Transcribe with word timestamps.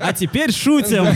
А 0.00 0.12
теперь 0.12 0.52
шутим. 0.52 1.06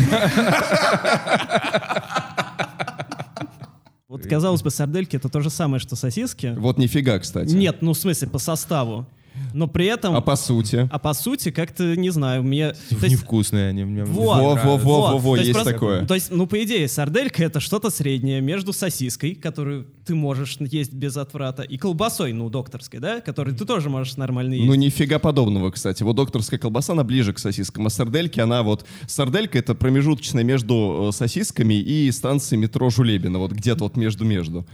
Вот, 4.09 4.27
казалось 4.27 4.63
бы, 4.63 4.71
сардельки 4.71 5.17
это 5.17 5.31
то 5.31 5.41
же 5.41 5.49
самое, 5.49 5.81
что 5.81 5.97
сосиски. 5.97 6.55
Вот 6.59 6.77
нифига, 6.77 7.19
кстати. 7.19 7.55
Нет, 7.55 7.79
ну 7.81 7.95
в 7.95 7.99
смысле 7.99 8.29
по 8.29 8.39
составу. 8.39 9.07
Но 9.55 9.69
при 9.69 9.87
этом... 9.87 10.15
А 10.17 10.21
по 10.21 10.37
сути? 10.37 10.89
А 10.91 10.99
по 10.99 11.15
сути, 11.15 11.51
как-то, 11.51 11.97
не 11.97 12.11
знаю, 12.11 12.43
мне... 12.43 12.75
Невкусные 12.91 13.69
они 13.69 13.85
мне. 13.85 14.05
Вот. 14.05 14.39
Во, 14.39 14.55
во, 14.55 14.77
во, 14.77 14.77
Вот. 14.77 15.13
во, 15.13 15.19
во, 15.19 15.37
То 15.37 15.43
есть 15.43 15.65
такое. 15.65 16.07
То 16.07 16.15
есть, 16.15 16.31
ну, 16.31 16.47
по 16.47 16.63
идее, 16.63 16.89
сарделька— 16.89 17.45
это 17.45 17.61
что-то 17.61 17.91
среднее 17.91 18.41
между 18.41 18.73
сосиской, 18.73 19.35
которую 19.35 19.87
ты 20.05 20.15
можешь 20.15 20.57
есть 20.61 20.93
без 20.93 21.17
отврата, 21.17 21.63
и 21.63 21.77
колбасой, 21.77 22.33
ну, 22.33 22.51
докторской, 22.51 23.01
да, 23.01 23.21
которую 23.21 23.57
ты 23.57 23.65
тоже 23.65 23.89
можешь 23.89 24.17
нормально 24.17 24.55
есть. 24.55 24.67
Ну, 24.67 24.75
нифига 24.75 25.19
подобного, 25.19 25.71
кстати. 25.71 26.03
Вот 26.03 26.17
докторская 26.17 26.59
колбаса, 26.59 26.93
она 26.93 27.05
ближе 27.05 27.33
к 27.33 27.39
сосискам, 27.39 27.87
а 27.87 27.91
сардельки, 27.91 28.41
она 28.41 28.63
вот... 28.63 28.85
Сарделька— 29.07 29.59
это 29.61 29.75
промежуточная 29.75 30.45
между 30.45 31.09
э, 31.09 31.13
сосисками 31.13 31.75
и 31.75 32.11
станцией 32.11 32.61
метро 32.61 32.91
Жулебина, 32.91 33.39
вот 33.39 33.53
где-то 33.53 33.85
вот 33.85 33.97
между-между. 33.97 34.67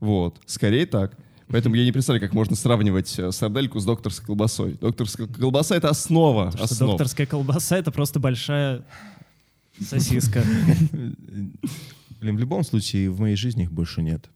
Вот, 0.00 0.36
скорее 0.46 0.86
так. 0.86 1.16
Поэтому 1.48 1.76
я 1.76 1.84
не 1.84 1.92
представляю, 1.92 2.20
как 2.20 2.34
можно 2.34 2.56
сравнивать 2.56 3.18
э, 3.18 3.30
сардельку 3.30 3.78
с 3.78 3.84
докторской 3.84 4.26
колбасой. 4.26 4.76
Докторская 4.80 5.28
колбаса— 5.28 5.76
это 5.76 5.88
основа 5.88 6.48
основ. 6.60 6.90
докторская 6.90 7.26
колбаса— 7.26 7.78
это 7.78 7.92
просто 7.92 8.18
большая 8.18 8.84
сосиска. 9.80 10.42
Блин, 12.20 12.36
в 12.36 12.40
любом 12.40 12.64
случае, 12.64 13.10
в 13.10 13.20
моей 13.20 13.36
жизни 13.36 13.64
их 13.64 13.72
больше 13.72 14.02
нет. 14.02 14.28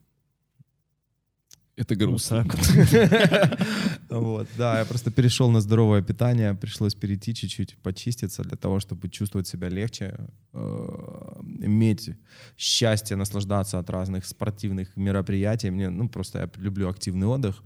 Это 1.76 1.96
грустно. 1.96 2.44
Вот 4.10 4.48
да, 4.58 4.80
я 4.80 4.84
просто 4.84 5.12
перешел 5.12 5.50
на 5.50 5.60
здоровое 5.60 6.02
питание, 6.02 6.54
пришлось 6.54 6.94
перейти 6.94 7.32
чуть-чуть, 7.32 7.76
почиститься 7.76 8.42
для 8.42 8.56
того, 8.56 8.80
чтобы 8.80 9.08
чувствовать 9.08 9.46
себя 9.46 9.68
легче, 9.68 10.18
э, 10.52 11.42
иметь 11.60 12.10
счастье, 12.58 13.16
наслаждаться 13.16 13.78
от 13.78 13.88
разных 13.88 14.26
спортивных 14.26 14.96
мероприятий. 14.96 15.70
Мне, 15.70 15.90
ну, 15.90 16.08
просто 16.08 16.38
я 16.40 16.50
люблю 16.56 16.88
активный 16.88 17.28
отдых. 17.28 17.62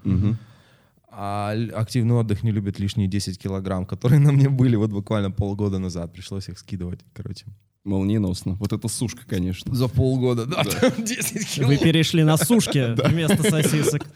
А 1.17 1.55
активный 1.75 2.15
отдых 2.15 2.43
не 2.43 2.53
любит 2.53 2.81
лишние 2.81 3.09
10 3.09 3.39
килограмм, 3.39 3.87
которые 3.87 4.19
на 4.27 4.33
мне 4.33 4.49
были 4.49 4.77
вот 4.77 4.91
буквально 4.91 5.31
полгода 5.31 5.79
назад. 5.79 6.13
Пришлось 6.13 6.49
их 6.49 6.59
скидывать, 6.59 7.01
короче. 7.15 7.47
Молниеносно. 7.85 8.55
Вот 8.55 8.73
это 8.73 8.89
сушка, 8.89 9.23
конечно. 9.27 9.75
За 9.75 9.89
полгода, 9.89 10.47
да, 10.47 10.65
10 10.99 11.59
Вы 11.59 11.77
перешли 11.77 12.25
на 12.25 12.39
сушки 12.39 12.95
вместо 13.09 13.43
сосисок. 13.43 14.07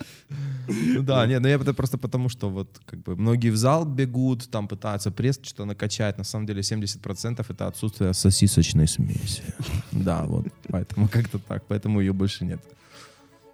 Ну 0.69 1.03
Да, 1.03 1.27
нет, 1.27 1.43
ну 1.43 1.49
я 1.49 1.57
это 1.57 1.75
просто 1.75 1.99
потому, 1.99 2.31
что 2.31 2.49
вот 2.49 2.81
как 2.87 3.03
бы 3.03 3.15
многие 3.17 3.51
в 3.51 3.57
зал 3.57 3.85
бегут, 3.85 4.51
там 4.51 4.69
пытаются 4.69 5.11
пресс 5.11 5.39
что-то 5.43 5.67
накачать. 5.67 6.17
На 6.17 6.25
самом 6.25 6.47
деле 6.47 6.61
70% 6.61 7.45
это 7.47 7.67
отсутствие 7.67 8.15
сосисочной 8.15 8.89
смеси. 8.89 9.43
Да, 9.93 10.25
вот. 10.25 10.47
Поэтому 10.69 11.09
как-то 11.09 11.39
так. 11.39 11.65
Поэтому 11.69 12.01
ее 12.01 12.13
больше 12.13 12.45
нет. 12.45 12.61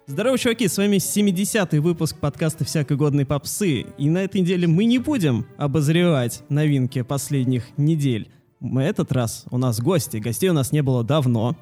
Здорово, 0.07 0.37
чуваки, 0.37 0.67
с 0.67 0.77
вами 0.77 0.97
70-й 0.97 1.79
выпуск 1.79 2.17
подкаста 2.19 2.63
«Всякой 2.63 2.95
годной 2.95 3.25
попсы». 3.25 3.87
И 3.97 4.09
на 4.09 4.19
этой 4.19 4.41
неделе 4.41 4.67
мы 4.67 4.85
не 4.85 4.99
будем 4.99 5.47
обозревать 5.57 6.43
новинки 6.47 7.01
последних 7.01 7.65
недель. 7.77 8.29
В 8.59 8.77
этот 8.77 9.11
раз 9.11 9.45
у 9.51 9.57
нас 9.57 9.79
гости. 9.79 10.17
Гостей 10.17 10.49
у 10.49 10.53
нас 10.53 10.71
не 10.71 10.81
было 10.81 11.03
давно. 11.03 11.55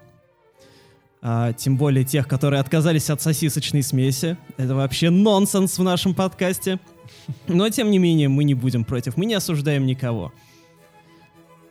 А, 1.22 1.54
тем 1.54 1.78
более 1.78 2.04
тех, 2.04 2.28
которые 2.28 2.60
отказались 2.60 3.10
от 3.10 3.22
сосисочной 3.22 3.82
смеси. 3.82 4.38
Это 4.58 4.76
вообще 4.76 5.10
нонсенс 5.10 5.78
в 5.80 5.84
нашем 5.84 6.14
подкасте. 6.14 6.80
Но, 7.48 7.70
тем 7.70 7.92
не 7.92 7.98
менее, 7.98 8.30
мы 8.30 8.44
не 8.44 8.54
будем 8.54 8.84
против. 8.84 9.18
Мы 9.18 9.26
не 9.26 9.34
осуждаем 9.34 9.86
никого. 9.86 10.34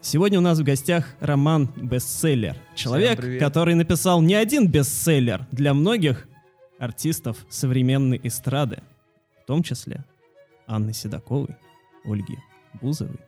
Сегодня 0.00 0.38
у 0.38 0.42
нас 0.42 0.58
в 0.58 0.64
гостях 0.64 1.14
Роман 1.20 1.70
Бестселлер. 1.76 2.56
Человек, 2.74 3.38
который 3.38 3.74
написал 3.74 4.20
не 4.20 4.34
один 4.34 4.66
бестселлер 4.66 5.46
для 5.52 5.74
многих 5.74 6.26
артистов 6.78 7.36
современной 7.48 8.20
эстрады, 8.24 8.82
в 9.42 9.46
том 9.46 9.62
числе 9.62 10.04
Анны 10.66 10.92
Седоковой, 10.92 11.54
Ольги 12.04 12.36
Бузовой 12.80 13.20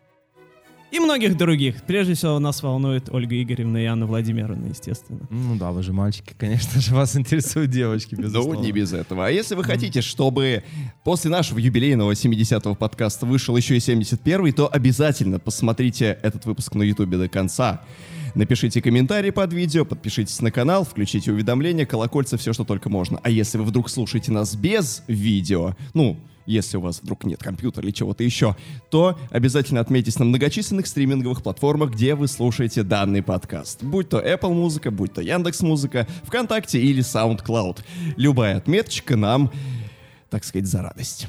и 0.94 1.00
многих 1.00 1.36
других. 1.36 1.82
Прежде 1.86 2.14
всего, 2.14 2.38
нас 2.38 2.62
волнует 2.62 3.08
Ольга 3.10 3.42
Игоревна 3.42 3.78
и 3.78 3.84
Анна 3.86 4.06
Владимировна, 4.06 4.68
естественно. 4.68 5.20
Ну 5.28 5.56
да, 5.56 5.72
вы 5.72 5.82
же 5.82 5.92
мальчики, 5.92 6.34
конечно 6.38 6.80
же, 6.80 6.94
вас 6.94 7.16
интересуют 7.16 7.70
девочки, 7.70 8.14
Да 8.14 8.22
безусловно. 8.22 8.56
вот 8.56 8.64
не 8.64 8.70
без 8.70 8.92
этого. 8.92 9.26
А 9.26 9.30
если 9.30 9.56
вы 9.56 9.64
хотите, 9.64 10.02
чтобы 10.02 10.62
после 11.02 11.30
нашего 11.30 11.58
юбилейного 11.58 12.12
70-го 12.12 12.76
подкаста 12.76 13.26
вышел 13.26 13.56
еще 13.56 13.74
и 13.76 13.78
71-й, 13.80 14.52
то 14.52 14.72
обязательно 14.72 15.40
посмотрите 15.40 16.16
этот 16.22 16.46
выпуск 16.46 16.74
на 16.76 16.84
ютубе 16.84 17.18
до 17.18 17.28
конца. 17.28 17.82
Напишите 18.36 18.80
комментарий 18.80 19.32
под 19.32 19.52
видео, 19.52 19.84
подпишитесь 19.84 20.40
на 20.40 20.50
канал, 20.50 20.84
включите 20.84 21.32
уведомления, 21.32 21.86
колокольца, 21.86 22.36
все, 22.36 22.52
что 22.52 22.64
только 22.64 22.88
можно. 22.88 23.20
А 23.22 23.30
если 23.30 23.58
вы 23.58 23.64
вдруг 23.64 23.90
слушаете 23.90 24.32
нас 24.32 24.54
без 24.54 25.02
видео, 25.08 25.74
ну, 25.92 26.18
если 26.46 26.76
у 26.76 26.80
вас 26.80 27.00
вдруг 27.02 27.24
нет 27.24 27.42
компьютера 27.42 27.84
или 27.86 27.92
чего-то 27.92 28.22
еще, 28.22 28.56
то 28.90 29.18
обязательно 29.30 29.80
отметьтесь 29.80 30.18
на 30.18 30.24
многочисленных 30.24 30.86
стриминговых 30.86 31.42
платформах, 31.42 31.92
где 31.92 32.14
вы 32.14 32.28
слушаете 32.28 32.82
данный 32.82 33.22
подкаст. 33.22 33.82
Будь 33.82 34.08
то 34.08 34.20
Apple 34.20 34.52
Музыка, 34.52 34.90
будь 34.90 35.12
то 35.12 35.20
Яндекс 35.20 35.62
Музыка, 35.62 36.06
ВКонтакте 36.24 36.80
или 36.80 37.02
SoundCloud. 37.02 37.80
Любая 38.16 38.56
отметочка 38.56 39.16
нам, 39.16 39.50
так 40.30 40.44
сказать, 40.44 40.66
за 40.66 40.82
радость. 40.82 41.28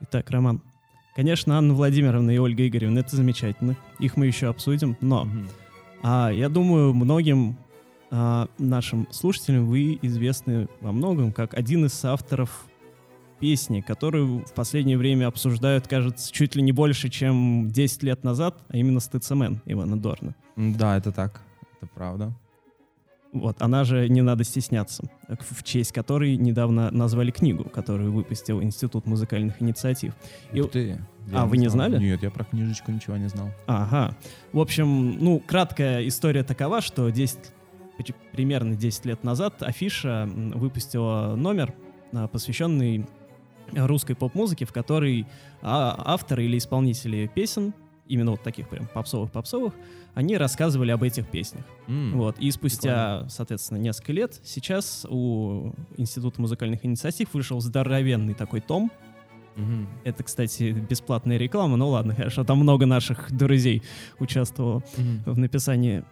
Итак, 0.00 0.30
Роман. 0.30 0.62
Конечно, 1.14 1.58
Анна 1.58 1.74
Владимировна 1.74 2.30
и 2.30 2.38
Ольга 2.38 2.66
Игоревна, 2.66 3.00
это 3.00 3.14
замечательно. 3.14 3.76
Их 3.98 4.16
мы 4.16 4.26
еще 4.26 4.48
обсудим, 4.48 4.96
но 5.02 5.28
а, 6.02 6.30
я 6.30 6.48
думаю, 6.48 6.94
многим 6.94 7.58
а, 8.10 8.48
нашим 8.58 9.06
слушателям 9.10 9.66
вы 9.66 9.98
известны 10.00 10.68
во 10.80 10.92
многом 10.92 11.32
как 11.32 11.54
один 11.54 11.84
из 11.84 12.04
авторов 12.04 12.66
песни, 13.42 13.80
которую 13.80 14.44
в 14.46 14.52
последнее 14.52 14.96
время 14.96 15.26
обсуждают, 15.26 15.88
кажется, 15.88 16.32
чуть 16.32 16.54
ли 16.54 16.62
не 16.62 16.70
больше, 16.70 17.08
чем 17.08 17.68
10 17.68 18.04
лет 18.04 18.22
назад, 18.22 18.56
а 18.68 18.76
именно 18.76 19.00
«Стыцемен» 19.00 19.60
Ивана 19.66 19.98
Дорна. 20.00 20.36
Да, 20.56 20.96
это 20.96 21.10
так. 21.10 21.42
Это 21.80 21.90
правда. 21.92 22.32
Вот, 23.32 23.56
она 23.60 23.82
же 23.82 24.08
«Не 24.08 24.22
надо 24.22 24.44
стесняться», 24.44 25.02
в 25.28 25.56
в 25.58 25.62
честь 25.64 25.90
которой 25.90 26.36
недавно 26.36 26.90
назвали 26.92 27.32
книгу, 27.32 27.64
которую 27.64 28.12
выпустил 28.12 28.62
Институт 28.62 29.06
музыкальных 29.06 29.60
инициатив. 29.60 30.14
И- 30.52 30.60
Ух 30.60 30.70
ты. 30.70 31.00
А, 31.32 31.40
Я 31.40 31.44
вы 31.46 31.56
не 31.58 31.68
знал. 31.68 31.88
знали? 31.88 32.00
Нет, 32.04 32.22
я 32.22 32.30
про 32.30 32.44
книжечку 32.44 32.92
ничего 32.92 33.16
не 33.16 33.28
знал. 33.28 33.48
Ага. 33.66 34.16
В 34.52 34.60
общем, 34.60 35.18
ну, 35.18 35.40
краткая 35.40 36.06
история 36.06 36.44
такова, 36.44 36.80
что 36.80 37.10
10, 37.10 37.38
поч- 37.98 38.14
примерно 38.30 38.76
10 38.76 39.04
лет 39.06 39.24
назад 39.24 39.62
Афиша 39.64 40.28
выпустила 40.32 41.34
номер, 41.34 41.74
а, 42.12 42.28
посвященный 42.28 43.06
русской 43.74 44.14
поп-музыке, 44.14 44.64
в 44.64 44.72
которой 44.72 45.26
а, 45.62 45.94
авторы 46.06 46.44
или 46.44 46.58
исполнители 46.58 47.30
песен, 47.34 47.72
именно 48.08 48.32
вот 48.32 48.42
таких 48.42 48.68
прям 48.68 48.86
попсовых-попсовых, 48.92 49.72
они 50.14 50.36
рассказывали 50.36 50.90
об 50.90 51.02
этих 51.02 51.26
песнях. 51.28 51.64
М, 51.88 52.12
Вот. 52.18 52.38
И 52.38 52.50
спустя, 52.50 53.26
соответственно, 53.28 53.78
несколько 53.78 54.12
лет 54.12 54.38
сейчас 54.44 55.06
у 55.08 55.72
Института 55.96 56.40
музыкальных 56.40 56.84
инициатив 56.84 57.32
вышел 57.32 57.60
здоровенный 57.60 58.34
такой 58.34 58.60
том, 58.60 58.90
мгм. 59.56 59.88
это, 60.04 60.22
кстати, 60.24 60.72
бесплатная 60.72 61.38
реклама, 61.38 61.76
ну 61.76 61.88
ладно, 61.88 62.14
хорошо, 62.14 62.44
там 62.44 62.58
много 62.58 62.84
наших 62.86 63.32
друзей 63.34 63.82
участвовало 64.18 64.82
Мгм. 64.98 65.22
в 65.24 65.38
написании. 65.38 66.04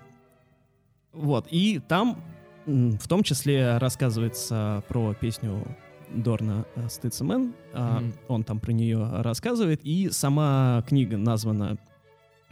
Вот, 1.12 1.46
и 1.50 1.80
там 1.86 2.22
в 2.66 3.08
том 3.08 3.22
числе 3.24 3.78
рассказывается 3.78 4.82
про 4.88 5.12
песню 5.12 5.66
Дорна 6.14 6.64
э, 6.76 6.88
«Стыцемен», 6.88 7.54
а, 7.72 8.00
Мгм. 8.00 8.14
он 8.28 8.44
там 8.44 8.60
про 8.60 8.72
нее 8.72 9.08
рассказывает, 9.22 9.80
и 9.84 10.10
сама 10.10 10.82
книга 10.88 11.16
названа 11.16 11.78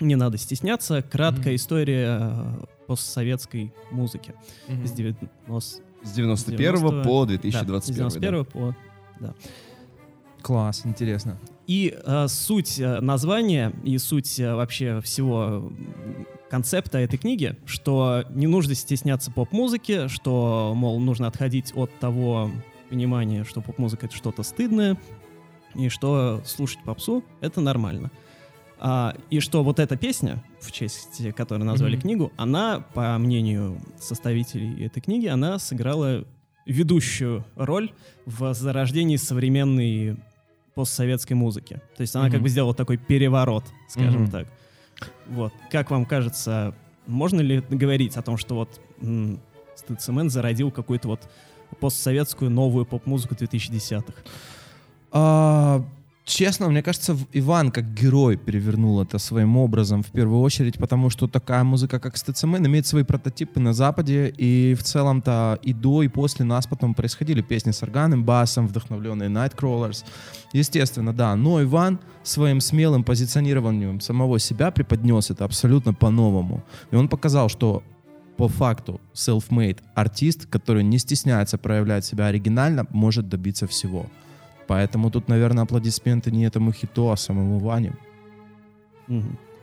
«Не 0.00 0.14
надо 0.16 0.38
стесняться. 0.38 1.02
Краткая 1.02 1.49
Мгм. 1.52 1.56
история 1.56 2.19
э, 2.20 2.64
постсоветской 2.87 3.72
музыки». 3.90 4.34
Мгм. 4.69 4.87
С 4.87 4.93
90 4.93 5.28
С 6.05 6.12
91 6.12 6.56
90 6.58 7.02
по 7.02 7.25
да, 7.25 7.28
2021. 7.31 8.10
с 8.10 8.14
91 8.14 8.44
по 8.44 8.76
Класс, 10.43 10.82
интересно. 10.84 11.37
И 11.66 11.94
э, 12.04 12.28
суть 12.28 12.78
э, 12.78 13.00
названия 13.00 13.72
и 13.84 13.99
суть 13.99 14.38
э, 14.38 14.54
вообще 14.54 15.00
всего 15.02 15.70
концепта 16.49 16.99
этой 16.99 17.19
книги, 17.19 17.56
что 17.66 18.25
не 18.31 18.46
нужно 18.46 18.75
стесняться 18.75 19.31
поп-музыки, 19.32 20.06
что, 20.08 20.72
мол, 20.76 21.00
нужно 21.00 21.26
отходить 21.26 21.72
от 21.75 21.90
того 21.99 22.50
понимания, 22.88 23.44
что 23.44 23.61
поп-музыка— 23.61 24.06
это 24.06 24.14
что-то 24.17 24.43
стыдное, 24.43 24.96
и 25.75 25.88
что 25.88 26.43
слушать 26.44 26.81
попсу— 26.85 27.25
это 27.40 27.61
нормально. 27.61 28.11
А, 28.81 29.17
и 29.31 29.40
что 29.40 29.64
вот 29.64 29.81
эта 29.81 29.96
песня, 29.96 30.43
в 30.61 30.70
честь 30.70 31.35
которой 31.35 31.64
назвали 31.64 31.94
Мгм. 31.94 32.02
книгу, 32.02 32.32
она, 32.37 32.81
по 32.94 33.19
мнению 33.19 33.81
составителей 33.99 34.85
этой 34.87 35.00
книги, 35.00 35.26
она 35.26 35.58
сыграла 35.58 36.25
ведущую 36.64 37.44
роль 37.56 37.90
в 38.25 38.52
зарождении 38.55 39.17
современной 39.17 40.17
постсоветской 40.75 41.35
музыки. 41.35 41.81
То 41.96 42.02
есть 42.02 42.14
она 42.14 42.26
как 42.26 42.35
Мгм. 42.35 42.43
бы 42.44 42.49
сделала 42.50 42.75
такой 42.75 42.99
переворот, 42.99 43.64
скажем 43.88 44.23
Мгм. 44.23 44.31
так. 44.31 44.49
Вот. 45.26 45.52
Как 45.73 45.90
вам 45.90 46.05
кажется, 46.06 46.75
можно 47.06 47.40
ли 47.40 47.62
говорить 47.69 48.17
о 48.17 48.23
том, 48.23 48.37
что 48.37 48.55
вот 48.55 48.81
м, 49.00 49.40
Стыцемен 49.75 50.29
зародил 50.31 50.70
какую-то 50.70 51.08
вот 51.08 51.29
постсоветскую 51.76 52.50
новую 52.50 52.85
поп-музыку 52.87 53.35
2010-х? 53.35 54.15
А, 55.11 55.85
честно, 56.25 56.69
мне 56.69 56.82
кажется, 56.82 57.17
Иван 57.32 57.70
как 57.70 57.94
герой 57.94 58.37
перевернул 58.37 59.00
это 59.00 59.19
своим 59.19 59.56
образом 59.56 60.03
в 60.03 60.09
первую 60.09 60.41
очередь, 60.41 60.79
потому 60.79 61.11
что 61.11 61.26
такая 61.26 61.65
музыка, 61.65 61.99
как 61.99 62.17
Стыцемен, 62.17 62.67
имеет 62.67 62.87
свои 62.87 63.03
прототипы 63.03 63.61
на 63.61 63.73
Западе, 63.73 64.29
и 64.37 64.75
в 64.75 64.82
целом-то 64.82 65.59
и 65.62 65.73
до, 65.73 66.03
и 66.03 66.09
после 66.09 66.44
нас 66.44 66.67
потом 66.67 66.94
происходили 66.94 67.41
песни 67.41 67.71
с 67.71 67.82
органным 67.82 68.25
басом, 68.25 68.67
вдохновленные 68.69 69.31
Nightcrawlers. 69.31 70.05
Естественно, 70.53 71.12
да, 71.12 71.35
но 71.37 71.62
Иван 71.62 71.99
своим 72.23 72.61
смелым 72.61 73.05
позиционированием 73.05 74.00
самого 74.00 74.38
себя 74.38 74.71
преподнес 74.71 75.31
это 75.31 75.44
абсолютно 75.44 75.94
по-новому. 75.94 76.62
И 76.91 76.97
он 76.97 77.09
показал, 77.09 77.49
что 77.49 77.82
по 78.38 78.49
факту 78.49 79.00
self-made 79.14 79.79
артист, 79.94 80.46
который 80.46 80.85
не 80.85 80.99
стесняется 80.99 81.58
проявлять 81.58 82.05
себя 82.05 82.26
оригинально, 82.26 82.87
может 82.90 83.29
добиться 83.29 83.67
всего. 83.67 84.06
Поэтому 84.69 85.11
тут, 85.11 85.29
наверное, 85.29 85.64
аплодисменты 85.64 86.31
не 86.31 86.44
этому 86.44 86.73
хиту, 86.73 87.11
а 87.11 87.17
самому 87.17 87.58
Ване. 87.58 87.94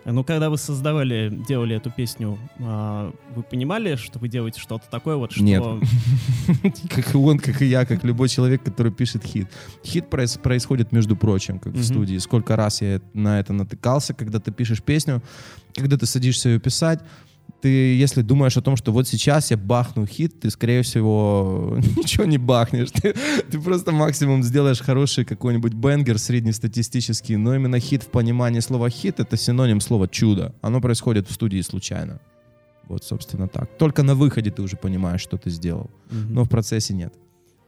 Ну, 0.06 0.24
когда 0.24 0.50
вы 0.50 0.58
создавали, 0.58 1.34
делали 1.48 1.78
эту 1.78 1.90
песню, 1.90 2.38
а, 2.60 3.12
вы 3.36 3.42
понимали, 3.42 3.96
что 3.96 4.20
вы 4.20 4.28
делаете 4.28 4.60
что-то 4.60 4.88
такое 4.92 5.16
вот, 5.16 5.32
что... 5.32 5.42
Нет. 5.42 5.64
Как 6.90 7.16
и 7.16 7.18
он, 7.18 7.40
как 7.40 7.62
и 7.64 7.66
я, 7.66 7.86
как 7.86 8.04
любой 8.04 8.30
человек, 8.30 8.62
который 8.64 8.92
пишет 8.92 9.24
хит. 9.24 9.48
Хит 9.84 10.06
проис- 10.12 10.40
происходит, 10.40 10.92
между 10.92 11.16
прочим, 11.16 11.58
как 11.58 11.74
в 11.74 11.84
студии. 11.84 12.20
Сколько 12.20 12.56
раз 12.56 12.84
я 12.84 13.02
на 13.14 13.40
это 13.40 13.52
натыкался, 13.54 14.14
когда 14.14 14.40
ты 14.40 14.52
пишешь 14.52 14.84
песню, 14.84 15.24
когда 15.74 15.98
ты 15.98 16.06
садишься 16.06 16.50
ее 16.50 16.60
писать, 16.60 17.00
ты, 17.66 17.96
если 17.96 18.22
думаешь 18.22 18.56
о 18.58 18.62
том, 18.62 18.76
что 18.76 18.92
вот 18.92 19.08
сейчас 19.08 19.50
я 19.50 19.58
бахну 19.58 20.06
хит, 20.06 20.40
ты, 20.40 20.52
скорее 20.52 20.84
всего, 20.84 21.80
ничего 21.98 22.26
не 22.26 22.38
бахнешь. 22.38 22.92
Ты, 22.92 23.16
ты 23.50 23.60
просто 23.60 23.92
максимум 23.92 24.44
сделаешь 24.44 24.82
хороший 24.82 25.26
какой-нибудь 25.26 25.74
бенгер 25.74 26.20
среднестатистический, 26.20 27.38
но 27.38 27.56
именно 27.56 27.80
хит 27.80 28.04
в 28.04 28.10
понимании 28.10 28.60
слова 28.60 28.92
хит— 28.92 29.16
это 29.20 29.36
синоним 29.36 29.82
слова 29.82 30.08
чудо. 30.08 30.54
Оно 30.62 30.80
происходит 30.80 31.28
в 31.28 31.34
студии 31.34 31.60
случайно. 31.62 32.20
Вот, 32.88 33.04
собственно, 33.04 33.48
так. 33.48 33.76
Только 33.80 34.04
на 34.04 34.14
выходе 34.14 34.52
ты 34.52 34.62
уже 34.62 34.78
понимаешь, 34.78 35.22
что 35.22 35.40
ты 35.40 35.50
сделал. 35.50 35.90
Мгм. 36.12 36.34
Но 36.36 36.44
в 36.44 36.50
процессе 36.50 36.94
нет. 36.94 37.16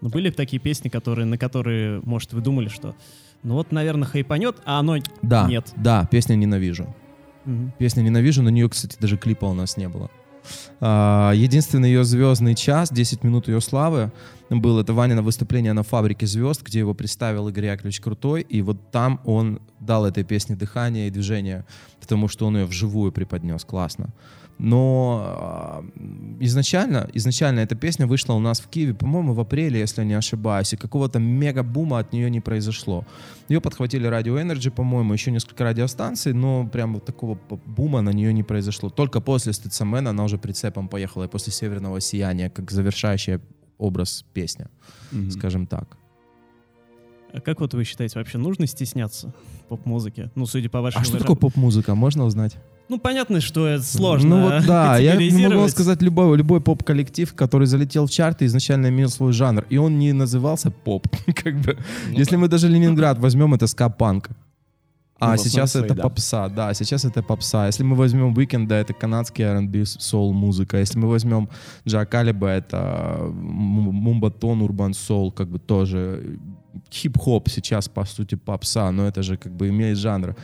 Ну, 0.01 0.09
были 0.09 0.29
такие 0.29 0.59
песни, 0.59 0.89
которые, 0.89 1.25
на 1.25 1.39
которые, 1.39 2.01
может, 2.03 2.33
вы 2.33 2.41
думали, 2.41 2.67
что 2.67 2.95
ну 3.41 3.55
вот, 3.55 3.71
наверное, 3.71 4.07
хайпанет, 4.07 4.57
а 4.63 4.77
оно 4.77 4.97
Да, 5.23 5.47
нет. 5.47 5.73
да, 5.75 6.05
песня 6.11 6.35
«Ненавижу». 6.35 6.95
Мгм. 7.47 7.73
Песня 7.79 8.01
«Ненавижу», 8.01 8.43
на 8.43 8.49
нее, 8.49 8.69
кстати, 8.69 8.97
даже 8.99 9.17
клипа 9.17 9.45
у 9.45 9.53
нас 9.53 9.77
не 9.77 9.87
было. 9.87 10.11
А, 10.79 11.31
единственный 11.33 11.89
ее 11.89 12.03
звездный 12.03 12.55
час, 12.55 12.89
10 12.91 13.23
минут 13.23 13.47
ее 13.47 13.61
славы, 13.61 14.11
был 14.49 14.79
это 14.79 14.93
Ванина 14.93 15.21
выступление 15.21 15.73
на 15.73 15.83
«Фабрике 15.83 16.27
звезд», 16.27 16.61
где 16.63 16.79
его 16.79 16.93
представил 16.93 17.47
Игорь 17.47 17.65
Яковлевич 17.65 18.01
Крутой, 18.01 18.41
и 18.41 18.61
вот 18.61 18.91
там 18.91 19.19
он 19.25 19.61
дал 19.79 20.05
этой 20.05 20.23
песне 20.23 20.55
дыхание 20.55 21.07
и 21.07 21.11
движение, 21.11 21.65
потому 21.99 22.27
что 22.27 22.45
он 22.45 22.57
ее 22.57 22.65
вживую 22.65 23.11
преподнес, 23.11 23.63
классно. 23.65 24.09
Но 24.59 25.21
а, 25.23 25.85
изначально, 26.39 27.07
изначально 27.13 27.59
эта 27.59 27.75
песня 27.75 28.07
вышла 28.07 28.33
у 28.33 28.39
нас 28.39 28.59
в 28.59 28.67
Киеве, 28.67 28.93
по-моему, 28.93 29.33
в 29.33 29.39
апреле, 29.39 29.79
если 29.79 30.01
я 30.01 30.07
не 30.07 30.15
ошибаюсь, 30.15 30.73
и 30.73 30.77
какого-то 30.77 31.19
мега-бума 31.19 31.99
от 31.99 32.11
нее 32.11 32.29
не 32.29 32.39
произошло. 32.39 33.05
Ее 33.49 33.61
подхватили 33.61 34.09
Radio 34.09 34.41
Energy, 34.41 34.71
по-моему, 34.71 35.13
еще 35.13 35.31
несколько 35.31 35.63
радиостанций, 35.63 36.33
но 36.33 36.67
прям 36.67 36.95
вот 36.95 37.05
такого 37.05 37.39
бума 37.65 38.01
на 38.01 38.09
нее 38.09 38.33
не 38.33 38.43
произошло. 38.43 38.89
Только 38.89 39.21
после 39.21 39.53
Стыцамена 39.53 40.09
она 40.09 40.23
уже 40.23 40.37
прицепом 40.39 40.87
поехала, 40.87 41.25
и 41.25 41.27
после 41.27 41.53
Северного 41.53 42.01
сияния, 42.01 42.49
как 42.49 42.71
завершающая 42.71 43.39
образ 43.77 44.25
песня, 44.33 44.69
Мгм. 45.11 45.31
скажем 45.31 45.67
так. 45.67 45.97
А 47.31 47.41
как 47.41 47.59
вот 47.59 47.73
вы 47.73 47.83
считаете, 47.83 48.17
вообще 48.17 48.39
нужно 48.39 48.65
стесняться 48.65 49.33
поп-музыки? 49.69 50.31
Ну, 50.33 50.47
судя 50.47 50.69
по 50.69 50.81
вашему... 50.81 51.01
А 51.01 51.05
что 51.05 51.19
такое 51.19 51.35
поп-музыка, 51.35 51.93
можно 51.93 52.23
узнать? 52.25 52.57
Ну, 52.89 52.99
понятно, 52.99 53.41
что 53.41 53.67
это 53.67 53.83
сложно 53.83 54.37
Ну 54.37 54.43
вот 54.43 54.65
да, 54.65 54.97
я 54.97 55.15
могу 55.49 55.67
сказать, 55.67 56.01
любой, 56.01 56.37
любой 56.37 56.61
поп-коллектив, 56.61 57.33
который 57.33 57.67
залетел 57.67 58.05
в 58.05 58.09
чарты, 58.09 58.45
изначально 58.45 58.87
имел 58.87 59.09
свой 59.09 59.33
жанр, 59.33 59.65
и 59.69 59.77
он 59.77 59.99
не 59.99 60.13
назывался 60.13 60.71
поп. 60.71 61.07
как 61.43 61.55
бы. 61.59 61.77
Ну 62.11 62.17
Если 62.17 62.37
мы 62.37 62.47
даже 62.47 62.67
Ленинград 62.69 63.19
возьмем, 63.19 63.53
это 63.53 63.67
ска-панк. 63.67 64.29
А 65.19 65.31
Ну, 65.31 65.37
сейчас 65.37 65.75
это 65.75 65.95
да. 65.95 66.03
попса, 66.03 66.47
да, 66.47 66.73
сейчас 66.73 67.03
это 67.03 67.23
попса. 67.23 67.65
Если 67.67 67.83
мы 67.83 67.95
возьмем 67.95 68.33
Weekend, 68.35 68.71
это 68.71 68.93
канадский 68.93 69.43
R&B 69.45 69.85
соул 69.85 70.31
музыка. 70.33 70.77
Если 70.77 70.99
мы 70.99 71.07
возьмем 71.09 71.49
Джа 71.87 72.05
Калиба, 72.05 72.47
это 72.49 73.15
м- 73.19 73.33
мумбатон, 73.33 74.61
урбан 74.61 74.93
соул, 74.93 75.31
как 75.31 75.47
бы 75.47 75.57
тоже 75.59 76.37
хип-хоп 76.91 77.49
сейчас, 77.49 77.89
по 77.89 78.05
сути, 78.05 78.35
попса, 78.35 78.91
но 78.91 79.07
это 79.07 79.23
же 79.23 79.37
как 79.37 79.51
бы 79.51 79.69
имеет 79.69 79.97
жанр. 79.97 80.35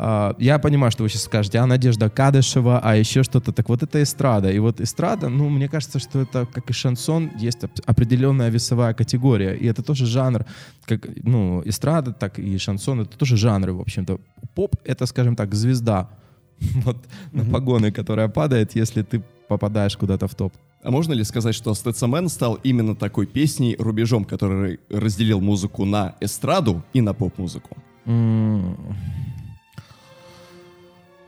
А, 0.00 0.34
Я 0.38 0.58
понимаю, 0.60 0.92
что 0.92 1.02
вы 1.02 1.08
сейчас 1.08 1.22
скажете, 1.24 1.58
а 1.58 1.66
Надежда 1.66 2.08
Кадышева, 2.08 2.80
а 2.82 2.94
еще 2.96 3.22
что-то. 3.24 3.52
Так 3.52 3.68
вот 3.68 3.82
это 3.82 4.00
эстрада. 4.00 4.50
И 4.50 4.58
вот 4.60 4.80
эстрада, 4.80 5.28
ну, 5.28 5.48
мне 5.48 5.68
кажется, 5.68 5.98
что 5.98 6.20
это, 6.20 6.46
как 6.46 6.70
и 6.70 6.72
шансон, 6.72 7.30
есть 7.36 7.64
оп- 7.64 7.80
определенная 7.84 8.48
весовая 8.50 8.94
категория. 8.94 9.54
И 9.56 9.66
это 9.66 9.82
тоже 9.82 10.06
жанр, 10.06 10.44
как, 10.86 11.08
ну, 11.24 11.62
эстрада, 11.64 12.12
так 12.12 12.38
и 12.38 12.58
шансон, 12.58 13.00
это 13.00 13.18
тоже 13.18 13.36
жанры, 13.36 13.72
в 13.72 13.80
общем-то. 13.80 14.20
Поп— 14.54 14.76
это, 14.84 15.06
скажем 15.06 15.34
так, 15.36 15.54
звезда. 15.54 16.08
Вот 16.84 16.96
на 17.32 17.44
погоны, 17.44 17.90
которая 17.92 18.28
падает, 18.28 18.76
если 18.76 19.02
ты 19.02 19.22
попадаешь 19.48 19.96
куда-то 19.96 20.26
в 20.28 20.34
топ. 20.34 20.52
А 20.84 20.90
можно 20.90 21.12
ли 21.14 21.24
сказать, 21.24 21.54
что 21.56 21.74
Стецамен 21.74 22.28
стал 22.28 22.58
именно 22.64 22.94
такой 22.94 23.26
песней, 23.26 23.74
рубежом, 23.78 24.24
который 24.24 24.78
разделил 24.90 25.40
музыку 25.40 25.84
на 25.84 26.14
эстраду 26.20 26.82
и 26.94 27.00
на 27.00 27.14
поп-музыку? 27.14 27.76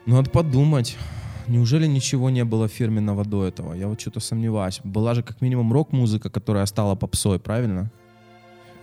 Надо 0.06 0.30
подумать. 0.30 0.96
Неужели 1.48 1.86
ничего 1.86 2.30
не 2.30 2.44
было 2.44 2.68
фирменного 2.68 3.24
до 3.24 3.44
этого? 3.44 3.74
Я 3.74 3.88
вот 3.88 4.00
что-то 4.00 4.20
сомневаюсь. 4.20 4.80
Была 4.84 5.14
же 5.14 5.22
как 5.22 5.40
минимум 5.40 5.72
рок-музыка, 5.72 6.30
которая 6.30 6.66
стала 6.66 6.94
попсой, 6.94 7.38
правильно? 7.38 7.90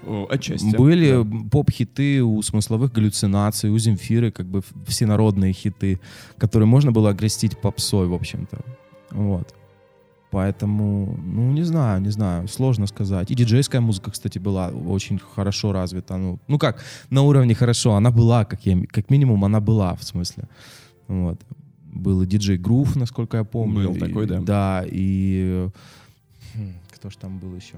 О, 0.05 0.27
Отчасти. 0.29 0.75
Были 0.75 1.23
Да. 1.23 1.49
поп-хиты 1.49 2.21
у 2.23 2.41
смысловых 2.41 2.91
галлюцинаций, 2.93 3.69
у 3.69 3.77
Земфиры, 3.77 4.31
как 4.31 4.45
бы 4.45 4.61
всенародные 4.85 5.53
хиты, 5.53 5.99
которые 6.37 6.67
можно 6.67 6.91
было 6.91 7.11
окрестить 7.11 7.57
попсой, 7.57 8.07
в 8.07 8.13
общем-то. 8.13 8.59
Вот. 9.11 9.53
Поэтому, 10.29 11.17
ну, 11.25 11.51
не 11.53 11.63
знаю, 11.63 12.01
не 12.01 12.09
знаю, 12.09 12.47
сложно 12.47 12.87
сказать. 12.87 13.31
И 13.31 13.35
диджейская 13.35 13.81
музыка, 13.81 14.11
кстати, 14.11 14.39
была 14.39 14.67
очень 14.67 15.19
хорошо 15.19 15.71
развита. 15.71 16.17
Ну, 16.17 16.39
ну 16.47 16.59
как, 16.59 16.83
на 17.09 17.21
уровне 17.21 17.55
хорошо, 17.55 17.93
она 17.95 18.11
была, 18.11 18.43
как, 18.43 18.65
я, 18.65 18.77
как 18.91 19.09
минимум, 19.09 19.45
она 19.45 19.61
была, 19.61 19.95
в 19.95 20.03
смысле. 20.03 20.43
Вот. 21.07 21.39
Был 21.93 22.21
и 22.21 22.25
диджей 22.27 22.57
Грув, 22.57 22.95
насколько 22.95 23.37
я 23.37 23.43
помню. 23.43 23.87
Был 23.89 23.95
и- 23.95 23.99
такой, 23.99 24.27
да. 24.27 24.39
Да, 24.41 24.85
и... 24.85 25.69
хм, 26.53 26.73
Кто 26.95 27.09
ж 27.09 27.15
там 27.15 27.39
был 27.39 27.55
еще? 27.55 27.77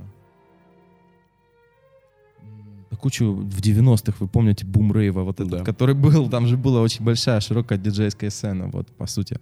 Кучу 3.00 3.32
в 3.34 3.62
90-х, 3.62 4.18
вы 4.20 4.28
помните, 4.28 4.66
Бум 4.66 4.92
Рейва, 4.92 5.24
вот 5.24 5.40
этот, 5.40 5.52
Да. 5.60 5.64
который 5.64 5.96
был, 5.96 6.30
там 6.30 6.48
же 6.48 6.58
была 6.58 6.82
очень 6.82 7.06
большая, 7.06 7.40
широкая 7.40 7.78
диджейская 7.78 8.30
сцена, 8.30 8.68
вот, 8.68 8.88
по 8.98 9.08
сути. 9.08 9.38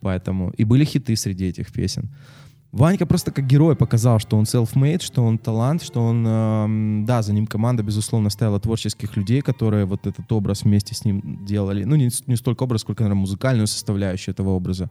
Поэтому, 0.00 0.50
и 0.58 0.64
были 0.64 0.84
хиты 0.84 1.14
среди 1.14 1.44
этих 1.46 1.72
песен. 1.72 2.08
Ванька 2.76 3.06
просто 3.06 3.32
как 3.32 3.46
герой 3.46 3.74
показал, 3.74 4.18
что 4.18 4.36
он 4.36 4.44
self-made, 4.44 5.02
что 5.02 5.24
он 5.24 5.38
талант, 5.38 5.82
что 5.82 6.02
он, 6.02 6.26
эм, 6.26 7.04
да, 7.06 7.22
за 7.22 7.32
ним 7.32 7.46
команда, 7.46 7.82
безусловно, 7.82 8.28
стояла 8.28 8.60
творческих 8.60 9.16
людей, 9.16 9.40
которые 9.40 9.86
вот 9.86 10.06
этот 10.06 10.30
образ 10.30 10.62
вместе 10.62 10.94
с 10.94 11.02
ним 11.06 11.46
делали. 11.46 11.84
Ну, 11.84 11.96
не, 11.96 12.10
не 12.26 12.36
столько 12.36 12.64
образ, 12.64 12.82
сколько, 12.82 13.02
наверное, 13.02 13.22
музыкальную 13.22 13.66
составляющую 13.66 14.34
этого 14.34 14.50
образа. 14.50 14.90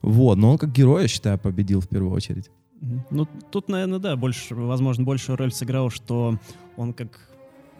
Вот, 0.00 0.38
но 0.38 0.52
он 0.52 0.56
как 0.56 0.72
герой, 0.72 1.02
я 1.02 1.08
считаю, 1.08 1.38
победил 1.38 1.82
в 1.82 1.88
первую 1.88 2.14
очередь. 2.14 2.50
Ну, 3.10 3.28
тут, 3.50 3.68
наверное, 3.68 3.98
да, 3.98 4.16
больше, 4.16 4.54
возможно, 4.54 5.04
большую 5.04 5.36
роль 5.36 5.52
сыграл, 5.52 5.90
что 5.90 6.38
он 6.78 6.94
как, 6.94 7.20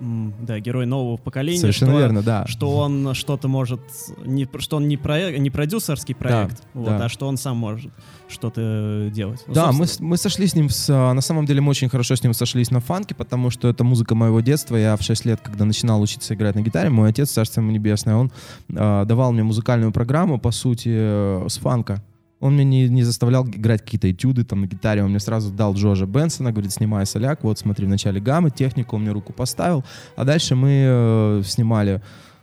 да, 0.01 0.59
герой 0.61 0.87
нового 0.87 1.17
поколения. 1.17 1.61
Совершенно 1.61 1.93
что, 1.93 2.01
верно, 2.01 2.23
да. 2.23 2.47
Что 2.47 2.71
он 2.77 3.15
что-то 3.15 3.49
может, 3.49 3.81
не, 4.25 4.49
что 4.59 4.77
он 4.77 4.89
не, 4.89 4.97
проект, 4.97 5.39
не 5.39 5.51
продюсерский 5.51 6.15
проект, 6.15 6.63
вот, 6.75 6.87
да. 6.87 7.05
а 7.05 7.09
что 7.09 7.29
он 7.29 7.37
сам 7.37 7.57
может 7.57 7.93
что-то 8.29 9.11
делать. 9.13 9.43
Ну, 9.47 9.55
Да, 9.55 9.73
мы, 9.73 9.87
собственно, 9.87 10.09
мы 10.09 10.17
сошлись 10.17 10.53
с 10.53 10.55
ним, 10.55 10.71
с, 10.71 10.89
а, 10.89 11.13
на 11.13 11.21
самом 11.21 11.47
деле 11.47 11.61
мы 11.61 11.71
очень 11.71 11.89
хорошо 11.89 12.17
с 12.17 12.23
ним 12.23 12.33
сошлись 12.33 12.71
на 12.71 12.81
фанке, 12.81 13.15
потому 13.15 13.51
что 13.51 13.69
это 13.69 13.85
музыка 13.85 14.15
моего 14.15 14.41
детства. 14.41 14.77
Я 14.77 14.97
в 14.97 15.03
6 15.03 15.25
лет, 15.27 15.41
когда 15.43 15.65
начинал 15.65 16.01
учиться 16.01 16.35
играть 16.35 16.55
на 16.55 16.61
гитаре, 16.61 16.91
мой 16.91 17.11
отец, 17.11 17.31
царство 17.31 17.61
ему 17.61 17.71
небесное, 17.71 18.17
он 18.17 18.33
а, 18.75 19.05
давал 19.05 19.33
мне 19.33 19.43
музыкальную 19.43 19.93
программу, 19.93 20.39
по 20.39 20.51
сути, 20.51 20.91
э, 20.93 21.47
с 21.49 21.59
фанка. 21.59 22.03
Он 22.41 22.55
меня 22.55 22.65
не, 22.65 22.89
не 22.89 23.03
заставлял 23.03 23.47
играть 23.47 23.83
какие-то 23.83 24.11
этюды 24.11 24.45
там 24.45 24.63
на 24.63 24.67
гитаре, 24.67 25.05
он 25.05 25.11
мне 25.11 25.21
сразу 25.21 25.51
дал 25.51 25.75
Джорджа 25.75 26.07
Бенсона, 26.07 26.53
говорит, 26.53 26.73
снимай 26.73 27.07
соляк, 27.07 27.45
вот 27.45 27.59
смотри, 27.59 27.87
в 27.87 27.89
начале 27.91 28.21
гаммы, 28.21 28.51
технику 28.51 28.97
он 28.97 29.03
мне 29.03 29.13
руку 29.13 29.33
поставил, 29.33 29.85
а 30.17 30.25
дальше 30.25 30.55
мы 30.55 30.71
э, 30.71 31.43
снимали 31.45 32.01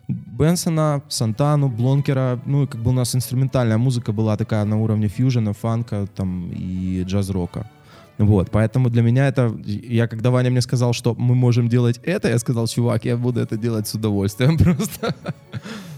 Бенсона, 0.07 1.01
Сантану, 1.09 1.67
Блонкера, 1.67 2.39
ну 2.45 2.63
и 2.63 2.67
как 2.67 2.81
бы 2.81 2.91
у 2.91 2.93
нас 2.93 3.15
инструментальная 3.15 3.77
музыка 3.77 4.13
была 4.13 4.37
такая 4.37 4.63
на 4.65 4.77
уровне 4.77 5.07
фьюжена, 5.07 5.53
фанка 5.53 6.07
там 6.15 6.49
и 6.51 7.03
джаз-рока. 7.03 7.69
Вот, 8.17 8.49
поэтому 8.49 8.89
для 8.89 9.03
меня 9.03 9.27
это... 9.27 9.55
Я, 9.65 10.07
когда 10.07 10.31
Ваня 10.31 10.49
мне 10.49 10.61
сказал, 10.61 10.93
что 10.93 11.13
мы 11.15 11.35
можем 11.35 11.69
делать 11.69 11.99
это, 12.03 12.29
я 12.29 12.39
сказал, 12.39 12.67
чувак, 12.67 13.05
я 13.05 13.15
буду 13.15 13.39
это 13.39 13.57
делать 13.57 13.87
с 13.87 13.93
удовольствием 13.93 14.57
просто. 14.63 15.13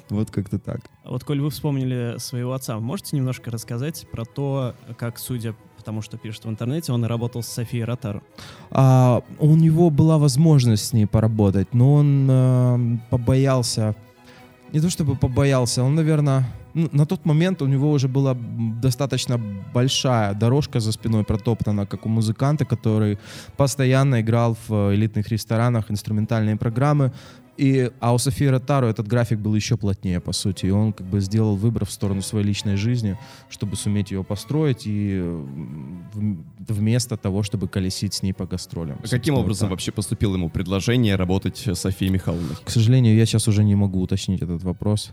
Вот 0.09 0.31
как-то 0.31 0.57
так. 0.57 0.81
А 1.03 1.11
Вот, 1.11 1.23
коль 1.23 1.39
вы 1.39 1.49
вспомнили 1.49 2.15
своего 2.17 2.53
отца, 2.53 2.79
можете 2.79 3.15
немножко 3.15 3.51
рассказать 3.51 4.07
про 4.11 4.25
то, 4.25 4.73
как, 4.97 5.19
судя 5.19 5.53
по 5.77 5.83
тому, 5.83 6.01
что 6.01 6.17
пишет 6.17 6.45
в 6.45 6.49
интернете, 6.49 6.91
он 6.91 7.05
работал 7.05 7.43
с 7.43 7.47
Софией 7.47 7.85
Ротару? 7.85 8.21
А, 8.71 9.21
у 9.39 9.55
него 9.55 9.89
была 9.89 10.17
возможность 10.17 10.87
с 10.87 10.93
ней 10.93 11.05
поработать, 11.05 11.73
но 11.73 11.93
он 11.93 12.27
э, 12.29 12.97
побоялся. 13.09 13.95
Не 14.73 14.81
то 14.81 14.89
чтобы 14.89 15.15
побоялся, 15.15 15.83
он, 15.83 15.95
наверное, 15.95 16.45
ну, 16.73 16.89
на 16.91 17.05
тот 17.05 17.25
момент 17.25 17.61
у 17.61 17.67
него 17.67 17.91
уже 17.91 18.07
была 18.07 18.37
достаточно 18.81 19.39
большая 19.73 20.33
дорожка 20.33 20.79
за 20.79 20.91
спиной 20.91 21.23
протоптана, 21.23 21.85
как 21.85 22.05
у 22.05 22.09
музыканта, 22.09 22.65
который 22.65 23.17
постоянно 23.57 24.21
играл 24.21 24.55
в 24.67 24.73
э, 24.73 24.95
элитных 24.95 25.29
ресторанах 25.29 25.91
инструментальные 25.91 26.57
программы. 26.57 27.11
И, 27.59 27.91
а 27.99 28.13
у 28.13 28.17
Софии 28.17 28.45
Ротару 28.45 28.87
этот 28.87 29.05
график 29.05 29.39
был 29.39 29.53
еще 29.53 29.75
плотнее, 29.75 30.21
по 30.21 30.31
сути. 30.31 30.67
И 30.67 30.69
он 30.69 30.93
как 30.93 31.05
бы 31.05 31.19
сделал 31.19 31.57
выбор 31.57 31.85
в 31.85 31.91
сторону 31.91 32.21
своей 32.21 32.45
личной 32.45 32.77
жизни, 32.77 33.17
чтобы 33.49 33.75
суметь 33.75 34.11
ее 34.11 34.23
построить, 34.23 34.87
и 34.87 35.19
э, 35.21 35.45
вместо 36.69 37.17
того, 37.17 37.43
чтобы 37.43 37.67
колесить 37.67 38.13
с 38.13 38.23
ней 38.23 38.31
по 38.31 38.45
гастролям. 38.45 38.95
Каким 38.99 39.09
Собственно, 39.09 39.39
образом 39.39 39.65
так. 39.67 39.71
вообще 39.71 39.91
поступило 39.91 40.35
ему 40.35 40.49
предложение 40.49 41.17
работать 41.17 41.57
с 41.67 41.75
Софией 41.75 42.13
Михайловной? 42.13 42.55
К 42.63 42.69
сожалению, 42.69 43.17
я 43.17 43.25
сейчас 43.25 43.49
уже 43.49 43.65
не 43.65 43.75
могу 43.75 43.99
уточнить 43.99 44.41
этот 44.41 44.63
вопрос. 44.63 45.11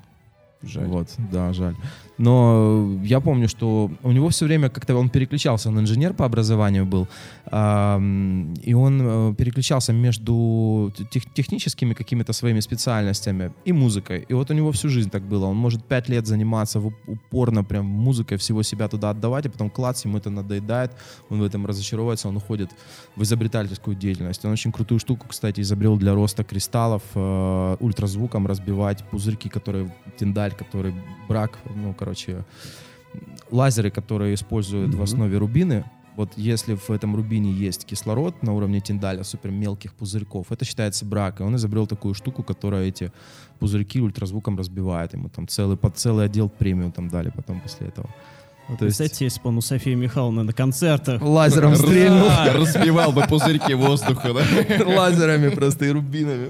Жаль. 0.63 0.87
Вот, 0.87 1.09
да, 1.33 1.53
жаль. 1.53 1.75
Но 2.19 2.99
э, 3.03 3.07
я 3.07 3.21
помню, 3.21 3.49
что 3.49 3.91
у 4.03 4.13
него 4.13 4.29
все 4.29 4.47
время 4.47 4.69
как-то 4.69 4.97
он 4.97 5.11
переключался, 5.11 5.69
он 5.69 5.79
инженер 5.81 6.15
по 6.15 6.25
образованию 6.25 6.87
был, 6.87 7.09
и 7.47 8.75
он 8.75 9.01
э, 9.03 9.35
переключался 9.35 9.93
между 9.93 10.93
тех- 11.11 11.33
техническими 11.35 11.95
какими-то 11.95 12.33
своими 12.33 12.61
специальностями 12.61 13.53
и 13.67 13.73
музыкой. 13.73 14.25
И 14.29 14.35
вот 14.35 14.51
у 14.51 14.55
него 14.55 14.73
всю 14.73 14.89
жизнь 14.89 15.11
так 15.11 15.23
было. 15.23 15.47
Он 15.47 15.57
может 15.57 15.85
пять 15.85 16.09
лет 16.09 16.27
заниматься 16.27 16.81
упорно 17.07 17.63
прям 17.63 17.87
музыкой, 17.87 18.39
всего 18.39 18.63
себя 18.63 18.89
туда 18.89 19.11
отдавать, 19.11 19.47
а 19.47 19.51
потом 19.51 19.71
клац, 19.71 20.05
ему 20.07 20.19
это 20.19 20.31
надоедает, 20.31 20.93
он 21.29 21.41
в 21.41 21.45
этом 21.45 21.67
разочаровывается, 21.67 22.29
он 22.29 22.37
уходит 22.37 22.71
в 23.15 23.23
изобретательскую 23.23 23.95
деятельность. 23.95 24.45
Он 24.45 24.53
очень 24.53 24.73
крутую 24.73 24.99
штуку, 24.99 25.27
кстати, 25.29 25.61
изобрел 25.61 25.99
для 25.99 26.15
роста 26.15 26.45
кристаллов, 26.45 27.03
э, 27.15 27.77
ультразвуком 27.81 28.47
разбивать 28.47 29.05
пузырьки, 29.11 29.49
которые 29.49 29.95
тиндаль, 30.47 30.55
который 30.57 30.95
брак, 31.29 31.59
ну, 31.75 31.95
короче, 31.95 32.45
лазеры, 33.51 33.91
которые 33.91 34.35
используют 34.35 34.91
в 34.91 34.95
Мгм. 34.95 35.03
основе 35.03 35.39
рубины. 35.39 35.85
Вот 36.17 36.33
если 36.39 36.77
в 36.77 36.91
этом 36.91 37.15
рубине 37.15 37.53
есть 37.53 37.85
кислород 37.85 38.43
на 38.43 38.55
уровне 38.55 38.81
тиндаля, 38.81 39.23
супер 39.23 39.51
мелких 39.51 39.93
пузырьков, 39.93 40.47
это 40.51 40.65
считается 40.65 41.05
брак. 41.05 41.41
И 41.41 41.43
он 41.43 41.55
изобрел 41.57 41.87
такую 41.87 42.15
штуку, 42.15 42.43
которая 42.43 42.87
эти 42.87 43.13
пузырьки 43.59 44.01
ультразвуком 44.01 44.57
разбивает. 44.57 45.13
Ему 45.15 45.29
там 45.29 45.47
целый, 45.47 45.77
под 45.77 45.99
целый 45.99 46.25
отдел 46.25 46.49
премиум 46.49 46.93
там 46.93 47.09
дали 47.09 47.31
потом 47.31 47.61
после 47.61 47.89
этого. 47.89 48.09
Вот, 48.69 48.79
То 48.79 48.85
есть- 48.87 48.99
Представьте, 48.99 49.25
если 49.27 49.41
бы 49.41 49.49
он 49.51 49.59
у 49.59 49.61
Софии 49.61 49.95
Михайловны 49.95 50.43
на 50.43 50.53
концертах. 50.53 51.23
Лазером 51.23 51.77
стрельнул. 51.77 52.29
Разбивал 52.53 53.13
бы 53.13 53.23
пузырьки 53.29 53.75
воздуха, 53.75 54.33
да? 54.35 54.87
лазерами 54.97 55.51
просто 55.51 55.85
и 55.85 55.91
рубинами. 55.91 56.49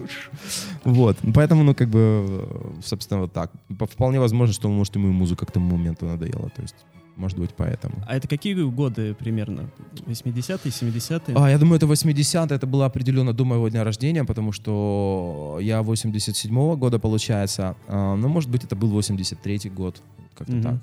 Вот. 0.85 1.17
Поэтому, 1.35 1.63
ну, 1.63 1.75
как 1.75 1.89
бы, 1.89 2.49
собственно, 2.85 3.21
вот 3.21 3.33
так. 3.33 3.51
По- 3.79 3.87
Вполне 3.87 4.19
возможно, 4.21 4.55
что, 4.55 4.69
может, 4.69 4.95
ему 4.97 5.09
и 5.09 5.13
музыка 5.13 5.45
к 5.47 5.51
тому 5.53 5.77
моменту 5.77 6.07
надоела. 6.07 6.49
То 6.57 6.63
есть, 6.63 6.75
может 7.17 7.39
быть, 7.39 7.51
поэтому. 7.57 7.95
А 8.07 8.17
это 8.17 8.29
какие 8.29 8.55
годы 8.55 9.15
примерно? 9.15 9.69
80-е, 10.07 10.71
70-е? 10.71 11.35
А, 11.37 11.51
я 11.51 11.59
думаю, 11.59 11.77
это 11.77 11.87
80 11.87 12.51
это 12.53 12.67
было 12.67 12.87
определенно 12.87 13.33
до 13.35 13.45
моего 13.45 13.69
дня 13.69 13.85
рождения, 13.85 14.25
потому 14.25 14.53
что 14.53 15.59
я 15.61 15.81
87-го 15.81 16.77
года, 16.77 16.99
получается. 16.99 17.77
А, 17.89 18.15
ну, 18.17 18.29
может 18.29 18.51
быть, 18.51 18.65
это 18.65 18.75
был 18.77 18.99
83-й 18.99 19.69
год. 19.71 20.01
Как-то 20.37 20.63
так. 20.63 20.75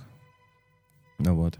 Ну, 1.24 1.36
вот. 1.36 1.60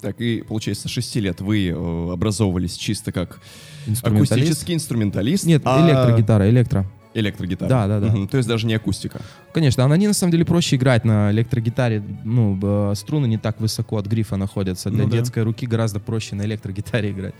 Так, 0.00 0.20
и 0.20 0.42
получается, 0.42 0.86
с 0.88 0.90
6 0.92 1.16
лет 1.16 1.40
вы 1.40 1.68
э, 1.68 2.12
образовывались 2.12 2.76
чисто 2.76 3.10
как 3.10 3.40
Инструменталист? 3.86 4.32
акустический 4.32 4.74
инструменталист? 4.74 5.44
Нет, 5.44 5.62
а 5.64 5.84
электрогитара, 5.88 6.48
электро. 6.48 6.86
Электрогитара. 7.14 7.68
Да, 7.68 7.86
да, 7.88 8.00
да. 8.00 8.12
Мгм, 8.12 8.28
То 8.28 8.36
есть 8.36 8.48
даже 8.48 8.66
не 8.66 8.74
акустика. 8.74 9.22
Конечно, 9.52 9.84
а 9.84 9.88
на 9.88 9.96
ней 9.96 10.06
на 10.06 10.12
самом 10.12 10.30
деле 10.30 10.44
проще 10.44 10.76
играть 10.76 11.04
на 11.04 11.32
электрогитаре. 11.32 12.02
Ну, 12.24 12.94
струны 12.94 13.26
не 13.26 13.38
так 13.38 13.60
высоко 13.60 13.96
от 13.96 14.06
грифа 14.06 14.36
находятся. 14.36 14.90
Для 14.90 15.04
Ну 15.04 15.10
да. 15.10 15.16
детской 15.16 15.42
руки 15.42 15.66
гораздо 15.66 15.98
проще 15.98 16.36
на 16.36 16.42
электрогитаре 16.42 17.10
играть. 17.10 17.34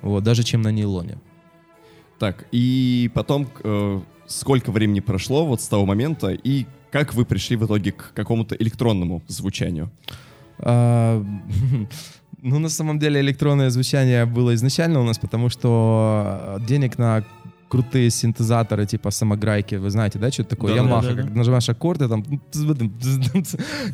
Вот, 0.00 0.22
даже 0.22 0.44
чем 0.44 0.62
на 0.62 0.70
нейлоне. 0.70 1.18
Так, 2.18 2.46
и 2.52 3.10
потом 3.12 3.48
э, 3.62 4.00
сколько 4.26 4.70
времени 4.72 5.00
прошло 5.00 5.44
вот 5.44 5.60
с 5.60 5.68
того 5.68 5.84
момента, 5.84 6.28
и 6.30 6.66
как 6.90 7.12
вы 7.14 7.24
пришли 7.24 7.56
в 7.56 7.66
итоге 7.66 7.92
к 7.92 8.12
какому-то 8.14 8.54
электронному 8.54 9.22
звучанию? 9.28 9.90
А, 10.60 11.24
Ну, 12.40 12.58
на 12.60 12.68
самом 12.68 13.00
деле 13.00 13.20
электронное 13.20 13.68
звучание 13.70 14.24
было 14.24 14.54
изначально 14.54 15.00
у 15.00 15.04
нас, 15.04 15.18
потому 15.18 15.48
что 15.48 16.60
денег 16.68 16.96
на 16.96 17.24
крутые 17.68 18.10
синтезаторы, 18.10 18.86
типа 18.86 19.10
самограйки, 19.10 19.74
вы 19.76 19.90
знаете, 19.90 20.18
да, 20.18 20.30
что 20.30 20.42
это 20.42 20.50
такое? 20.50 20.74
Да-да-да. 20.74 20.88
Ямаха, 20.88 21.08
Да-да-да. 21.08 21.28
как 21.28 21.36
нажимаешь 21.36 21.68
аккорды, 21.68 22.08
там... 22.08 22.24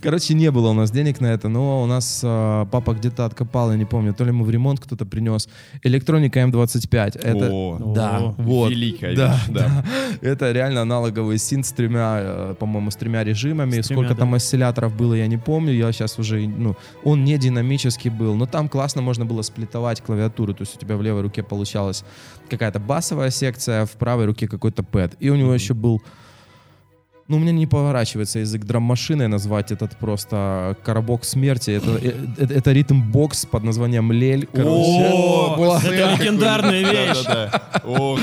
Короче, 0.03 0.35
не 0.35 0.51
было 0.51 0.71
у 0.71 0.75
нас 0.75 0.91
денег 0.91 1.21
на 1.21 1.27
это, 1.27 1.49
но 1.49 1.83
у 1.83 1.87
нас 1.87 2.21
а, 2.25 2.67
папа 2.67 2.95
где-то 2.95 3.25
откопал, 3.25 3.71
я 3.73 3.77
не 3.77 3.85
помню, 3.85 4.15
то 4.15 4.25
ли 4.25 4.31
ему 4.31 4.45
в 4.45 4.51
ремонт 4.51 4.81
кто-то 4.81 5.05
принес. 5.07 5.49
Электроника 5.83 6.41
М25. 6.41 7.19
Это... 7.21 7.49
О, 7.51 7.93
Да, 7.95 8.19
О, 8.19 8.35
вот. 8.39 8.71
великая 8.71 9.17
да, 9.17 9.33
вещь, 9.33 9.43
да. 9.49 9.85
да. 10.21 10.29
Это 10.29 10.53
реально 10.53 10.83
аналоговый 10.83 11.39
синт 11.39 11.67
с 11.67 11.73
тремя, 11.73 12.19
э, 12.21 12.55
по-моему, 12.59 12.91
с 12.91 12.97
тремя 12.97 13.25
режимами. 13.25 13.81
С 13.81 13.87
тремя, 13.87 14.03
Сколько 14.03 14.15
да. 14.15 14.21
там 14.21 14.35
осцилляторов 14.35 14.95
было, 14.97 15.15
я 15.15 15.27
не 15.27 15.37
помню. 15.39 15.73
Я 15.73 15.93
сейчас 15.93 16.19
уже, 16.19 16.47
ну, 16.47 16.77
он 17.03 17.25
не 17.25 17.37
динамический 17.39 18.11
был, 18.11 18.35
но 18.35 18.47
там 18.47 18.69
классно 18.69 19.03
можно 19.03 19.25
было 19.25 19.43
сплитовать 19.43 20.01
клавиатуру. 20.01 20.55
То 20.55 20.63
есть 20.63 20.77
у 20.77 20.79
тебя 20.79 20.97
в 20.97 21.03
левой 21.03 21.23
руке 21.23 21.43
получалась 21.43 22.05
какая-то 22.49 22.79
басовая 22.79 23.31
секция, 23.31 23.64
в 23.67 23.93
правой 23.99 24.27
руке 24.27 24.49
какой-то 24.49 24.83
пэд. 24.83 25.17
И 25.21 25.31
у 25.31 25.37
него 25.37 25.55
еще 25.55 25.75
был 25.75 26.03
ну, 27.27 27.39
у 27.39 27.41
меня 27.41 27.53
не 27.53 27.67
поворачивается 27.67 28.41
язык 28.41 28.65
драм-машиной 28.65 29.29
назвать 29.29 29.73
этот 29.73 29.97
просто 29.97 30.77
коробок 30.85 31.25
смерти. 31.25 31.71
Это, 31.71 31.99
э, 32.03 32.13
это, 32.37 32.53
это 32.53 32.73
ритм-бокс 32.73 33.47
под 33.47 33.63
названием 33.63 34.13
Лель. 34.13 34.47
Короче. 34.53 35.11
О, 35.11 35.79
Это 35.83 36.17
легендарная 36.21 36.83
вещь. 36.83 37.25
О, 37.85 38.19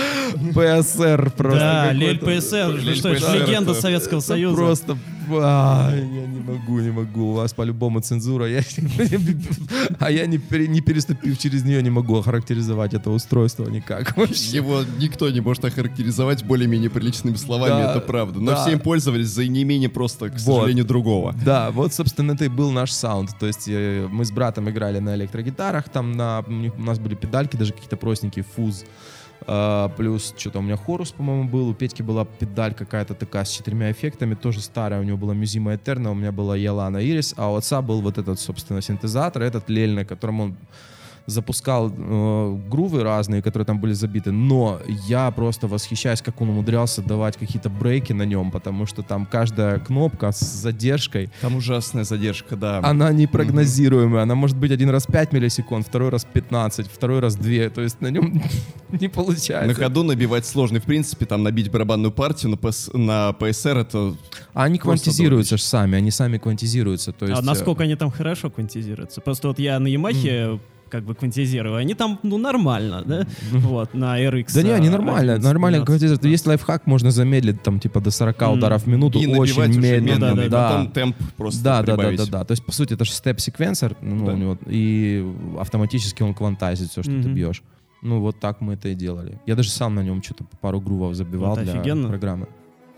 ПСР 0.54 1.32
просто. 1.38 1.60
Да, 1.60 1.92
Лель. 1.92 2.20
ПСР, 2.20 2.80
Лель 2.82 2.96
что 2.96 3.10
это 3.10 3.36
легенда 3.36 3.74
Советского 3.74 4.20
Союза. 4.20 4.56
Просто, 4.56 4.98
а, 5.30 5.92
я 5.94 6.28
не 6.28 6.40
могу, 6.40 6.80
не 6.80 6.92
могу. 6.92 7.32
У 7.32 7.34
вас 7.34 7.54
по-любому 7.54 8.00
цензура. 8.02 8.48
Я, 8.48 8.62
а 10.00 10.12
я, 10.12 10.26
не, 10.26 10.38
пере- 10.38 10.68
не 10.68 10.82
переступив 10.82 11.38
через 11.38 11.64
нее, 11.64 11.82
не 11.82 11.90
могу 11.90 12.18
охарактеризовать 12.18 12.94
это 12.94 13.10
устройство 13.10 13.68
никак. 13.70 14.16
вообще. 14.18 14.58
Его 14.58 14.82
никто 15.00 15.30
не 15.30 15.42
может 15.42 15.64
охарактеризовать 15.66 16.44
более-менее 16.44 16.90
приличными 16.90 17.36
словами, 17.36 17.84
Да, 17.84 17.92
это 17.92 18.02
правда. 18.02 18.40
Но 18.40 18.52
да. 18.52 18.62
все 18.62 18.72
им 18.74 18.80
пользовались 18.80 19.28
за 19.28 19.48
неимение 19.48 19.90
просто, 19.90 20.30
к 20.30 20.34
Вот. 20.34 20.42
сожалению, 20.42 20.86
другого. 20.86 21.36
Да, 21.46 21.72
вот, 21.72 21.94
собственно, 21.94 22.34
это 22.34 22.46
и 22.46 22.50
был 22.50 22.72
наш 22.72 22.92
саунд. 22.92 23.32
То 23.40 23.48
есть 23.48 23.68
э, 23.68 24.08
мы 24.10 24.26
с 24.26 24.32
братом 24.32 24.70
играли 24.70 25.00
на 25.00 25.16
электрогитарах, 25.16 25.90
там 25.90 26.12
на, 26.14 26.40
у 26.48 26.82
нас 26.82 27.00
были 27.00 27.16
педальки, 27.16 27.56
даже 27.56 27.74
какие-то 27.74 27.98
простенькие, 27.98 28.44
фуз. 28.56 28.84
А, 29.48 29.90
плюс 29.90 30.34
что-то 30.38 30.60
у 30.60 30.62
меня 30.62 30.78
хорус, 30.78 31.12
по-моему, 31.12 31.50
был. 31.50 31.70
У 31.70 31.74
Петьки 31.74 32.02
была 32.02 32.26
педаль 32.26 32.74
какая-то 32.74 33.14
такая 33.14 33.46
с 33.46 33.50
четырьмя 33.50 33.92
эффектами, 33.92 34.36
тоже 34.36 34.62
старая. 34.62 35.00
У 35.00 35.04
него 35.04 35.18
была 35.18 35.34
Мюзима 35.34 35.76
Этерна, 35.76 36.12
у 36.12 36.16
меня 36.16 36.32
была 36.32 36.56
Ялана 36.56 36.98
Ирис, 36.98 37.34
а 37.38 37.52
у 37.52 37.56
отца 37.56 37.82
был 37.82 38.02
вот 38.02 38.18
этот, 38.18 38.40
собственно, 38.40 38.82
синтезатор, 38.82 39.42
этот 39.42 39.70
Лель, 39.70 39.94
на 39.94 40.06
котором 40.06 40.42
он 40.42 40.56
запускал 41.26 41.92
э, 41.96 42.58
грувы 42.70 43.04
разные, 43.04 43.42
которые 43.42 43.66
там 43.66 43.80
были 43.80 43.94
забиты, 43.94 44.32
но 44.32 44.80
я 45.08 45.32
просто 45.32 45.68
восхищаюсь, 45.68 46.22
как 46.22 46.42
он 46.42 46.50
умудрялся 46.50 47.02
давать 47.02 47.38
какие-то 47.38 47.70
брейки 47.70 48.14
на 48.14 48.24
нем, 48.24 48.52
потому 48.52 48.86
что 48.86 49.04
там 49.04 49.26
каждая 49.26 49.80
кнопка 49.80 50.32
с 50.32 50.40
задержкой, 50.40 51.30
Там 51.42 51.56
ужасная 51.56 52.04
задержка, 52.04 52.56
да. 52.56 52.80
она 52.84 53.12
непрогнозируемая. 53.12 54.24
Она 54.24 54.36
может 54.36 54.58
быть 54.58 54.72
один 54.72 54.90
раз 54.90 55.06
5 55.06 55.34
миллисекунд, 55.34 55.86
второй 55.88 56.10
раз 56.10 56.26
15, 56.26 56.88
второй 56.88 57.20
раз 57.20 57.36
2. 57.36 57.70
То 57.70 57.82
есть 57.82 58.02
на 58.02 58.08
нем 58.08 58.42
не 58.90 59.08
На 59.08 59.10
получается. 59.10 59.74
ходу 59.84 60.04
набивать 60.04 60.46
сложно. 60.46 60.78
И, 60.78 60.80
В 60.80 60.84
принципе, 60.86 61.26
там 61.26 61.44
набить 61.44 61.72
барабанную 61.72 62.12
партию 62.12 62.52
на, 62.52 62.56
PS 62.56 62.98
на 62.98 63.30
PSR 63.40 63.82
это... 63.82 64.16
А 64.54 64.64
они 64.64 64.78
квантизируются 64.80 65.58
же 65.58 65.64
сами, 65.64 65.98
они 65.98 66.12
сами 66.12 66.38
квантизируются. 66.38 67.12
То 67.14 67.26
есть, 67.26 67.40
А 67.40 67.44
насколько 67.44 67.84
они 67.84 67.96
там 67.96 68.12
хорошо 68.12 68.50
квантизируются? 68.50 69.22
Просто 69.22 69.48
вот 69.48 69.60
я 69.60 69.80
на 69.80 69.88
Ямахе 69.88 70.60
как 70.92 71.04
бы 71.04 71.16
квантизирую. 71.16 71.76
Они 71.76 71.94
там, 71.94 72.20
ну, 72.22 72.38
нормально, 72.38 73.04
да? 73.06 73.26
Вот, 73.52 73.94
на 73.94 74.20
RX. 74.22 74.52
Да 74.54 74.62
не, 74.62 74.72
они 74.72 74.90
нормально, 74.90 75.34
11, 75.34 75.44
нормально 75.44 75.78
12, 75.78 75.86
квантизируют. 75.88 76.26
Есть 76.26 76.46
лайфхак, 76.46 76.86
можно 76.86 77.12
замедлить 77.12 77.64
там 77.64 77.80
типа 77.80 78.02
до 78.02 78.12
40 78.12 78.42
ударов 78.54 78.84
в 78.84 78.88
минуту, 78.88 79.20
И 79.20 79.26
набивать 79.26 79.52
очень 79.52 79.70
уже 79.72 79.80
медленно. 79.80 80.50
да. 80.50 80.86
темп 80.94 81.16
просто 81.38 81.64
Да, 81.64 81.82
да, 81.84 81.96
да, 81.96 82.12
да, 82.12 82.26
да. 82.26 82.44
То 82.44 82.52
есть, 82.52 82.66
по 82.66 82.72
сути, 82.72 82.94
это 82.94 83.06
же 83.06 83.12
степ-секвенсор, 83.12 83.96
ну, 84.02 84.26
у 84.26 84.38
него, 84.38 84.58
и 84.68 85.26
автоматически 85.60 86.24
он 86.24 86.34
квантазит 86.34 86.90
все, 86.92 87.02
что 87.02 87.12
ты 87.12 87.30
бьешь. 87.30 87.64
Ну, 88.02 88.20
вот 88.20 88.40
так 88.40 88.62
мы 88.62 88.74
это 88.74 88.90
и 88.90 88.96
делали. 88.96 89.40
Я 89.46 89.56
даже 89.56 89.70
сам 89.70 89.94
на 89.96 90.02
нем 90.04 90.24
что-то 90.24 90.44
пару 90.60 90.82
грувов 90.82 91.14
забивал 91.14 91.56
Вот 91.56 91.64
для 91.64 91.74
офигенно. 91.74 92.08
программы. 92.10 92.48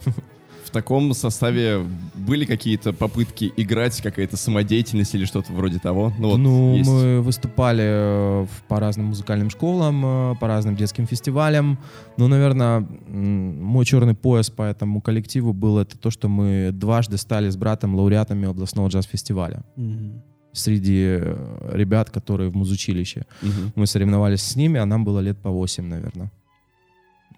В 0.74 0.76
таком 0.76 1.14
составе 1.14 1.86
были 2.16 2.46
какие-то 2.46 2.94
попытки 2.94 3.54
играть, 3.58 4.02
какая-то 4.02 4.38
самодеятельность 4.38 5.14
или 5.14 5.26
что-то 5.26 5.54
вроде 5.54 5.78
того? 5.78 6.12
Ну, 6.18 6.32
вот 6.32 6.38
ну, 6.38 6.76
есть. 6.76 6.90
мы 6.90 7.22
выступали 7.22 7.84
э, 7.86 8.48
по 8.68 8.80
разным 8.80 9.06
музыкальным 9.06 9.52
школам, 9.52 10.04
э, 10.04 10.36
по 10.40 10.48
разным 10.48 10.76
детским 10.76 11.06
фестивалям. 11.06 11.78
Ну, 12.18 12.28
наверное, 12.28 12.80
мой 12.80 13.86
черный 13.86 14.16
пояс 14.16 14.50
по 14.50 14.64
этому 14.64 15.00
коллективу 15.00 15.54
был 15.54 15.78
это 15.78 15.96
то, 15.96 16.10
что 16.10 16.28
мы 16.28 16.72
дважды 16.74 17.18
стали 17.18 17.52
с 17.52 17.56
братом 17.56 17.94
лауреатами 17.94 18.48
областного 18.48 18.88
джаз-фестиваля. 18.88 19.64
Мгм. 19.76 20.24
Среди 20.54 21.20
э, 21.20 21.70
ребят, 21.72 22.10
которые 22.10 22.50
в 22.50 22.56
музучилище. 22.56 23.28
Мгм. 23.44 23.74
Мы 23.76 23.86
соревновались 23.86 24.42
с 24.42 24.56
ними, 24.56 24.80
а 24.80 24.88
нам 24.88 25.06
было 25.06 25.20
лет 25.20 25.38
по 25.38 25.52
8, 25.52 25.86
наверное. 25.86 26.32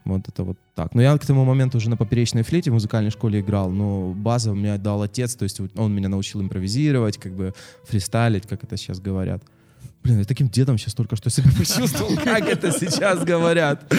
Вот 0.05 0.27
это 0.27 0.43
вот 0.43 0.57
так. 0.75 0.93
Но 0.93 1.01
я 1.01 1.17
к 1.17 1.25
тому 1.25 1.45
моменту 1.45 1.77
уже 1.77 1.89
на 1.89 1.97
поперечной 1.97 2.43
флейте 2.43 2.69
в 2.69 2.73
музыкальной 2.73 3.11
школе 3.11 3.39
играл, 3.39 3.71
но 3.71 4.13
база 4.13 4.51
у 4.51 4.55
меня 4.55 4.77
дал 4.77 5.01
отец, 5.01 5.35
то 5.35 5.43
есть 5.43 5.59
он 5.75 5.93
меня 5.93 6.09
научил 6.09 6.41
импровизировать, 6.41 7.17
как 7.17 7.33
бы 7.33 7.53
фристайлить, 7.85 8.45
как 8.47 8.63
это 8.63 8.77
сейчас 8.77 8.99
говорят. 8.99 9.43
Блин, 10.03 10.19
я 10.19 10.25
таким 10.25 10.49
дедом 10.49 10.77
сейчас 10.77 10.93
только 10.93 11.15
что 11.15 11.31
себя 11.31 11.49
почувствовал, 11.57 12.15
как 12.17 12.47
это 12.47 12.71
сейчас 12.71 13.23
говорят. 13.23 13.91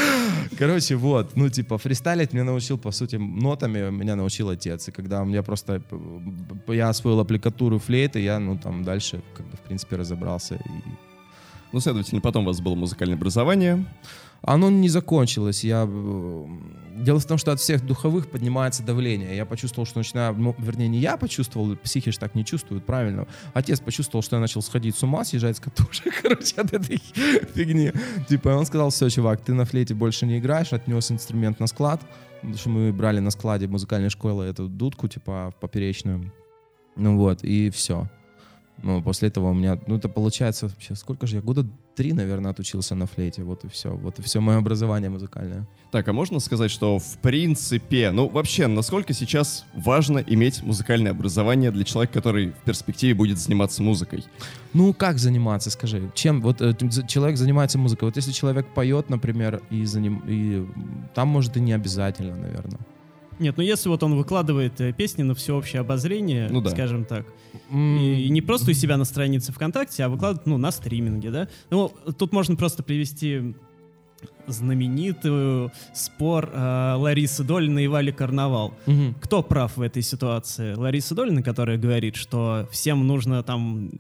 Короче, 0.57 0.95
вот, 0.95 1.35
ну, 1.37 1.49
типа, 1.49 1.79
фристайлить 1.79 2.33
меня 2.33 2.45
научил, 2.45 2.79
по 2.79 2.93
сути, 2.93 3.17
нотами 3.17 3.91
меня 3.91 4.15
научил 4.15 4.49
отец. 4.49 4.89
И 4.89 4.93
когда 4.93 5.23
у 5.23 5.25
меня 5.25 5.43
просто, 5.43 5.83
э, 5.91 6.75
я 6.75 6.91
освоил 6.91 7.19
аппликатуру 7.19 7.81
флейты, 7.81 8.21
я, 8.21 8.39
ну, 8.39 8.57
там, 8.57 8.85
дальше, 8.85 9.21
как 9.35 9.47
бы, 9.47 9.57
в 9.57 9.61
принципе, 9.61 9.97
разобрался. 9.97 10.55
И 10.55 10.71
Ну, 11.73 11.81
следовательно, 11.81 12.21
потом 12.21 12.45
у 12.45 12.47
вас 12.47 12.61
было 12.61 12.77
музыкальное 12.77 13.17
образование. 13.17 13.85
Оно 14.47 14.71
не 14.71 14.89
закончилось. 14.89 15.65
Я... 15.65 15.87
э, 15.89 16.47
Дело 16.97 17.19
в 17.19 17.27
том, 17.27 17.37
что 17.37 17.53
от 17.53 17.61
всех 17.61 17.85
духовых 17.85 18.31
поднимается 18.31 18.83
давление. 18.83 19.37
Я 19.37 19.45
почувствовал, 19.45 19.87
что 19.87 19.99
начинаю... 19.99 20.35
Ну, 20.35 20.55
вернее, 20.57 20.89
не 20.89 20.99
я 20.99 21.19
почувствовал, 21.19 21.77
психи 21.77 22.11
ж 22.11 22.17
так 22.17 22.35
не 22.35 22.43
чувствуют, 22.45 22.87
правильно. 22.87 23.27
Отец 23.53 23.81
почувствовал, 23.81 24.23
что 24.23 24.37
я 24.37 24.41
начал 24.41 24.63
сходить 24.63 24.97
с 24.97 25.03
ума, 25.03 25.23
съезжать 25.25 25.59
с 25.59 25.61
катушек, 25.61 26.15
короче, 26.23 26.55
от 26.57 26.73
этой 26.73 27.03
фигни. 27.55 27.93
Типа, 28.29 28.49
он 28.51 28.65
сказал, 28.65 28.89
все, 28.89 29.11
чувак, 29.11 29.43
ты 29.43 29.53
на 29.53 29.67
флейте 29.67 29.95
больше 29.95 30.25
не 30.25 30.39
играешь, 30.39 30.73
отнес 30.73 31.11
инструмент 31.11 31.61
на 31.61 31.67
склад, 31.67 32.01
потому 32.41 32.57
что 32.57 32.71
мы 32.71 32.93
брали 32.95 33.19
на 33.21 33.31
складе 33.31 33.67
музыкальной 33.69 34.09
школы 34.09 34.45
эту 34.45 34.67
дудку, 34.67 35.07
типа, 35.07 35.53
поперечную. 35.61 36.33
Ну 36.97 37.19
вот, 37.19 37.45
и 37.45 37.69
все. 37.69 38.09
Ну, 38.83 39.03
после 39.03 39.29
этого 39.29 39.51
у 39.51 39.55
меня, 39.55 39.79
ну, 39.87 39.97
это 39.97 40.09
получается, 40.09 40.71
сейчас 40.81 41.01
сколько 41.01 41.27
же 41.27 41.37
я, 41.37 41.43
года 41.43 41.67
три, 41.97 42.13
наверное, 42.13 42.51
отучился 42.51 42.95
на 42.95 43.07
флейте, 43.07 43.43
вот 43.43 43.65
и 43.65 43.69
все. 43.69 43.91
Вот 43.91 44.19
и 44.19 44.23
все 44.23 44.41
мое 44.41 44.59
образование 44.59 45.11
музыкальное. 45.11 45.67
Так, 45.91 46.07
а 46.09 46.13
можно 46.13 46.41
сказать, 46.41 46.71
что 46.71 46.99
в 46.99 47.19
принципе, 47.19 48.11
ну 48.11 48.29
вообще, 48.29 48.67
насколько 48.67 49.15
сейчас 49.15 49.65
важно 49.75 50.19
иметь 50.19 50.63
музыкальное 50.63 51.13
образование 51.13 51.71
для 51.71 51.85
человека, 51.85 52.15
который 52.15 52.49
в 52.51 52.65
перспективе 52.65 53.15
будет 53.15 53.39
заниматься 53.39 53.83
музыкой? 53.83 54.25
Ну, 54.75 54.93
как 54.93 55.19
заниматься, 55.19 55.71
скажи? 55.71 56.11
Чем 56.15 56.43
вот 56.43 56.61
э, 56.61 56.75
человек 57.09 57.39
занимается 57.39 57.79
музыкой? 57.79 58.09
Вот 58.09 58.17
если 58.17 58.33
человек 58.33 58.67
поет, 58.67 59.09
например, 59.09 59.63
и, 59.71 59.83
заним- 59.85 60.23
и 60.29 60.67
там, 61.15 61.29
может, 61.29 61.57
и 61.57 61.61
не 61.61 61.73
обязательно, 61.73 62.37
наверное. 62.37 62.79
Нет, 63.39 63.57
ну 63.57 63.63
если 63.63 63.89
вот 63.89 64.03
он 64.03 64.15
выкладывает 64.17 64.81
э, 64.81 64.93
песни 64.93 65.23
на 65.23 65.35
всеобщее 65.35 65.81
обозрение, 65.81 66.49
Ну 66.51 66.61
да. 66.61 66.71
скажем 66.71 67.05
так, 67.05 67.27
и, 67.73 68.25
и 68.27 68.29
не 68.31 68.41
просто 68.41 68.71
у 68.71 68.75
себя 68.75 68.97
на 68.97 69.05
странице 69.05 69.53
ВКонтакте, 69.53 70.05
а 70.05 70.09
выкладывает, 70.09 70.47
ну, 70.47 70.57
на 70.59 70.71
стриминге, 70.71 71.31
да? 71.31 71.49
Ну, 71.71 71.93
тут 72.19 72.33
можно 72.33 72.57
просто 72.57 72.83
привести 72.83 73.55
знаменитую 74.47 75.73
спор 75.95 76.51
э, 76.53 76.95
Ларисы 76.97 77.45
Долиной 77.45 77.85
и 77.85 77.89
Вали 77.89 78.13
Карнавал. 78.13 78.75
Мгм. 78.87 79.15
Кто 79.21 79.43
прав 79.43 79.77
в 79.77 79.83
этой 79.83 80.03
ситуации? 80.03 80.75
Лариса 80.75 81.15
Долина, 81.15 81.43
которая 81.43 81.77
говорит, 81.79 82.17
что 82.17 82.69
всем 82.71 83.07
нужно 83.07 83.43
там 83.43 83.91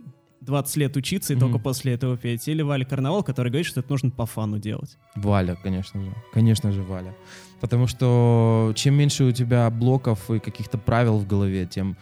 20 0.40 0.76
лет 0.76 0.96
учиться 0.96 1.32
и 1.32 1.36
Мгм. 1.36 1.46
только 1.46 1.58
после 1.58 1.92
этого 1.94 2.16
петь, 2.16 2.46
или 2.48 2.62
Валя 2.62 2.84
Карнавал, 2.84 3.22
который 3.24 3.48
говорит, 3.48 3.66
что 3.66 3.80
это 3.80 3.90
нужно 3.90 4.10
по 4.10 4.26
фану 4.26 4.58
делать. 4.58 4.96
Валя, 5.16 5.56
конечно 5.62 6.00
же. 6.02 6.14
Конечно 6.32 6.72
же, 6.72 6.82
Валя. 6.82 7.14
Потому 7.60 7.86
что 7.86 8.72
чем 8.74 8.94
меньше 8.94 9.24
у 9.24 9.32
тебя 9.32 9.70
блоков 9.70 10.30
и 10.30 10.38
каких-то 10.38 10.78
правил 10.78 11.18
в 11.18 11.26
голове, 11.26 11.66
тем 11.66 11.96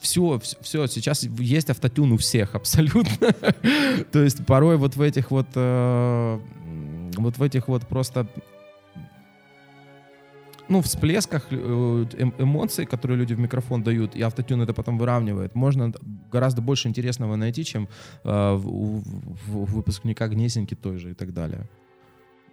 все, 0.00 0.40
все, 0.60 0.86
сейчас 0.86 1.24
есть 1.24 1.70
автотюн 1.70 2.12
у 2.12 2.16
всех 2.16 2.54
абсолютно. 2.54 3.32
То 4.12 4.22
есть 4.22 4.44
порой 4.46 4.76
вот 4.76 4.96
в 4.96 5.00
этих 5.02 5.30
вот, 5.30 5.46
э, 5.54 6.40
вот 7.16 7.38
в 7.38 7.42
этих 7.42 7.68
вот 7.68 7.86
просто 7.86 8.26
ну, 10.68 10.82
всплесках 10.82 11.46
э, 11.50 11.56
эм- 12.18 12.34
эмоций, 12.38 12.86
которые 12.86 13.18
люди 13.18 13.34
в 13.34 13.38
микрофон 13.38 13.82
дают, 13.82 14.16
и 14.16 14.22
автотюн 14.22 14.62
это 14.62 14.74
потом 14.74 14.98
выравнивает, 14.98 15.54
можно 15.54 15.92
гораздо 16.32 16.60
больше 16.62 16.88
интересного 16.88 17.36
найти, 17.36 17.64
чем 17.64 17.88
э, 18.24 18.54
у 18.54 19.02
в- 19.46 19.56
у 19.56 19.64
выпускника 19.64 20.28
Гнесинки 20.28 20.74
той 20.74 20.98
же 20.98 21.10
и 21.10 21.14
так 21.14 21.32
далее. 21.32 21.68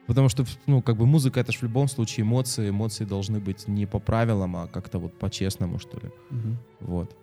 Потому 0.08 0.30
что, 0.30 0.46
ну, 0.68 0.82
как 0.82 0.98
бы 0.98 1.06
музыка 1.06 1.40
это 1.40 1.52
ж 1.52 1.58
в 1.60 1.64
любом 1.64 1.88
случае 1.88 2.24
эмоции. 2.24 2.70
Эмоции 2.70 3.06
должны 3.06 3.40
быть 3.40 3.68
не 3.68 3.86
по 3.86 4.00
правилам, 4.00 4.56
а 4.56 4.68
как-то 4.68 5.00
вот 5.00 5.14
по-честному, 5.20 5.80
что 5.80 6.00
ли. 6.00 6.12
Вот. 6.82 7.16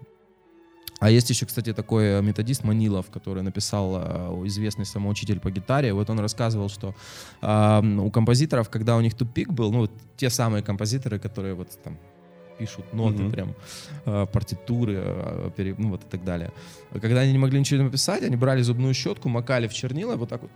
А 1.00 1.10
есть 1.10 1.30
еще, 1.30 1.46
кстати, 1.46 1.72
такой 1.72 2.04
э, 2.04 2.22
методист 2.22 2.62
Манилов, 2.64 3.06
который 3.10 3.42
написал 3.42 3.96
э, 3.96 4.46
известный 4.48 4.84
самоучитель 4.84 5.40
по 5.40 5.50
гитаре. 5.50 5.94
Вот 5.94 6.10
он 6.10 6.20
рассказывал, 6.20 6.68
что 6.68 6.94
э, 7.40 7.82
у 8.06 8.10
композиторов, 8.10 8.68
когда 8.68 8.96
у 8.96 9.00
них 9.00 9.14
тупик 9.14 9.48
был, 9.50 9.72
ну, 9.72 9.78
вот 9.78 9.92
те 10.18 10.28
самые 10.28 10.62
композиторы, 10.62 11.18
которые 11.18 11.54
вот 11.54 11.68
там 11.82 11.96
пишут 12.58 12.92
ноты 12.92 13.22
Мгм. 13.22 13.30
прям, 13.32 13.54
э, 14.04 14.26
партитуры, 14.26 14.94
э, 14.98 15.50
пере- 15.56 15.74
ну 15.78 15.88
вот 15.88 16.04
и 16.04 16.08
так 16.10 16.22
далее. 16.22 16.52
Когда 17.00 17.20
они 17.20 17.32
не 17.32 17.38
могли 17.38 17.58
ничего 17.58 17.82
написать, 17.82 18.22
они 18.22 18.36
брали 18.36 18.62
зубную 18.62 18.92
щетку, 18.92 19.30
макали 19.30 19.68
в 19.68 19.72
чернила, 19.72 20.16
вот 20.16 20.28
так 20.28 20.42
вот. 20.42 20.50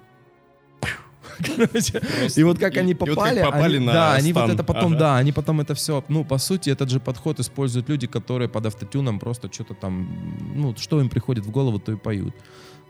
И 2.36 2.42
вот 2.42 2.58
как 2.58 2.76
они 2.76 2.94
попали, 2.94 3.42
попали 3.42 3.76
они- 3.76 3.86
на 3.86 3.92
да, 3.92 4.14
они 4.14 4.32
вот 4.32 4.50
это 4.50 4.64
потом, 4.64 4.96
да, 4.96 5.16
они 5.16 5.32
потом 5.32 5.60
это 5.60 5.74
все, 5.74 6.04
ну, 6.08 6.24
по 6.24 6.38
сути, 6.38 6.70
этот 6.70 6.90
же 6.90 7.00
подход 7.00 7.40
используют 7.40 7.88
люди, 7.88 8.06
которые 8.06 8.48
под 8.48 8.66
автотюном 8.66 9.18
просто 9.18 9.52
что-то 9.52 9.74
там, 9.74 10.08
ну, 10.54 10.74
что 10.76 11.00
им 11.00 11.08
приходит 11.08 11.44
в 11.44 11.50
голову, 11.50 11.78
то 11.78 11.92
и 11.92 11.96
поют. 11.96 12.34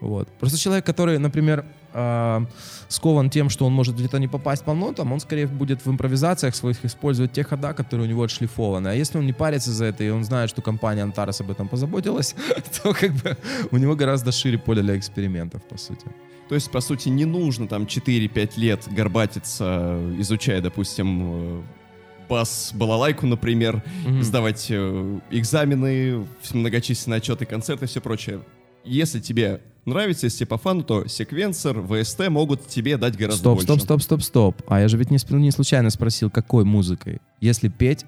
Вот. 0.00 0.28
Просто 0.40 0.58
человек, 0.58 0.84
который, 0.84 1.18
например, 1.18 1.64
а, 1.92 2.44
скован 2.88 3.30
тем, 3.30 3.48
что 3.48 3.64
он 3.66 3.72
может 3.72 3.94
где-то 3.94 4.18
не 4.18 4.28
попасть 4.28 4.64
по 4.64 4.74
нотам, 4.74 5.12
он 5.12 5.20
скорее 5.20 5.46
будет 5.46 5.86
в 5.86 5.90
импровизациях 5.90 6.54
своих 6.54 6.84
использовать 6.84 7.32
те 7.32 7.44
хода, 7.44 7.72
которые 7.72 8.06
у 8.06 8.10
него 8.10 8.22
отшлифованы. 8.22 8.88
А 8.88 8.94
если 8.94 9.18
он 9.18 9.26
не 9.26 9.32
парится 9.32 9.70
за 9.72 9.86
это, 9.86 10.04
и 10.04 10.10
он 10.10 10.24
знает, 10.24 10.50
что 10.50 10.62
компания 10.62 11.02
Антарес 11.02 11.40
об 11.40 11.50
этом 11.50 11.68
позаботилась, 11.68 12.34
то 12.82 12.92
как 12.92 13.12
бы 13.12 13.36
у 13.70 13.76
него 13.78 13.94
гораздо 13.96 14.32
шире 14.32 14.58
поле 14.58 14.82
для 14.82 14.98
экспериментов, 14.98 15.62
по 15.62 15.78
сути. 15.78 16.06
То 16.48 16.54
есть, 16.54 16.70
по 16.70 16.80
сути, 16.80 17.08
не 17.08 17.24
нужно 17.24 17.66
там 17.68 17.84
4-5 17.84 18.52
лет 18.58 18.86
горбатиться, 18.90 19.98
изучая, 20.18 20.60
допустим, 20.60 21.20
э, 21.22 21.62
бас-балалайку, 22.28 23.26
например, 23.26 23.82
Мгм. 24.06 24.22
сдавать 24.22 24.66
э, 24.70 25.18
экзамены, 25.30 26.26
многочисленные 26.52 27.18
отчеты, 27.18 27.46
концерты, 27.46 27.86
все 27.86 28.00
прочее. 28.00 28.40
Если 28.84 29.20
тебе 29.20 29.60
нравится, 29.86 30.26
если 30.26 30.44
по 30.44 30.58
фану, 30.58 30.82
то 30.82 31.06
секвенсор, 31.08 31.82
ВСТ 31.86 32.28
могут 32.28 32.66
тебе 32.66 32.96
дать 32.96 33.16
гораздо 33.16 33.38
Стоп, 33.40 33.54
больше. 33.54 33.66
стоп, 33.66 33.80
стоп, 33.82 34.02
стоп, 34.02 34.22
стоп. 34.22 34.62
А 34.66 34.80
я 34.80 34.88
же 34.88 34.96
ведь 34.96 35.10
не, 35.10 35.18
не 35.38 35.50
случайно 35.50 35.90
спросил, 35.90 36.30
какой 36.30 36.64
музыкой. 36.64 37.20
Если 37.40 37.68
петь, 37.68 38.04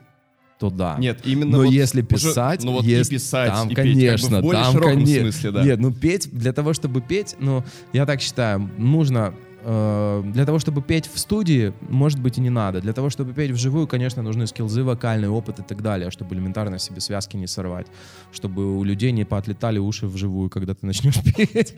то 0.59 0.71
да. 0.71 0.97
Нет, 0.99 1.21
именно 1.25 1.59
Но 1.59 1.65
вот 1.65 1.71
если 1.71 2.01
уже- 2.01 2.09
писать, 2.09 2.65
ну 2.65 2.73
вот 2.73 2.85
есть- 2.85 3.11
и 3.11 3.15
писать, 3.17 3.51
там, 3.51 3.67
и 3.69 3.75
петь, 3.75 3.77
как 3.77 3.85
бы 3.87 3.93
конечно, 3.93 4.39
в 4.39 4.43
более 4.43 4.63
там, 4.63 4.73
широком 4.73 4.93
коне- 5.01 5.21
смысле, 5.21 5.51
да. 5.51 5.63
Нет, 5.65 5.79
ну 5.81 5.93
петь, 5.93 6.29
для 6.33 6.53
того, 6.55 6.73
чтобы 6.73 7.01
петь, 7.03 7.37
ну, 7.39 7.63
я 7.93 8.07
так 8.07 8.21
считаю, 8.23 8.71
нужно, 8.79 9.35
для 9.67 10.45
того, 10.47 10.61
чтобы 10.61 10.81
петь 10.81 11.11
в 11.13 11.19
студии, 11.19 11.73
может 11.89 12.21
быть, 12.21 12.39
и 12.39 12.41
не 12.41 12.51
надо. 12.51 12.81
Для 12.81 12.93
того, 12.93 13.11
чтобы 13.11 13.33
петь 13.33 13.51
вживую, 13.51 13.89
конечно, 13.89 14.23
нужны 14.23 14.47
скилзы, 14.47 14.85
вокальный 14.85 15.29
опыт 15.29 15.59
и 15.59 15.63
так 15.63 15.83
далее, 15.83 16.13
чтобы 16.13 16.37
элементарно 16.37 16.79
себе 16.79 17.01
связки 17.01 17.37
не 17.37 17.49
сорвать, 17.49 17.89
чтобы 18.31 18.79
у 18.79 18.85
людей 18.85 19.11
не 19.11 19.25
поотлетали 19.25 19.79
уши 19.81 20.07
вживую, 20.07 20.51
когда 20.51 20.75
ты 20.75 20.87
начнешь 20.87 21.17
петь. 21.37 21.75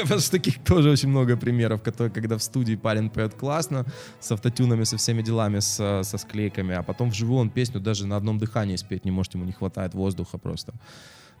Потому 0.00 0.20
что 0.20 0.30
таких 0.30 0.64
тоже 0.64 0.90
очень 0.90 1.10
много 1.10 1.36
примеров, 1.36 1.82
когда 1.82 2.38
в 2.38 2.42
студии 2.42 2.74
парень 2.74 3.10
поет 3.10 3.34
классно, 3.34 3.84
с 4.18 4.32
автотюнами, 4.32 4.84
со 4.84 4.96
всеми 4.96 5.20
делами, 5.20 5.58
с- 5.58 6.02
со 6.04 6.18
склейками, 6.18 6.74
а 6.74 6.82
потом 6.82 7.10
вживую 7.10 7.40
он 7.40 7.50
песню 7.50 7.80
даже 7.80 8.06
на 8.06 8.16
одном 8.16 8.38
дыхании 8.38 8.76
спеть 8.76 9.04
не 9.04 9.10
может, 9.10 9.34
ему 9.34 9.44
не 9.44 9.52
хватает 9.52 9.92
воздуха 9.92 10.38
просто. 10.38 10.72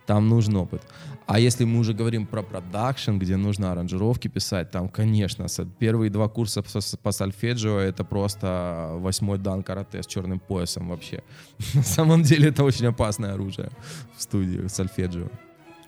Там 0.06 0.28
нужен 0.28 0.56
опыт. 0.56 0.82
А 1.26 1.40
если 1.40 1.64
мы 1.64 1.80
уже 1.80 1.92
говорим 1.92 2.24
про 2.24 2.42
продакшн, 2.42 3.18
где 3.18 3.36
нужно 3.36 3.72
аранжировки 3.72 4.28
писать, 4.28 4.70
там, 4.70 4.88
конечно, 4.88 5.46
первые 5.80 6.08
два 6.08 6.28
курса 6.28 6.62
по 7.02 7.10
сольфеджио— 7.10 7.78
это 7.80 8.04
просто 8.04 8.92
восьмой 8.94 9.38
дан 9.38 9.64
карате 9.64 10.02
с 10.04 10.06
черным 10.06 10.38
поясом 10.38 10.88
вообще. 10.88 11.24
На 11.74 11.82
самом 11.82 12.22
деле 12.22 12.50
это 12.50 12.62
очень 12.62 12.86
опасное 12.86 13.34
оружие 13.34 13.70
в 14.16 14.22
студии 14.22 14.68
сольфеджио. 14.68 15.28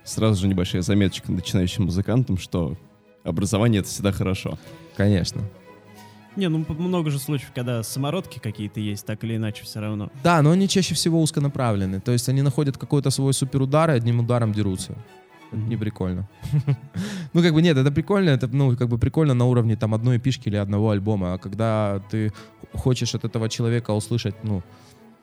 Сразу 0.03 0.41
же 0.41 0.49
небольшая 0.49 0.83
заметочка 0.83 1.31
начинающим 1.31 1.85
музыкантам, 1.85 2.37
что 2.37 2.77
образование— 3.23 3.81
это 3.83 3.89
всегда 3.89 4.11
хорошо. 4.11 4.59
Конечно. 4.97 5.43
Не, 6.39 6.49
ну 6.49 6.65
много 6.69 7.11
же 7.11 7.19
случаев, 7.19 7.51
когда 7.53 7.83
самородки 7.83 8.39
какие-то 8.39 8.79
есть, 8.79 9.05
так 9.05 9.25
или 9.25 9.35
иначе 9.35 9.65
все 9.65 9.81
равно. 9.81 10.09
Да, 10.23 10.41
но 10.41 10.53
они 10.53 10.69
чаще 10.69 10.95
всего 10.95 11.21
узконаправлены. 11.21 12.01
То 12.01 12.13
есть 12.13 12.29
они 12.29 12.43
находят 12.43 12.79
какой-то 12.79 13.11
свой 13.11 13.35
суперудар 13.35 13.91
и 13.91 13.95
одним 13.95 14.21
ударом 14.21 14.53
дерутся. 14.53 14.93
Это 15.51 15.61
не 15.61 15.77
прикольно. 15.77 16.29
Ну, 17.33 17.43
как 17.43 17.53
бы 17.53 17.61
нет, 17.61 17.77
это 17.77 17.91
прикольно, 17.91 18.31
это, 18.31 18.47
ну, 18.47 18.77
как 18.77 18.89
бы 18.89 18.99
прикольно 18.99 19.35
на 19.35 19.47
уровне 19.47 19.77
там 19.77 19.95
одной 19.95 20.19
пишки 20.19 20.49
или 20.49 20.57
одного 20.57 20.91
альбома. 20.91 21.35
А 21.35 21.39
когда 21.39 22.01
ты 22.11 22.33
хочешь 22.73 23.15
от 23.15 23.25
этого 23.25 23.49
человека 23.49 23.91
услышать, 23.91 24.35
ну, 24.45 24.63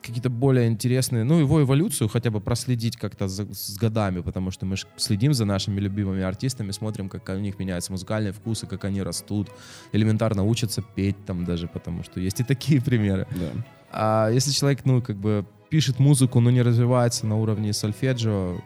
какие-то 0.01 0.29
более 0.29 0.67
интересные, 0.67 1.23
ну, 1.23 1.39
его 1.39 1.61
эволюцию 1.61 2.07
хотя 2.09 2.29
бы 2.29 2.39
проследить 2.39 2.95
как-то 2.97 3.27
за- 3.27 3.51
с 3.53 3.75
годами, 3.77 4.21
потому 4.21 4.51
что 4.51 4.65
мы 4.65 4.75
следим 4.97 5.33
за 5.33 5.45
нашими 5.45 5.79
любимыми 5.79 6.21
артистами, 6.21 6.71
смотрим, 6.71 7.09
как 7.09 7.29
у 7.29 7.39
них 7.39 7.59
меняются 7.59 7.91
музыкальные 7.91 8.31
вкусы, 8.31 8.67
как 8.67 8.85
они 8.85 9.01
растут, 9.03 9.49
элементарно 9.93 10.43
учатся 10.43 10.81
петь 10.81 11.25
там 11.25 11.43
даже, 11.45 11.67
потому 11.67 12.03
что 12.03 12.19
есть 12.19 12.39
и 12.39 12.43
такие 12.43 12.81
примеры. 12.85 13.27
Да. 13.31 13.51
А 13.91 14.29
если 14.29 14.51
человек, 14.51 14.85
ну, 14.85 15.01
как 15.01 15.15
бы 15.17 15.45
пишет 15.69 15.99
музыку, 15.99 16.39
но 16.39 16.51
не 16.51 16.61
развивается 16.61 17.25
на 17.25 17.37
уровне 17.37 17.73
сольфеджио, 17.73 18.61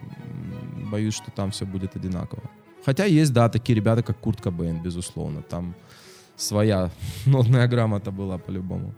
боюсь, 0.90 1.14
что 1.14 1.30
там 1.30 1.50
все 1.50 1.64
будет 1.64 1.96
одинаково. 1.96 2.42
Хотя 2.84 3.04
есть, 3.04 3.32
да, 3.32 3.48
такие 3.48 3.76
ребята, 3.76 4.02
как 4.02 4.18
Курт 4.18 4.40
Кобейн, 4.40 4.82
безусловно. 4.82 5.42
Там 5.42 5.74
своя 6.36 6.90
нотная 7.26 7.68
грамота 7.68 8.10
была 8.10 8.38
по-любому. 8.38 8.94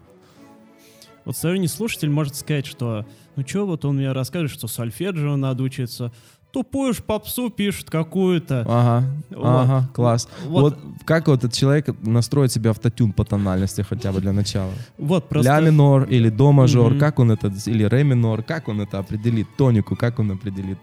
Вот 1.24 1.37
сторонний 1.37 1.68
слушатель 1.68 2.11
может 2.11 2.35
сказать, 2.37 2.66
что 2.66 3.06
ну 3.37 3.42
чё, 3.42 3.66
вот 3.66 3.85
он 3.85 3.96
мне 3.96 4.12
расскажет, 4.12 4.50
что 4.50 4.66
сольфеджио 4.68 5.37
надо 5.37 5.62
учиться. 5.62 6.12
Тупую 6.52 6.92
ж 6.92 6.98
попсу 7.02 7.48
пишет 7.48 7.88
какую-то. 7.88 8.66
Ага, 8.68 9.06
Вот. 9.30 9.44
ага, 9.46 9.88
класс. 9.94 10.28
Вот. 10.46 10.74
Вот. 10.74 10.78
как 11.06 11.28
вот 11.28 11.38
этот 11.44 11.54
человек 11.54 11.87
настроит 12.02 12.52
себе 12.52 12.68
автотюн 12.70 13.12
по 13.14 13.24
тональности 13.24 13.80
хотя 13.80 14.12
бы 14.12 14.20
для 14.20 14.32
начала? 14.32 14.70
Вот 14.98 15.30
просто... 15.30 15.50
Ля 15.50 15.61
минор 15.61 16.02
или 16.04 16.28
до 16.28 16.52
мажор, 16.52 16.90
Мгм. 16.90 17.00
как 17.00 17.18
он 17.20 17.30
это, 17.30 17.50
или 17.64 17.85
ре 17.85 18.04
минор, 18.04 18.42
как 18.42 18.68
он 18.68 18.82
это 18.82 18.98
определит? 18.98 19.46
Тонику, 19.56 19.96
как 19.96 20.18
он 20.18 20.32
определит? 20.32 20.76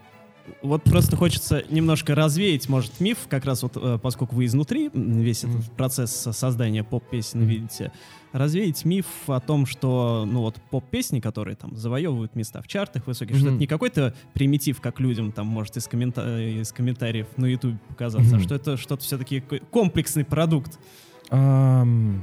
Вот 0.62 0.82
просто 0.82 1.16
хочется 1.16 1.62
немножко 1.70 2.16
развеять, 2.16 2.68
может, 2.68 2.98
миф, 2.98 3.18
как 3.28 3.44
раз 3.44 3.62
вот, 3.62 3.76
э, 3.76 3.98
поскольку 4.02 4.34
вы 4.34 4.46
изнутри 4.46 4.90
весь 4.92 5.44
этот 5.44 5.54
Мгм. 5.58 5.64
процесс 5.76 6.10
со- 6.10 6.32
создания 6.32 6.82
поп-песен 6.82 7.40
Мгм. 7.42 7.48
видите, 7.48 7.92
развеять 8.32 8.84
миф 8.84 9.06
о 9.26 9.40
том, 9.40 9.66
что, 9.66 10.24
ну 10.26 10.40
вот, 10.40 10.56
поп-песни, 10.70 11.20
которые 11.20 11.56
там 11.56 11.74
завоевывают 11.76 12.34
места 12.36 12.62
в 12.62 12.68
чартах 12.68 13.06
высоких, 13.06 13.36
что 13.36 13.46
Мгм. 13.46 13.54
это 13.54 13.60
не 13.60 13.66
какой-то 13.66 14.14
примитив, 14.34 14.80
как 14.80 15.00
людям 15.00 15.32
там 15.32 15.46
может 15.46 15.76
из, 15.76 15.86
коммента- 15.88 16.24
э, 16.38 16.60
из 16.60 16.72
комментариев 16.72 17.26
на 17.36 17.46
YouTube 17.46 17.76
показаться, 17.88 18.32
а 18.34 18.36
Мгм. 18.38 18.44
что 18.44 18.54
это 18.54 18.76
что-то 18.76 19.02
все-таки 19.02 19.40
комплексный 19.70 20.24
продукт. 20.24 20.78
Ам, 21.30 22.22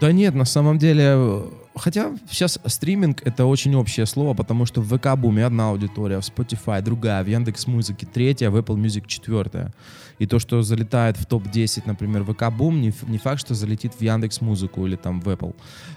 Да 0.00 0.10
нет, 0.10 0.34
на 0.34 0.44
самом 0.44 0.78
деле, 0.78 1.04
э, 1.14 1.42
хотя 1.74 2.16
сейчас 2.30 2.58
стриминг 2.66 3.22
это 3.24 3.46
очень 3.46 3.74
общее 3.74 4.06
слово, 4.06 4.34
потому 4.34 4.66
что 4.66 4.80
в 4.80 4.96
ВК 4.96 5.16
Буме 5.16 5.44
одна 5.44 5.70
аудитория, 5.70 6.20
в 6.20 6.22
Spotify 6.22 6.82
другая, 6.82 7.22
в 7.24 7.28
Яндекс 7.28 7.66
Музыке 7.66 8.06
третья, 8.06 8.50
в 8.50 8.56
Apple 8.56 8.76
Music 8.76 9.04
четвертая. 9.06 9.72
И 10.18 10.26
то, 10.26 10.38
что 10.38 10.62
залетает 10.62 11.16
в 11.16 11.26
топ-10, 11.26 11.82
например, 11.86 12.24
ВК 12.24 12.50
Бум, 12.52 12.80
не, 12.80 12.92
не 13.08 13.18
факт, 13.18 13.40
что 13.40 13.54
залетит 13.54 13.94
в 13.94 14.00
Яндекс 14.02 14.40
Музыку 14.40 14.86
или 14.86 14.96
там 14.96 15.20
в 15.20 15.28
Apple. 15.28 15.54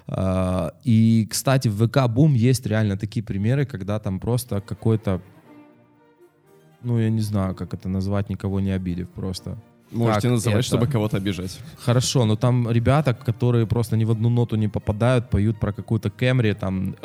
А, 0.07 0.73
И, 0.83 1.27
кстати, 1.29 1.67
в 1.67 1.87
ВК 1.87 2.07
Бум 2.09 2.33
есть 2.33 2.65
реально 2.65 2.97
такие 2.97 3.23
примеры, 3.23 3.65
когда 3.65 3.99
там 3.99 4.19
просто 4.19 4.61
какой-то 4.61 5.21
ну, 6.85 6.99
я 6.99 7.09
не 7.09 7.21
знаю, 7.21 7.55
как 7.55 7.73
это 7.73 7.89
назвать, 7.89 8.29
никого 8.29 8.59
не 8.59 8.69
обидев 8.69 9.09
просто. 9.09 9.57
Можете 9.91 10.21
Как 10.21 10.31
называть, 10.31 10.59
это? 10.59 10.67
чтобы 10.67 10.87
кого-то 10.87 11.17
обижать. 11.17 11.59
Хорошо, 11.77 12.25
но 12.25 12.35
там 12.35 12.69
ребята, 12.71 13.13
которые 13.13 13.65
просто 13.65 13.97
ни 13.97 14.03
в 14.03 14.11
одну 14.11 14.29
ноту 14.29 14.55
не 14.55 14.67
попадают, 14.67 15.29
поют 15.29 15.59
про 15.59 15.71
какую-то 15.71 16.09
Кэмри, 16.09 16.53
там... 16.53 16.95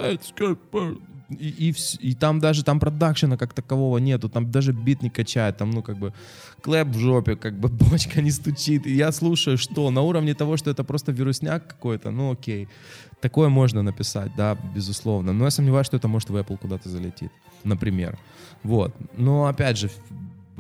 И, 1.39 1.71
и, 1.71 1.75
и 2.01 2.15
там 2.15 2.41
даже 2.41 2.65
там 2.65 2.81
продакшена 2.81 3.37
как 3.37 3.53
такового 3.53 3.99
нету, 3.99 4.29
там 4.29 4.51
даже 4.51 4.73
бит 4.73 5.03
не 5.03 5.11
качает, 5.11 5.57
там, 5.57 5.71
ну, 5.71 5.83
как 5.83 5.97
бы, 5.97 6.13
клэп 6.61 6.89
в 6.89 6.99
жопе, 6.99 7.37
как 7.37 7.55
бы, 7.55 7.69
бочка 7.91 8.21
не 8.21 8.33
стучит. 8.33 8.87
И 8.87 8.95
я 8.95 9.13
слушаю, 9.13 9.57
что 9.57 9.91
на 9.91 10.01
уровне 10.01 10.35
того, 10.35 10.57
что 10.57 10.71
это 10.71 10.83
просто 10.83 11.13
вирусняк 11.13 11.69
какой-то, 11.69 12.11
ну, 12.11 12.33
окей. 12.33 12.69
Такое 13.21 13.49
можно 13.49 13.83
написать, 13.83 14.33
да, 14.37 14.57
безусловно. 14.75 15.33
Но 15.33 15.45
я 15.45 15.51
сомневаюсь, 15.51 15.87
что 15.87 15.97
это 15.97 16.09
может 16.09 16.31
в 16.31 16.37
Apple 16.37 16.57
куда-то 16.59 16.89
залетит, 16.89 17.31
например. 17.65 18.19
Вот. 18.65 18.93
Но, 19.17 19.47
опять 19.47 19.79
же, 19.79 19.91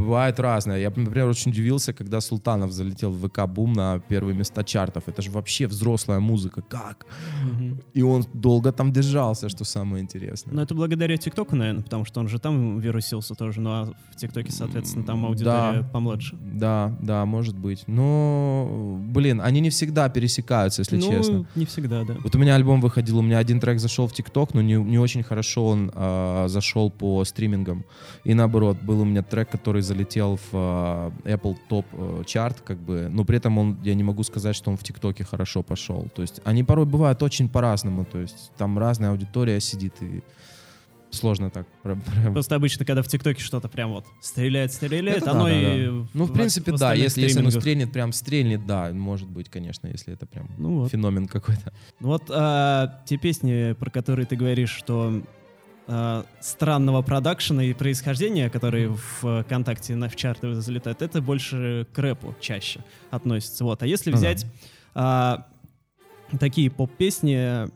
Бывает 0.01 0.41
разное. 0.41 0.79
Я, 0.79 0.89
например, 0.89 1.29
очень 1.29 1.51
удивился, 1.51 1.93
когда 1.93 2.21
Султанов 2.21 2.73
залетел 2.73 3.11
в 3.11 3.29
ВК 3.29 3.47
Бум 3.47 3.75
на 3.75 3.99
первые 4.01 4.35
места 4.35 4.65
чартов. 4.65 5.05
Это 5.09 5.21
же 5.23 5.31
вообще 5.31 5.67
взрослая 5.67 6.21
музыка. 6.21 6.63
Как? 6.63 7.07
И 7.93 8.03
он 8.03 8.25
долго 8.33 8.73
там 8.73 8.93
держался, 8.93 9.49
что 9.49 9.65
самое 9.65 10.03
интересное. 10.03 10.55
Но 10.55 10.63
это 10.63 10.75
благодаря 10.75 11.17
ТикТоку, 11.17 11.55
наверное, 11.57 11.83
потому 11.83 12.05
что 12.05 12.21
он 12.21 12.29
же 12.29 12.39
там 12.39 12.79
вирусился 12.81 13.35
тоже, 13.35 13.61
ну 13.61 13.71
а 13.71 13.93
в 14.13 14.17
ТикТоке, 14.17 14.53
соответственно, 14.53 15.05
там 15.05 15.27
аудитория 15.27 15.83
Да. 15.83 15.89
помладше. 15.93 16.37
Да, 16.41 16.97
да, 17.03 17.27
может 17.27 17.57
быть. 17.57 17.85
Но, 17.87 18.99
блин, 19.13 19.41
они 19.41 19.61
не 19.61 19.71
всегда 19.71 20.09
пересекаются, 20.09 20.81
если 20.81 20.97
ну, 20.97 21.11
честно. 21.11 21.47
не 21.55 21.67
всегда, 21.67 22.05
да. 22.05 22.17
Вот 22.23 22.35
у 22.35 22.39
меня 22.39 22.55
альбом 22.55 22.81
выходил, 22.81 23.19
у 23.19 23.23
меня 23.23 23.39
один 23.39 23.61
трек 23.61 23.79
зашел 23.81 24.07
в 24.09 24.13
ТикТок, 24.13 24.55
но 24.55 24.63
не, 24.63 24.75
не 24.75 24.99
очень 24.99 25.23
хорошо 25.23 25.67
он 25.67 25.91
а, 25.95 26.49
зашел 26.49 26.91
по 26.91 27.25
стримингам. 27.25 27.85
И 28.25 28.35
наоборот, 28.35 28.79
был 28.83 29.01
у 29.01 29.05
меня 29.05 29.23
трек, 29.23 29.51
который 29.51 29.83
залетел 29.91 30.37
в 30.37 30.49
а, 30.53 31.13
Apple 31.25 31.57
э, 31.69 32.23
чарт, 32.25 32.61
как 32.61 32.79
бы, 32.79 33.09
но 33.11 33.25
при 33.25 33.39
этом 33.39 33.59
он, 33.59 33.77
я 33.83 33.95
не 33.95 34.05
могу 34.05 34.23
сказать, 34.23 34.55
что 34.55 34.71
он 34.71 34.77
в 34.77 34.85
ТикТоке 34.85 35.25
хорошо 35.25 35.63
пошел. 35.65 36.09
То 36.15 36.23
есть 36.23 36.41
они 36.45 36.63
порой 36.63 36.87
бывают 36.87 37.23
очень 37.25 37.49
по-разному, 37.49 38.05
то 38.05 38.19
есть 38.19 38.53
там 38.57 38.79
разная 38.79 39.11
аудитория 39.11 39.59
сидит 39.61 39.95
и 40.01 40.23
сложно 41.11 41.51
так. 41.51 41.67
про- 41.83 41.97
про- 42.23 42.33
Просто 42.33 42.55
обычно, 42.55 42.85
когда 42.85 43.03
в 43.03 43.09
ТикТоке 43.09 43.43
что-то 43.43 43.69
прям 43.69 43.91
вот 43.91 44.07
стреляет, 44.21 44.73
стреляет, 44.73 45.23
Это 45.23 45.33
оно 45.33 45.47
да, 45.47 45.51
да, 45.51 45.75
и... 45.77 45.87
да. 45.87 46.09
Ну, 46.15 46.25
в 46.25 46.33
принципе, 46.33 46.73
да, 46.73 46.95
если, 46.95 47.23
если 47.23 47.41
оно 47.41 47.51
стрельнет, 47.51 47.93
прям 47.93 48.13
стрельнет, 48.13 48.65
да, 48.67 48.93
может 48.93 49.29
быть, 49.29 49.49
конечно, 49.49 49.89
если 49.89 50.15
это 50.15 50.27
прям 50.27 50.49
Ну 50.57 50.81
вот. 50.81 50.93
феномен 50.93 51.27
какой-то. 51.27 51.73
Вот 51.99 52.31
а, 52.31 53.03
те 53.07 53.17
песни, 53.17 53.73
про 53.73 53.91
которые 53.91 54.27
ты 54.27 54.37
говоришь, 54.37 54.71
что 54.71 55.21
а, 55.93 56.25
странного 56.39 57.03
продакшена 57.03 57.65
и 57.65 57.73
происхождения, 57.73 58.49
которые 58.49 58.91
в 58.91 59.43
ВКонтакте 59.43 59.97
на 59.97 60.09
в 60.09 60.15
чарты 60.15 60.55
залетают, 60.55 61.03
это 61.03 61.21
больше 61.21 61.89
к 61.93 61.99
рэпу 61.99 62.37
чаще 62.41 62.85
относится. 63.11 63.65
Вот. 63.65 63.83
А 63.83 63.87
если 63.89 64.11
Ага. 64.11 64.19
взять 64.19 64.47
а, 64.95 65.49
такие 66.39 66.71
поп-песни 66.71 67.69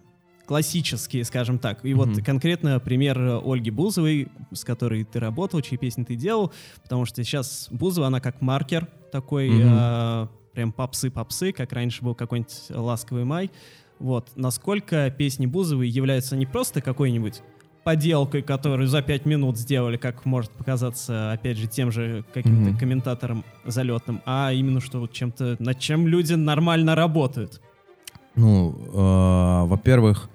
классические, 0.47 1.25
скажем 1.25 1.59
так, 1.59 1.85
и 1.85 1.93
вот 1.95 2.11
Мгм. 2.11 2.23
конкретно 2.23 2.79
пример 2.79 3.41
Ольги 3.45 3.71
Бузовой, 3.71 4.29
с 4.53 4.63
которой 4.63 5.03
ты 5.05 5.19
работал, 5.19 5.61
чьи 5.61 5.77
песни 5.77 6.05
ты 6.05 6.15
делал, 6.15 6.53
потому 6.83 7.07
что 7.07 7.25
сейчас 7.25 7.67
Бузова, 7.71 8.07
она 8.07 8.21
как 8.21 8.41
маркер 8.41 8.87
такой, 9.11 9.59
Мгм. 9.59 9.69
а, 9.73 10.29
прям 10.53 10.71
попсы-попсы, 10.73 11.53
как 11.53 11.73
раньше 11.73 12.05
был 12.05 12.15
какой-нибудь 12.15 12.67
«Ласковый 12.71 13.25
май», 13.25 13.51
вот, 13.99 14.31
насколько 14.37 15.11
песни 15.11 15.47
Бузовой 15.47 15.89
являются 15.89 16.37
не 16.37 16.47
просто 16.47 16.81
какой-нибудь 16.81 17.43
поделкой, 17.85 18.43
которую 18.43 18.89
за 18.89 19.03
пять 19.03 19.27
минут 19.27 19.59
сделали, 19.59 19.97
как 19.97 20.25
может 20.25 20.51
показаться, 20.51 21.33
опять 21.33 21.59
же, 21.59 21.67
тем 21.67 21.93
же 21.93 22.25
каким-то 22.33 22.71
Мгм. 22.71 22.79
комментатором 22.79 23.45
залетным, 23.65 24.21
а 24.27 24.53
именно 24.53 24.81
что 24.81 25.01
вот 25.01 25.13
чем-то, 25.13 25.57
над 25.59 25.79
чем 25.79 26.09
люди 26.09 26.35
нормально 26.35 26.95
работают. 26.95 27.61
Ну, 28.37 28.75
э, 28.93 29.67
во-первых, 29.69 30.29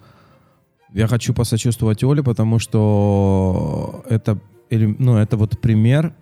я 0.94 1.08
хочу 1.08 1.34
посочувствовать 1.34 2.04
Оле, 2.04 2.24
потому 2.24 2.60
что 2.60 4.04
это, 4.10 4.40
ну, 4.72 5.18
это 5.18 5.38
вот 5.38 5.60
пример 5.60 6.14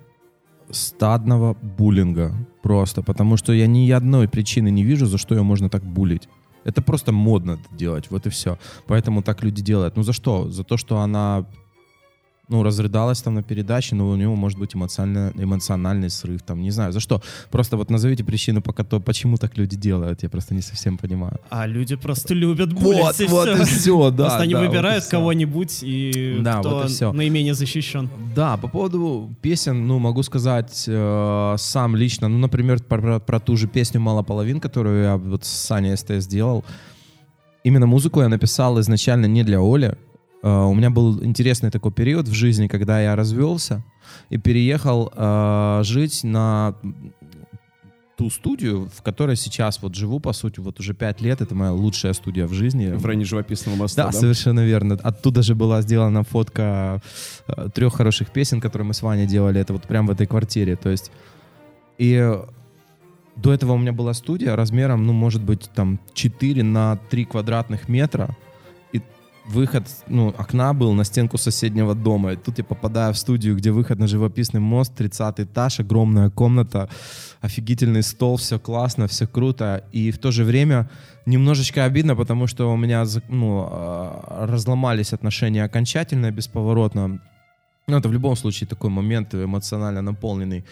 стадного 0.72 1.56
буллинга 1.62 2.34
просто, 2.64 3.02
потому 3.02 3.38
что 3.38 3.54
я 3.54 3.68
ни 3.68 3.90
одной 3.92 4.28
причины 4.28 4.70
не 4.72 4.84
вижу, 4.84 5.06
за 5.06 5.18
что 5.18 5.36
ее 5.36 5.44
можно 5.44 5.70
так 5.70 5.84
булить. 5.84 6.28
Это 6.68 6.82
просто 6.82 7.14
модно 7.14 7.60
делать, 7.72 8.12
вот 8.12 8.28
и 8.28 8.30
все. 8.30 8.60
Поэтому 8.88 9.24
так 9.24 9.42
люди 9.42 9.62
делают. 9.62 9.96
Ну 9.96 10.04
за 10.04 10.12
что? 10.12 10.50
За 10.50 10.66
то, 10.66 10.76
что 10.76 11.00
она 11.00 11.46
ну, 12.50 12.64
разрыдалась 12.64 13.22
там 13.22 13.34
на 13.36 13.44
передаче, 13.44 13.94
но 13.96 14.08
у 14.10 14.16
него 14.16 14.36
может 14.36 14.58
быть 14.58 14.74
эмоциональный, 14.74 15.44
эмоциональный 15.44 16.10
срыв, 16.10 16.42
там, 16.44 16.62
не 16.62 16.72
знаю, 16.72 16.94
за 16.94 17.00
что. 17.02 17.22
Просто 17.52 17.76
вот 17.76 17.90
назовите 17.90 18.24
причину, 18.24 18.62
пока 18.62 18.84
то, 18.86 19.00
почему 19.02 19.36
так 19.38 19.58
люди 19.58 19.76
делают, 19.76 20.24
я 20.24 20.30
просто 20.30 20.54
не 20.56 20.62
совсем 20.62 20.98
понимаю. 20.98 21.40
А 21.50 21.68
люди 21.68 21.96
просто 21.98 22.34
любят 22.34 22.72
булить, 22.72 23.02
Вот, 23.02 23.20
и 23.22 23.26
вот 23.26 23.50
всё. 23.50 23.62
и 23.62 23.66
все, 23.66 24.12
да. 24.12 24.24
Просто 24.26 24.44
они 24.44 24.54
да, 24.54 24.60
вот 24.62 24.68
выбирают 24.70 25.04
всё. 25.04 25.12
кого-нибудь, 25.12 25.80
и 25.84 26.38
Да, 26.42 26.60
кто 26.60 26.70
вот 26.70 26.86
и 26.86 26.88
всё. 26.88 27.12
наименее 27.12 27.54
защищен. 27.54 28.10
Да, 28.36 28.56
по 28.58 28.70
поводу 28.70 29.30
песен, 29.42 29.86
ну, 29.86 30.00
могу 30.00 30.24
сказать 30.24 30.86
э, 30.88 31.56
сам 31.58 31.96
лично, 31.98 32.30
ну, 32.30 32.38
например, 32.38 32.82
про, 32.82 33.02
про- 33.02 33.20
про 33.20 33.40
ту 33.42 33.58
же 33.58 33.68
песню 33.68 34.00
«Мало 34.00 34.24
половин», 34.24 34.60
которую 34.62 35.04
я 35.04 35.18
вот 35.18 35.44
с 35.44 35.50
Саней 35.50 35.98
СТС 35.98 36.24
сделал. 36.24 36.64
Именно 37.64 37.88
музыку 37.88 38.22
я 38.22 38.30
написал 38.30 38.80
изначально 38.80 39.26
не 39.26 39.44
для 39.44 39.60
Оли. 39.60 39.98
Э, 40.44 40.64
у 40.64 40.74
меня 40.74 40.90
был 40.90 41.24
интересный 41.24 41.72
такой 41.72 41.92
период 41.92 42.28
в 42.28 42.34
жизни, 42.34 42.68
когда 42.68 43.02
я 43.02 43.16
развелся 43.16 43.84
и 44.30 44.38
переехал 44.38 45.12
э, 45.16 45.82
жить 45.84 46.24
на 46.24 46.76
ту 48.18 48.32
студию, 48.32 48.90
в 48.96 49.04
которой 49.04 49.36
сейчас 49.36 49.80
вот 49.82 49.94
живу, 49.94 50.20
по 50.20 50.34
сути, 50.34 50.60
вот 50.60 50.80
уже 50.80 50.96
пять 50.96 51.22
лет. 51.22 51.42
Это 51.42 51.54
моя 51.54 51.72
лучшая 51.72 52.14
студия 52.14 52.48
в 52.48 52.54
жизни. 52.54 52.88
В 52.88 53.06
районе 53.06 53.26
живописного 53.26 53.76
моста, 53.76 54.06
Да, 54.06 54.12
да? 54.12 54.18
совершенно 54.18 54.66
верно. 54.66 54.96
Оттуда 55.04 55.44
же 55.44 55.54
была 55.54 55.82
сделана 55.82 56.24
фотка 56.24 57.02
э, 57.48 57.70
трех 57.74 57.94
хороших 57.94 58.32
песен, 58.32 58.60
которые 58.60 58.88
мы 58.88 58.94
с 58.96 59.04
Ваней 59.04 59.28
делали. 59.28 59.62
Это 59.62 59.74
вот 59.74 59.84
прям 59.84 60.08
в 60.08 60.12
этой 60.12 60.26
квартире. 60.26 60.76
То 60.76 60.90
есть 60.90 61.12
и 62.00 62.40
до 63.36 63.54
этого 63.54 63.74
у 63.74 63.78
меня 63.78 63.94
была 63.94 64.14
студия 64.14 64.56
размером, 64.56 65.06
ну, 65.06 65.14
может 65.14 65.44
быть, 65.44 65.70
там 65.76 66.00
4 66.14 66.64
на 66.64 66.98
3 67.10 67.26
квадратных 67.26 67.88
метра. 67.88 68.36
Выход, 69.48 69.88
ну, 70.08 70.34
окна 70.38 70.74
был 70.74 70.94
на 70.94 71.06
стенку 71.06 71.38
соседнего 71.38 71.96
дома. 71.96 72.34
И 72.34 72.36
тут 72.36 72.58
я 72.58 72.66
попадаю 72.66 73.14
в 73.14 73.18
студию, 73.18 73.56
где 73.56 73.72
выход 73.72 73.98
на 73.98 74.08
живописный 74.08 74.60
мост, 74.60 74.94
30 74.96 75.40
этаж, 75.40 75.80
огромная 75.80 76.30
комната, 76.30 76.90
офигительный 77.40 78.04
стол, 78.04 78.36
все 78.36 78.60
классно, 78.60 79.08
все 79.08 79.26
круто. 79.26 79.86
И 79.94 80.12
в 80.12 80.18
то 80.18 80.32
же 80.32 80.44
время 80.44 80.90
немножечко 81.26 81.86
обидно, 81.86 82.16
потому 82.16 82.48
что 82.48 82.70
у 82.74 82.76
меня 82.76 83.06
ну, 83.30 83.70
э, 83.72 84.46
разломались 84.48 85.14
отношения 85.14 85.64
окончательно, 85.64 86.30
бесповоротно. 86.32 87.22
Ну, 87.88 87.98
это 87.98 88.10
в 88.10 88.14
любом 88.14 88.36
случае 88.36 88.68
такой 88.68 88.90
момент 88.90 89.34
эмоционально 89.34 90.02
наполненный. 90.02 90.66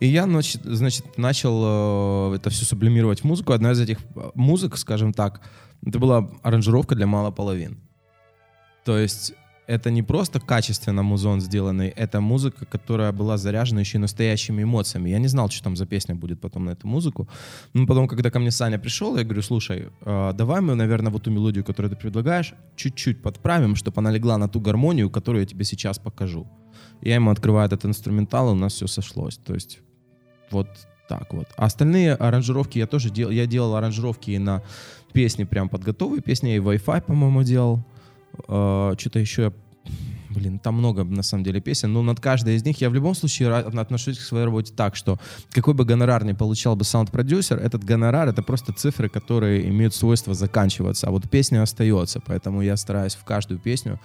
И 0.00 0.08
я, 0.08 0.26
значит, 0.64 1.16
начал 1.16 2.32
э, 2.32 2.36
это 2.36 2.50
все 2.50 2.64
сублимировать 2.64 3.20
в 3.20 3.24
музыку. 3.24 3.52
Одна 3.52 3.70
из 3.70 3.80
этих 3.80 3.98
э, 4.16 4.30
музык, 4.34 4.76
скажем 4.76 5.12
так, 5.12 5.40
это 5.86 6.00
была 6.00 6.28
аранжировка 6.42 6.96
для 6.96 7.06
мало 7.06 7.30
половин. 7.30 7.85
То 8.86 8.96
есть 8.96 9.34
это 9.66 9.90
не 9.90 10.02
просто 10.02 10.38
качественно 10.38 11.02
музон 11.02 11.40
сделанный, 11.40 11.88
это 11.88 12.20
музыка, 12.20 12.66
которая 12.66 13.10
была 13.10 13.36
заряжена 13.36 13.80
еще 13.80 13.98
и 13.98 14.00
настоящими 14.00 14.62
эмоциями. 14.62 15.10
Я 15.10 15.18
не 15.18 15.26
знал, 15.26 15.50
что 15.50 15.64
там 15.64 15.76
за 15.76 15.86
песня 15.86 16.14
будет 16.14 16.40
потом 16.40 16.66
на 16.66 16.70
эту 16.70 16.86
музыку. 16.86 17.28
Но 17.74 17.84
потом, 17.84 18.06
когда 18.06 18.30
ко 18.30 18.38
мне 18.38 18.52
Саня 18.52 18.78
пришел, 18.78 19.16
я 19.16 19.24
говорю, 19.24 19.42
слушай, 19.42 19.88
э, 20.02 20.32
давай 20.34 20.60
мы, 20.60 20.76
наверное, 20.76 21.10
вот 21.10 21.24
ту 21.24 21.32
мелодию, 21.32 21.64
которую 21.64 21.90
ты 21.90 21.96
предлагаешь, 21.96 22.54
чуть-чуть 22.76 23.22
подправим, 23.22 23.74
чтобы 23.74 24.00
она 24.00 24.12
легла 24.12 24.38
на 24.38 24.48
ту 24.48 24.60
гармонию, 24.60 25.10
которую 25.10 25.42
я 25.42 25.46
тебе 25.46 25.64
сейчас 25.64 25.98
покажу. 25.98 26.46
Я 27.02 27.16
ему 27.16 27.30
открываю 27.30 27.66
этот 27.66 27.84
инструментал, 27.86 28.50
и 28.50 28.52
у 28.52 28.54
нас 28.54 28.74
все 28.74 28.86
сошлось. 28.86 29.36
То 29.36 29.54
есть 29.54 29.80
вот 30.52 30.68
так 31.08 31.34
вот. 31.34 31.48
А 31.56 31.66
остальные 31.66 32.14
аранжировки 32.14 32.78
я 32.78 32.86
тоже 32.86 33.10
делал. 33.10 33.32
Я 33.32 33.46
делал 33.46 33.74
аранжировки 33.74 34.30
и 34.30 34.38
на 34.38 34.62
песни 35.12 35.42
прям 35.42 35.68
под 35.68 35.82
готовые 35.82 36.22
песни. 36.22 36.54
И 36.54 36.60
Wi-Fi, 36.60 37.02
по-моему, 37.02 37.42
делал. 37.42 37.84
Э, 38.48 38.94
Что-то 38.98 39.18
еще. 39.18 39.52
Блин, 40.30 40.58
там 40.58 40.74
много, 40.74 41.04
на 41.04 41.22
самом 41.22 41.44
деле, 41.44 41.60
песен. 41.60 41.92
Но 41.92 42.02
над 42.02 42.20
каждой 42.20 42.56
из 42.56 42.64
них 42.64 42.80
я 42.80 42.90
в 42.90 42.94
любом 42.94 43.14
случае 43.14 43.54
отношусь 43.54 44.18
к 44.18 44.20
своей 44.20 44.44
работе 44.44 44.74
так, 44.74 44.94
что 44.94 45.18
какой 45.50 45.72
бы 45.72 45.84
гонорар 45.86 46.24
ни 46.24 46.32
получал 46.32 46.76
бы 46.76 46.84
саунд-продюсер, 46.84 47.58
этот 47.58 47.84
гонорар— 47.84 48.28
это 48.30 48.42
просто 48.42 48.72
цифры, 48.74 49.08
которые 49.08 49.66
имеют 49.68 49.94
свойство 49.94 50.34
заканчиваться. 50.34 51.06
А 51.06 51.10
вот 51.10 51.30
песня 51.30 51.62
остается. 51.62 52.20
Поэтому 52.20 52.60
я 52.60 52.76
стараюсь 52.76 53.14
в 53.14 53.24
каждую 53.24 53.60
песню 53.60 53.98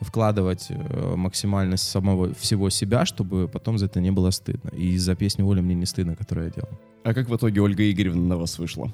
вкладывать 0.00 0.66
э, 0.68 1.14
максимально 1.16 1.76
самого 1.76 2.34
всего 2.34 2.70
себя, 2.70 3.04
чтобы 3.04 3.48
потом 3.48 3.78
за 3.78 3.86
это 3.86 4.00
не 4.00 4.10
было 4.10 4.30
стыдно. 4.30 4.70
И 4.70 4.96
за 4.98 5.14
песню 5.14 5.50
Оли 5.50 5.60
мне 5.60 5.74
не 5.74 5.86
стыдно, 5.86 6.16
которую 6.16 6.46
я 6.46 6.52
делал. 6.52 6.70
А 7.04 7.14
как 7.14 7.28
в 7.28 7.36
итоге 7.36 7.60
Ольга 7.60 7.90
Игоревна 7.90 8.22
на 8.22 8.36
вас 8.36 8.58
вышла? 8.58 8.92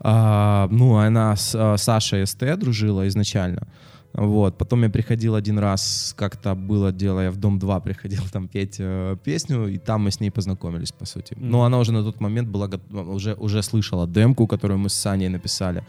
А, 0.00 0.68
ну, 0.70 0.96
она 0.96 1.36
с 1.36 1.54
а, 1.54 1.76
Сашей 1.76 2.26
СТ 2.26 2.58
дружила 2.58 3.06
изначально. 3.08 3.66
Вот. 4.12 4.58
Потом 4.58 4.82
я 4.82 4.90
приходил 4.90 5.34
один 5.34 5.58
раз, 5.58 6.14
как-то 6.16 6.54
было 6.54 6.92
дело, 6.92 7.20
я 7.20 7.30
в 7.30 7.36
Дом-2 7.36 7.82
приходил 7.82 8.22
там 8.32 8.48
петь 8.48 8.76
э, 8.80 9.16
песню, 9.22 9.68
и 9.68 9.78
там 9.78 10.02
мы 10.02 10.10
с 10.10 10.20
ней 10.20 10.30
познакомились, 10.30 10.92
по 10.92 11.04
сути. 11.04 11.36
Но 11.36 11.62
она 11.62 11.78
уже 11.78 11.92
на 11.92 12.02
тот 12.02 12.20
момент 12.20 12.48
была, 12.48 12.68
уже, 12.90 13.34
уже 13.34 13.62
слышала 13.62 14.06
демку, 14.06 14.46
которую 14.46 14.78
мы 14.78 14.88
с 14.88 14.94
Саней 14.94 15.28
написали, 15.28 15.84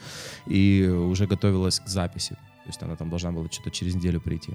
и 0.47 0.87
уже 0.87 1.27
готовилась 1.27 1.79
к 1.79 1.87
записи. 1.87 2.35
То 2.63 2.69
есть 2.69 2.83
она 2.83 2.95
там 2.95 3.09
должна 3.09 3.31
была 3.31 3.47
что-то 3.49 3.71
через 3.71 3.95
неделю 3.95 4.21
прийти. 4.21 4.53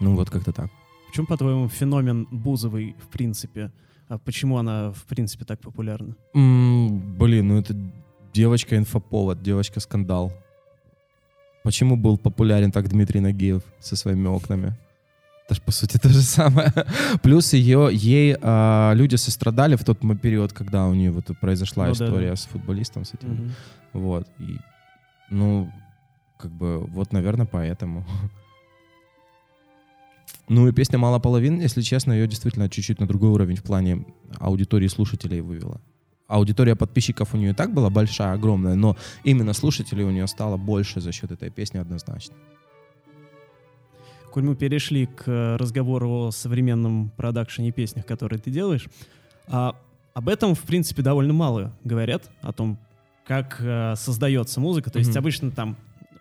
Ну, 0.00 0.14
вот 0.14 0.30
как-то 0.30 0.52
так. 0.52 0.70
В 1.10 1.16
чем, 1.16 1.26
по-твоему, 1.26 1.68
феномен 1.68 2.26
Бузовой, 2.30 2.94
в 2.98 3.08
принципе? 3.08 3.72
А 4.08 4.18
почему 4.18 4.58
она, 4.58 4.92
в 4.92 5.04
принципе, 5.04 5.44
так 5.44 5.60
популярна? 5.60 6.14
М, 6.34 7.16
блин, 7.18 7.48
ну 7.48 7.58
это 7.58 7.74
девочка-инфоповод, 8.34 9.42
девочка-скандал. 9.42 10.32
Почему 11.62 11.96
был 11.96 12.18
популярен 12.18 12.72
так 12.72 12.88
Дмитрий 12.88 13.20
Нагиев 13.20 13.62
со 13.80 13.96
своими 13.96 14.26
окнами? 14.26 14.76
Это 15.46 15.54
ж, 15.54 15.62
по 15.62 15.72
сути, 15.72 15.98
то 15.98 16.08
же 16.08 16.20
самое. 16.20 16.72
Плюс 17.22 17.52
ее, 17.52 17.88
ей 17.92 18.36
а, 18.40 18.92
люди 18.94 19.16
сострадали 19.16 19.76
в 19.76 19.84
тот 19.84 20.00
период, 20.20 20.52
когда 20.52 20.86
у 20.86 20.94
нее 20.94 21.10
вот 21.10 21.30
произошла 21.40 21.86
Ну 21.86 21.94
да, 21.94 22.04
история 22.04 22.30
да. 22.30 22.36
с 22.36 22.46
футболистом, 22.46 23.04
с 23.04 23.14
этим. 23.14 23.30
Мгм. 23.30 23.52
Вот. 23.92 24.26
И, 24.40 24.58
ну, 25.30 25.70
как 26.38 26.50
бы, 26.50 26.80
вот, 26.80 27.12
наверное, 27.12 27.46
поэтому. 27.46 28.04
Ну 30.46 30.68
и 30.68 30.72
песня 30.72 30.98
«Мало 30.98 31.18
половин», 31.20 31.58
если 31.58 31.80
честно, 31.80 32.12
ее 32.12 32.26
действительно 32.26 32.68
чуть-чуть 32.68 33.00
на 33.00 33.06
другой 33.06 33.30
уровень 33.30 33.56
в 33.56 33.62
плане 33.62 34.04
аудитории 34.38 34.88
слушателей 34.88 35.40
вывела. 35.40 35.80
Аудитория 36.26 36.74
подписчиков 36.74 37.34
у 37.34 37.36
нее 37.36 37.50
и 37.50 37.54
так 37.54 37.72
была 37.74 37.90
большая, 37.90 38.32
огромная, 38.32 38.74
но 38.74 38.96
именно 39.24 39.52
слушателей 39.52 40.04
у 40.04 40.10
нее 40.10 40.26
стало 40.26 40.56
больше 40.56 41.00
за 41.00 41.12
счет 41.12 41.30
этой 41.30 41.50
песни 41.50 41.78
однозначно. 41.78 42.34
Коль 44.32 44.42
мы 44.42 44.56
перешли 44.56 45.06
к 45.06 45.24
э, 45.28 45.56
разговору 45.56 46.10
о 46.10 46.30
современном 46.32 47.10
продакшене 47.16 47.70
песнях, 47.72 48.04
которые 48.04 48.40
ты 48.40 48.50
делаешь, 48.50 48.88
а 49.46 49.76
об 50.12 50.28
этом, 50.28 50.54
в 50.54 50.62
принципе, 50.62 51.02
довольно 51.02 51.32
мало 51.32 51.72
говорят, 51.84 52.30
о 52.40 52.52
том, 52.52 52.78
как 53.26 53.58
э, 53.60 53.94
создается 53.96 54.60
музыка. 54.60 54.90
То 54.90 54.98
есть 54.98 55.10
Мгм. 55.10 55.18
обычно 55.18 55.50
там 55.50 55.76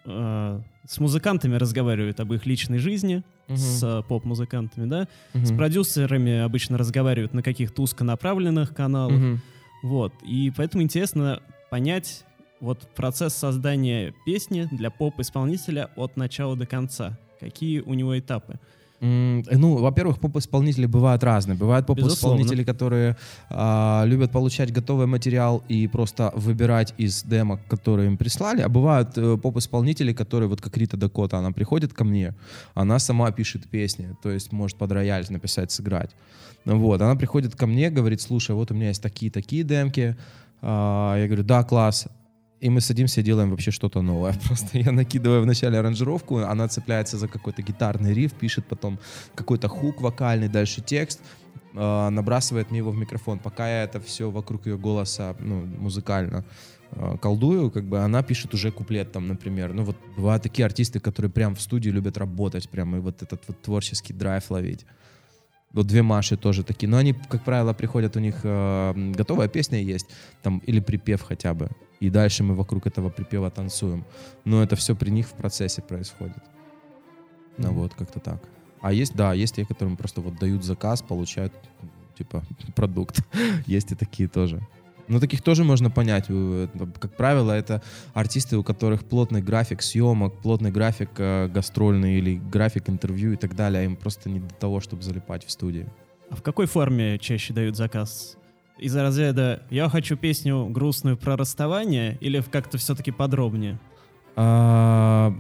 э, 0.05 0.61
с 0.87 0.99
музыкантами 0.99 1.55
разговаривают 1.55 2.19
об 2.19 2.33
их 2.33 2.45
личной 2.45 2.77
жизни, 2.77 3.23
с 3.47 3.81
э, 3.83 4.03
поп-музыкантами, 4.07 4.85
да, 4.87 5.07
с 5.33 5.51
продюсерами 5.55 6.39
обычно 6.39 6.77
разговаривают 6.77 7.33
на 7.33 7.41
каких-то 7.41 7.81
узконаправленных 7.81 8.73
каналах, 8.75 9.17
Мгм. 9.19 9.41
Вот. 9.83 10.13
И 10.23 10.51
поэтому 10.55 10.81
интересно 10.81 11.43
понять 11.69 12.23
вот 12.61 12.87
процесс 12.95 13.35
создания 13.35 14.15
песни 14.25 14.67
для 14.71 14.89
поп-исполнителя 14.89 15.91
от 15.97 16.15
начала 16.15 16.55
до 16.55 16.65
конца. 16.65 17.19
Какие 17.39 17.81
у 17.81 17.93
него 17.93 18.17
этапы? 18.17 18.59
М, 19.03 19.43
Ну, 19.51 19.75
во-первых, 19.77 20.19
поп-исполнители 20.19 20.85
бывают 20.87 21.23
разные. 21.23 21.57
Бывают 21.57 21.85
поп-исполнители, 21.85 22.63
которые 22.63 23.15
а, 23.49 24.05
любят 24.05 24.31
получать 24.31 24.71
готовый 24.71 25.07
материал 25.07 25.61
и 25.71 25.87
просто 25.87 26.31
выбирать 26.35 26.93
из 27.01 27.23
демок, 27.23 27.59
которые 27.67 28.07
им 28.07 28.17
прислали. 28.17 28.61
А 28.61 28.69
бывают 28.69 29.17
э, 29.17 29.37
поп-исполнители, 29.37 30.13
которые, 30.13 30.47
вот 30.47 30.61
как 30.61 30.77
Рита 30.77 30.95
Дакота, 30.97 31.37
она 31.37 31.51
приходит 31.51 31.93
ко 31.93 32.03
мне, 32.05 32.33
она 32.75 32.99
сама 32.99 33.31
пишет 33.31 33.67
песни, 33.69 34.15
то 34.23 34.31
есть 34.31 34.53
может 34.53 34.77
под 34.77 34.91
рояль 34.91 35.25
написать, 35.29 35.71
сыграть. 35.71 36.11
Вот, 36.65 37.01
она 37.01 37.15
приходит 37.15 37.55
ко 37.55 37.67
мне, 37.67 37.89
говорит, 37.89 38.21
слушай, 38.21 38.55
вот 38.55 38.71
у 38.71 38.73
меня 38.73 38.87
есть 38.87 39.03
такие-такие 39.03 39.63
демки. 39.63 40.15
А, 40.61 41.17
Я 41.17 41.25
говорю, 41.27 41.43
да, 41.43 41.63
класс. 41.63 42.07
И 42.63 42.69
мы 42.69 42.79
садимся 42.79 43.19
и 43.19 43.23
делаем 43.23 43.49
вообще 43.49 43.71
что-то 43.71 44.01
новое. 44.01 44.33
Просто 44.47 44.77
я 44.77 44.91
накидываю 44.91 45.41
вначале 45.41 45.79
аранжировку, 45.79 46.37
она 46.37 46.67
цепляется 46.69 47.17
за 47.17 47.27
какой-то 47.27 47.61
гитарный 47.61 48.13
риф, 48.13 48.31
пишет 48.31 48.65
потом 48.65 48.99
какой-то 49.35 49.67
хук 49.67 50.01
вокальный, 50.01 50.47
дальше 50.47 50.81
текст, 50.81 51.19
э, 51.75 52.09
набрасывает 52.09 52.71
мне 52.71 52.77
его 52.77 52.91
в 52.91 52.97
микрофон. 52.97 53.39
Пока 53.39 53.67
я 53.67 53.83
это 53.83 53.99
все 53.99 54.31
вокруг 54.31 54.65
ее 54.67 54.77
голоса, 54.77 55.35
ну, 55.39 55.65
музыкально 55.65 56.45
э, 56.91 57.17
колдую, 57.21 57.69
как 57.69 57.83
бы 57.83 57.99
она 57.99 58.23
пишет 58.23 58.53
уже 58.53 58.71
куплет 58.71 59.11
там, 59.11 59.27
например. 59.27 59.73
Ну 59.73 59.83
вот 59.83 59.97
бывают 60.15 60.43
такие 60.43 60.65
артисты, 60.65 61.01
которые 61.01 61.29
прям 61.29 61.55
в 61.55 61.61
студии 61.61 61.89
любят 61.89 62.17
работать, 62.17 62.69
прям 62.69 62.95
и 62.95 62.99
вот 62.99 63.21
этот 63.21 63.43
вот 63.45 63.61
творческий 63.61 64.13
драйв 64.13 64.49
ловить. 64.49 64.85
Вот 65.73 65.87
две 65.87 66.01
Маши 66.01 66.37
тоже 66.37 66.63
такие. 66.63 66.87
Но 66.87 66.95
они, 66.97 67.13
как 67.13 67.43
правило, 67.43 67.73
приходят, 67.73 68.15
у 68.15 68.19
них 68.19 68.35
э, 68.43 68.93
готовая 69.17 69.49
песня 69.49 69.81
есть, 69.81 70.07
там, 70.43 70.59
или 70.59 70.79
припев 70.79 71.23
хотя 71.23 71.53
бы. 71.53 71.69
И 72.03 72.09
дальше 72.09 72.43
мы 72.43 72.53
вокруг 72.53 72.85
этого 72.85 73.09
припева 73.09 73.49
танцуем. 73.49 74.03
Но 74.43 74.61
это 74.61 74.75
все 74.75 74.93
при 74.93 75.09
них 75.09 75.25
в 75.27 75.31
процессе 75.31 75.81
происходит. 75.81 76.43
Ну 77.57 77.67
Мгм. 77.69 77.75
вот, 77.79 77.93
как-то 77.93 78.19
так. 78.19 78.43
А 78.81 78.91
есть, 78.91 79.15
да, 79.15 79.33
есть 79.33 79.55
те, 79.55 79.65
которым 79.65 79.95
просто 79.95 80.19
вот 80.19 80.37
дают 80.37 80.65
заказ, 80.65 81.01
получают, 81.01 81.53
типа, 82.17 82.43
продукт. 82.75 83.21
есть 83.67 83.91
и 83.93 83.95
такие 83.95 84.27
тоже. 84.27 84.59
Но 85.07 85.19
таких 85.19 85.41
тоже 85.41 85.63
можно 85.63 85.89
понять. 85.89 86.25
Э, 86.27 86.67
как 86.99 87.15
правило, 87.15 87.53
это 87.53 87.81
артисты, 88.13 88.57
у 88.57 88.63
которых 88.63 89.05
плотный 89.05 89.41
график 89.41 89.81
съемок, 89.81 90.33
плотный 90.41 90.71
график 90.71 91.09
э, 91.17 91.47
гастрольный 91.47 92.17
или 92.17 92.35
график 92.35 92.89
интервью 92.89 93.31
и 93.31 93.37
так 93.37 93.55
далее. 93.55 93.85
Им 93.85 93.95
просто 93.95 94.29
не 94.29 94.41
до 94.41 94.53
того, 94.55 94.81
чтобы 94.81 95.03
залипать 95.03 95.45
в 95.45 95.51
студии. 95.51 95.87
А 96.29 96.35
в 96.35 96.41
какой 96.41 96.65
форме 96.65 97.17
чаще 97.17 97.53
дают 97.53 97.77
заказ? 97.77 98.37
Из 98.83 98.93
разряда 98.97 99.63
«я 99.69 99.87
хочу 99.87 100.17
песню 100.17 100.67
грустную 100.67 101.15
про 101.15 101.37
расставание» 101.37 102.17
или 102.19 102.41
как-то 102.41 102.77
все-таки 102.77 103.11
подробнее? 103.11 103.79
А, 104.35 105.33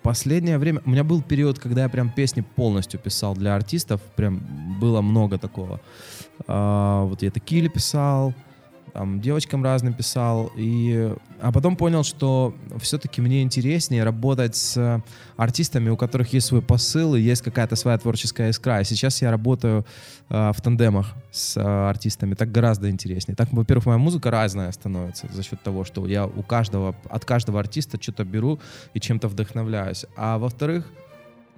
последнее 0.00 0.56
время... 0.56 0.80
У 0.86 0.88
меня 0.88 1.04
был 1.04 1.20
период, 1.20 1.58
когда 1.58 1.82
я 1.82 1.88
прям 1.90 2.10
песни 2.10 2.40
полностью 2.40 2.98
писал 2.98 3.34
для 3.34 3.54
артистов. 3.54 4.00
Прям 4.16 4.40
было 4.80 5.02
много 5.02 5.36
такого. 5.36 5.82
А, 6.46 7.04
вот 7.04 7.20
я 7.20 7.30
такие 7.30 7.68
писал, 7.68 8.32
там, 8.96 9.20
девочкам 9.20 9.62
разным 9.62 9.92
писал, 9.92 10.50
и, 10.56 11.14
а 11.42 11.52
потом 11.52 11.76
понял, 11.76 12.02
что 12.02 12.54
все-таки 12.80 13.20
мне 13.20 13.42
интереснее 13.42 14.04
работать 14.04 14.56
с 14.56 15.02
артистами, 15.36 15.90
у 15.90 15.98
которых 15.98 16.32
есть 16.32 16.46
свой 16.46 16.62
посыл 16.62 17.14
и 17.14 17.20
есть 17.20 17.42
какая-то 17.42 17.76
своя 17.76 17.98
творческая 17.98 18.48
искра. 18.48 18.80
И 18.80 18.84
сейчас 18.84 19.20
я 19.20 19.30
работаю 19.30 19.84
э, 20.30 20.52
в 20.56 20.62
тандемах 20.62 21.12
с 21.30 21.58
э, 21.58 21.60
артистами, 21.60 22.32
так 22.32 22.50
гораздо 22.50 22.88
интереснее. 22.88 23.36
Так, 23.36 23.52
во-первых, 23.52 23.84
моя 23.84 23.98
музыка 23.98 24.30
разная 24.30 24.72
становится 24.72 25.26
за 25.30 25.42
счет 25.42 25.62
того, 25.62 25.84
что 25.84 26.06
я 26.06 26.24
у 26.24 26.42
каждого, 26.42 26.96
от 27.10 27.26
каждого 27.26 27.60
артиста 27.60 27.98
что-то 28.00 28.24
беру 28.24 28.60
и 28.94 29.00
чем-то 29.00 29.28
вдохновляюсь. 29.28 30.06
А 30.16 30.38
во-вторых, 30.38 30.90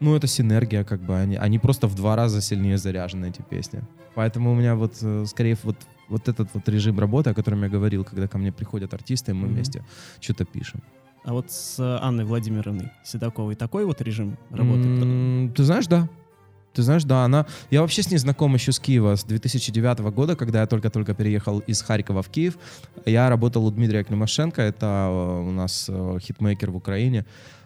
ну, 0.01 0.16
это 0.16 0.27
синергия, 0.27 0.83
как 0.83 1.01
бы, 1.03 1.16
они, 1.16 1.37
они 1.37 1.61
просто 1.61 1.87
в 1.87 1.94
два 1.94 2.16
раза 2.16 2.40
сильнее 2.40 2.79
заряжены, 2.79 3.27
эти 3.27 3.42
песни. 3.42 3.83
Поэтому 4.16 4.51
у 4.51 4.55
меня 4.57 4.74
вот, 4.74 4.94
э, 5.03 5.24
скорее, 5.29 5.57
вот 5.62 5.77
вот 6.08 6.28
этот 6.28 6.48
вот 6.54 6.68
режим 6.68 6.98
работы, 6.98 7.30
о 7.30 7.34
котором 7.34 7.62
я 7.62 7.68
говорил, 7.68 8.04
когда 8.04 8.28
ко 8.28 8.38
мне 8.38 8.52
приходят 8.52 8.94
артисты, 8.94 9.32
и 9.32 9.34
мы 9.34 9.46
mm-hmm. 9.46 9.50
вместе 9.50 9.84
что-то 10.20 10.44
пишем. 10.44 10.82
А 11.24 11.32
вот 11.32 11.50
с 11.50 11.78
Анной 12.02 12.24
Владимировной 12.24 12.90
Седоковой 13.04 13.54
такой 13.54 13.84
вот 13.84 14.00
режим 14.00 14.38
работы? 14.50 14.88
Mm-hmm, 14.88 15.52
ты 15.52 15.64
знаешь, 15.64 15.86
да. 15.86 16.08
Ты 16.78 16.84
знаешь, 16.84 17.02
да, 17.02 17.24
она... 17.24 17.44
Я 17.70 17.80
вообще 17.80 18.04
с 18.04 18.10
ней 18.12 18.18
знаком 18.18 18.54
еще 18.54 18.70
с 18.70 18.78
Киева 18.78 19.16
с 19.16 19.24
2009 19.24 19.98
года, 20.14 20.36
когда 20.36 20.60
я 20.60 20.66
только-только 20.68 21.12
переехал 21.12 21.58
из 21.58 21.82
Харькова 21.82 22.22
в 22.22 22.28
Киев. 22.28 22.56
Я 23.04 23.28
работал 23.28 23.66
у 23.66 23.70
Дмитрия 23.72 24.04
Климашенко, 24.04 24.62
это 24.62 25.08
э, 25.10 25.40
у 25.40 25.50
нас 25.50 25.86
э, 25.88 26.18
хитмейкер 26.20 26.70
в 26.70 26.76
Украине. 26.76 27.24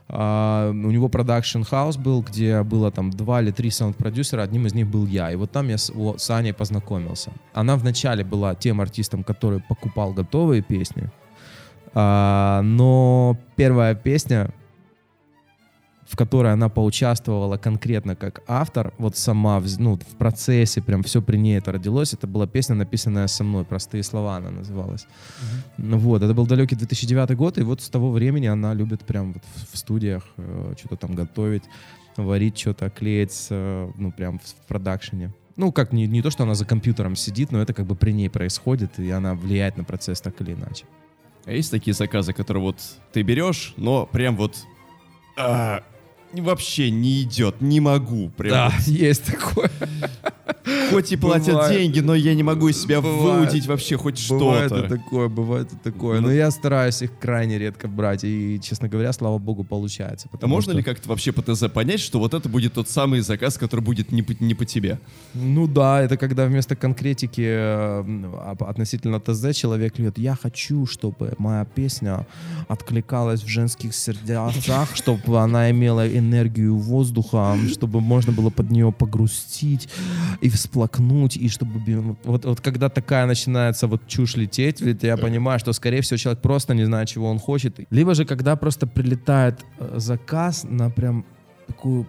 Uh, 0.08 0.70
у 0.70 0.90
него 0.90 1.08
продакшн 1.08 1.62
хаус 1.62 1.96
был, 1.96 2.22
где 2.22 2.62
было 2.62 2.90
там 2.90 3.10
два 3.10 3.40
или 3.40 3.50
три 3.50 3.70
саунд-продюсера, 3.70 4.42
одним 4.42 4.66
из 4.66 4.74
них 4.74 4.86
был 4.86 5.06
я. 5.06 5.30
И 5.30 5.36
вот 5.36 5.52
там 5.52 5.68
я 5.68 5.78
с, 5.78 5.90
о, 5.94 6.18
с 6.18 6.28
Аней 6.30 6.52
познакомился. 6.52 7.32
Она 7.54 7.76
вначале 7.76 8.24
была 8.24 8.54
тем 8.54 8.80
артистом, 8.80 9.24
который 9.24 9.60
покупал 9.60 10.12
готовые 10.12 10.60
песни, 10.60 11.10
uh, 11.94 12.60
но 12.62 13.38
первая 13.56 13.94
песня 13.94 14.52
в 16.12 16.16
которой 16.16 16.52
она 16.52 16.68
поучаствовала 16.68 17.56
конкретно 17.56 18.14
как 18.14 18.42
автор, 18.46 18.92
вот 18.98 19.16
сама 19.16 19.62
ну, 19.78 19.96
в 19.96 20.16
процессе, 20.18 20.82
прям 20.82 21.02
все 21.02 21.22
при 21.22 21.38
ней 21.38 21.56
это 21.56 21.72
родилось. 21.72 22.12
Это 22.12 22.26
была 22.26 22.46
песня, 22.46 22.74
написанная 22.74 23.28
со 23.28 23.44
мной, 23.44 23.64
«Простые 23.64 24.02
слова» 24.02 24.36
она 24.36 24.50
называлась. 24.50 25.06
Uh-huh. 25.78 25.96
Вот, 25.96 26.22
это 26.22 26.34
был 26.34 26.46
далекий 26.46 26.76
2009 26.76 27.34
год, 27.34 27.56
и 27.56 27.62
вот 27.62 27.80
с 27.80 27.88
того 27.88 28.10
времени 28.10 28.44
она 28.44 28.74
любит 28.74 29.00
прям 29.00 29.32
вот 29.32 29.42
в, 29.42 29.72
в 29.72 29.78
студиях 29.78 30.22
э, 30.36 30.74
что-то 30.78 30.96
там 30.96 31.14
готовить, 31.14 31.62
варить 32.18 32.58
что-то, 32.58 32.90
клеить, 32.90 33.46
э, 33.48 33.90
ну, 33.96 34.12
прям 34.12 34.38
в, 34.38 34.42
в 34.42 34.66
продакшене. 34.68 35.32
Ну, 35.56 35.72
как 35.72 35.94
не, 35.94 36.06
не 36.06 36.20
то, 36.20 36.30
что 36.30 36.42
она 36.42 36.54
за 36.54 36.66
компьютером 36.66 37.16
сидит, 37.16 37.52
но 37.52 37.62
это 37.62 37.72
как 37.72 37.86
бы 37.86 37.96
при 37.96 38.12
ней 38.12 38.28
происходит, 38.28 38.98
и 38.98 39.10
она 39.10 39.34
влияет 39.34 39.78
на 39.78 39.84
процесс 39.84 40.20
так 40.20 40.38
или 40.42 40.52
иначе. 40.52 40.84
А 41.46 41.52
есть 41.52 41.70
такие 41.70 41.94
заказы, 41.94 42.34
которые 42.34 42.62
вот 42.62 42.76
ты 43.14 43.22
берешь, 43.22 43.72
но 43.78 44.04
прям 44.04 44.36
вот 44.36 44.56
а, 45.38 45.82
вообще 46.40 46.90
не 46.90 47.22
идет, 47.22 47.60
не 47.60 47.80
могу. 47.80 48.30
Прям 48.30 48.70
да, 48.70 48.74
есть 48.86 49.24
такое. 49.24 49.70
Хоть 50.90 51.12
и 51.12 51.16
платят 51.16 51.54
бывает, 51.54 51.72
деньги, 51.72 52.00
но 52.00 52.14
я 52.14 52.34
не 52.34 52.42
могу 52.42 52.68
из 52.68 52.80
себя 52.80 53.00
бывает, 53.00 53.50
выудить 53.50 53.66
вообще 53.66 53.96
хоть 53.96 54.18
что-то. 54.18 54.68
Бывает 54.68 54.72
и 54.72 54.88
такое, 54.88 55.28
бывает 55.28 55.72
и 55.72 55.76
такое. 55.76 56.20
Но, 56.20 56.28
но 56.28 56.32
я 56.32 56.50
стараюсь 56.50 57.02
их 57.02 57.10
крайне 57.18 57.58
редко 57.58 57.88
брать. 57.88 58.24
И, 58.24 58.60
честно 58.62 58.88
говоря, 58.88 59.12
слава 59.12 59.38
богу, 59.38 59.64
получается. 59.64 60.28
А 60.40 60.46
можно 60.46 60.72
что... 60.72 60.78
ли 60.78 60.84
как-то 60.84 61.08
вообще 61.08 61.32
по 61.32 61.42
ТЗ 61.42 61.64
понять, 61.72 62.00
что 62.00 62.18
вот 62.18 62.34
это 62.34 62.48
будет 62.48 62.74
тот 62.74 62.88
самый 62.88 63.20
заказ, 63.20 63.58
который 63.58 63.80
будет 63.80 64.12
не 64.12 64.22
по, 64.22 64.34
не 64.40 64.54
по 64.54 64.64
тебе? 64.64 64.98
Ну 65.34 65.66
да, 65.66 66.02
это 66.02 66.16
когда 66.16 66.46
вместо 66.46 66.76
конкретики 66.76 67.44
э, 67.44 68.54
относительно 68.60 69.20
ТЗ 69.20 69.56
человек 69.56 69.94
говорит, 69.96 70.18
я 70.18 70.34
хочу, 70.34 70.86
чтобы 70.86 71.34
моя 71.38 71.64
песня 71.64 72.26
откликалась 72.68 73.42
в 73.42 73.48
женских 73.48 73.94
сердцах, 73.94 74.54
чтобы 74.94 75.40
она 75.40 75.70
имела 75.70 76.06
энергию 76.06 76.76
воздуха, 76.76 77.56
чтобы 77.70 78.00
можно 78.00 78.32
было 78.32 78.50
под 78.50 78.70
нее 78.70 78.92
погрустить 78.92 79.88
и 80.42 80.48
всплакнуть, 80.48 81.36
и 81.36 81.48
чтобы... 81.48 81.80
Вот, 82.24 82.44
вот 82.44 82.60
когда 82.60 82.88
такая 82.88 83.26
начинается 83.26 83.86
вот 83.86 84.08
чушь 84.08 84.36
лететь, 84.36 84.80
ведь 84.80 85.04
я 85.04 85.16
понимаю, 85.16 85.58
что, 85.58 85.72
скорее 85.72 86.00
всего, 86.00 86.18
человек 86.18 86.42
просто 86.42 86.74
не 86.74 86.84
знает, 86.84 87.08
чего 87.08 87.30
он 87.30 87.38
хочет. 87.38 87.78
Либо 87.90 88.14
же, 88.14 88.24
когда 88.24 88.56
просто 88.56 88.86
прилетает 88.86 89.64
э, 89.78 89.98
заказ 89.98 90.64
на 90.64 90.90
прям 90.90 91.24
такую 91.68 92.06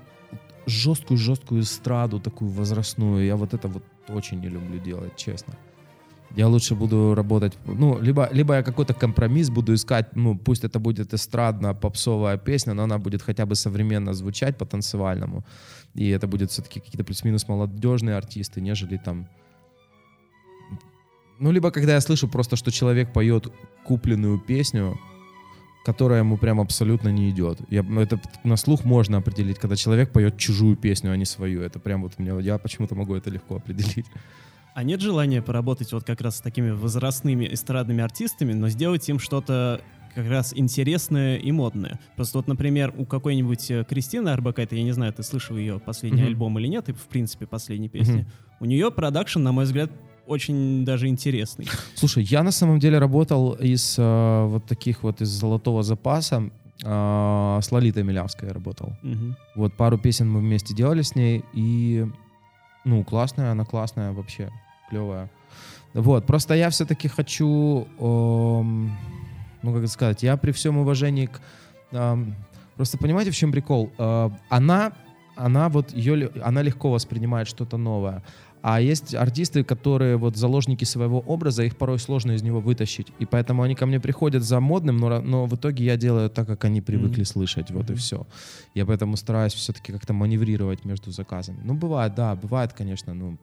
жесткую-жесткую 0.65 1.61
эстраду, 1.61 2.19
такую 2.19 2.49
возрастную, 2.49 3.25
я 3.25 3.35
вот 3.35 3.53
это 3.53 3.67
вот 3.67 3.83
очень 4.09 4.39
не 4.41 4.49
люблю 4.49 4.79
делать, 4.79 5.15
честно. 5.15 5.53
Я 6.35 6.47
лучше 6.47 6.75
буду 6.75 7.13
работать, 7.15 7.53
ну, 7.65 7.99
либо, 8.01 8.27
либо 8.33 8.55
я 8.55 8.63
какой-то 8.63 8.95
компромисс 8.95 9.49
буду 9.49 9.73
искать, 9.73 10.15
ну, 10.15 10.35
пусть 10.35 10.63
это 10.63 10.79
будет 10.79 11.13
эстрадная 11.13 11.73
попсовая 11.73 12.37
песня, 12.37 12.73
но 12.73 12.83
она 12.83 12.97
будет 12.97 13.21
хотя 13.21 13.45
бы 13.45 13.55
современно 13.55 14.13
звучать 14.13 14.57
по-танцевальному, 14.57 15.43
и 15.93 16.09
это 16.09 16.27
будет 16.27 16.51
все-таки 16.51 16.79
какие-то 16.79 17.03
плюс-минус 17.03 17.47
молодежные 17.47 18.15
артисты, 18.15 18.61
нежели 18.61 18.97
там... 18.97 19.27
Ну, 21.39 21.51
либо 21.51 21.71
когда 21.71 21.93
я 21.93 22.01
слышу 22.01 22.27
просто, 22.27 22.55
что 22.55 22.71
человек 22.71 23.11
поет 23.11 23.51
купленную 23.83 24.39
песню, 24.39 24.99
которая 25.83 26.19
ему 26.19 26.37
прям 26.37 26.59
абсолютно 26.61 27.09
не 27.09 27.29
идет. 27.29 27.59
Я, 27.69 27.85
это 27.99 28.19
на 28.43 28.55
слух 28.55 28.85
можно 28.85 29.17
определить, 29.17 29.59
когда 29.59 29.75
человек 29.75 30.11
поет 30.11 30.37
чужую 30.37 30.77
песню, 30.77 31.11
а 31.11 31.17
не 31.17 31.25
свою. 31.25 31.61
Это 31.61 31.79
прям 31.79 32.03
вот 32.03 32.17
мне, 32.17 32.31
я 32.41 32.57
почему-то 32.57 32.95
могу 32.95 33.15
это 33.15 33.29
легко 33.29 33.57
определить. 33.57 34.05
А 34.73 34.83
нет 34.83 35.01
желания 35.01 35.41
поработать 35.41 35.91
вот 35.93 36.03
как 36.03 36.21
раз 36.21 36.37
с 36.37 36.41
такими 36.41 36.71
возрастными 36.71 37.47
эстрадными 37.51 38.01
артистами, 38.01 38.53
но 38.53 38.69
сделать 38.69 39.07
им 39.07 39.19
что-то 39.19 39.81
как 40.15 40.27
раз 40.29 40.53
интересное 40.55 41.37
и 41.37 41.51
модное. 41.51 41.99
Просто 42.15 42.37
вот, 42.37 42.47
например, 42.47 42.93
у 42.97 43.05
какой-нибудь 43.05 43.71
э, 43.71 43.83
Кристины 43.87 44.29
Арбакайте, 44.29 44.77
я 44.77 44.83
не 44.83 44.91
знаю, 44.91 45.13
ты 45.13 45.23
слышал 45.23 45.57
ее 45.57 45.79
последний 45.79 46.21
mm-hmm. 46.21 46.27
альбом 46.27 46.59
или 46.59 46.67
нет, 46.67 46.89
и 46.89 46.93
в 46.93 47.07
принципе 47.07 47.45
последние 47.45 47.89
песни, 47.89 48.21
mm-hmm. 48.21 48.57
у 48.59 48.65
нее 48.65 48.91
продакшн, 48.91 49.39
на 49.39 49.51
мой 49.51 49.65
взгляд, 49.65 49.91
очень 50.27 50.85
даже 50.85 51.07
интересный. 51.07 51.67
Слушай, 51.95 52.23
я 52.23 52.43
на 52.43 52.51
самом 52.51 52.79
деле 52.79 52.99
работал 52.99 53.53
из 53.53 53.95
э, 53.97 54.45
вот 54.45 54.65
таких 54.65 55.03
вот 55.03 55.21
из 55.21 55.29
золотого 55.29 55.83
запаса. 55.83 56.49
Э, 56.83 57.59
с 57.61 57.71
Лолитой 57.71 58.03
Милявской 58.03 58.47
я 58.47 58.53
работал. 58.53 58.93
Угу. 59.03 59.35
Вот 59.55 59.73
пару 59.73 59.97
песен 59.97 60.29
мы 60.29 60.39
вместе 60.39 60.73
делали 60.73 61.01
с 61.01 61.15
ней, 61.15 61.43
и 61.53 62.05
ну 62.85 63.03
классная, 63.03 63.51
она 63.51 63.65
классная 63.65 64.11
вообще 64.11 64.49
клевая. 64.89 65.29
Вот, 65.93 66.25
просто 66.25 66.55
я 66.55 66.69
все-таки 66.69 67.07
хочу, 67.07 67.87
эм, 67.99 68.97
ну 69.63 69.73
как 69.73 69.87
сказать, 69.87 70.23
я 70.23 70.37
при 70.37 70.51
всем 70.51 70.77
уважении 70.77 71.25
к... 71.25 71.41
Эм, 71.91 72.35
просто 72.75 72.97
понимаете, 72.97 73.31
в 73.31 73.35
чем 73.35 73.51
прикол? 73.51 73.91
Э, 73.97 74.29
она, 74.49 74.93
она 75.35 75.69
вот 75.69 75.91
ее, 75.93 76.29
она 76.43 76.61
легко 76.61 76.91
воспринимает 76.91 77.47
что-то 77.47 77.77
новое. 77.77 78.23
А 78.61 78.79
есть 78.79 79.13
артисты, 79.13 79.65
которые 79.65 80.15
вот 80.15 80.37
заложники 80.37 80.85
своего 80.85 81.19
образа, 81.19 81.63
их 81.63 81.75
порой 81.75 81.99
сложно 81.99 82.31
из 82.31 82.43
него 82.43 82.61
вытащить. 82.61 83.07
И 83.19 83.25
поэтому 83.25 83.61
они 83.61 83.75
ко 83.75 83.85
мне 83.85 83.99
приходят 83.99 84.41
за 84.41 84.61
модным, 84.61 84.97
но, 84.97 85.19
но 85.19 85.45
в 85.47 85.55
итоге 85.55 85.83
я 85.83 85.97
делаю 85.97 86.29
так, 86.29 86.47
как 86.47 86.63
они 86.63 86.81
привыкли 86.81 87.23
mm-hmm. 87.23 87.25
слышать. 87.25 87.71
Вот 87.71 87.89
mm-hmm. 87.89 87.93
и 87.93 87.97
все. 87.97 88.25
Я 88.73 88.85
поэтому 88.85 89.17
стараюсь 89.17 89.53
все-таки 89.53 89.91
как-то 89.91 90.13
маневрировать 90.13 90.85
между 90.85 91.11
заказами. 91.11 91.59
Ну, 91.65 91.73
бывает, 91.73 92.15
да, 92.15 92.35
бывает, 92.35 92.71
конечно, 92.71 93.13
но 93.13 93.37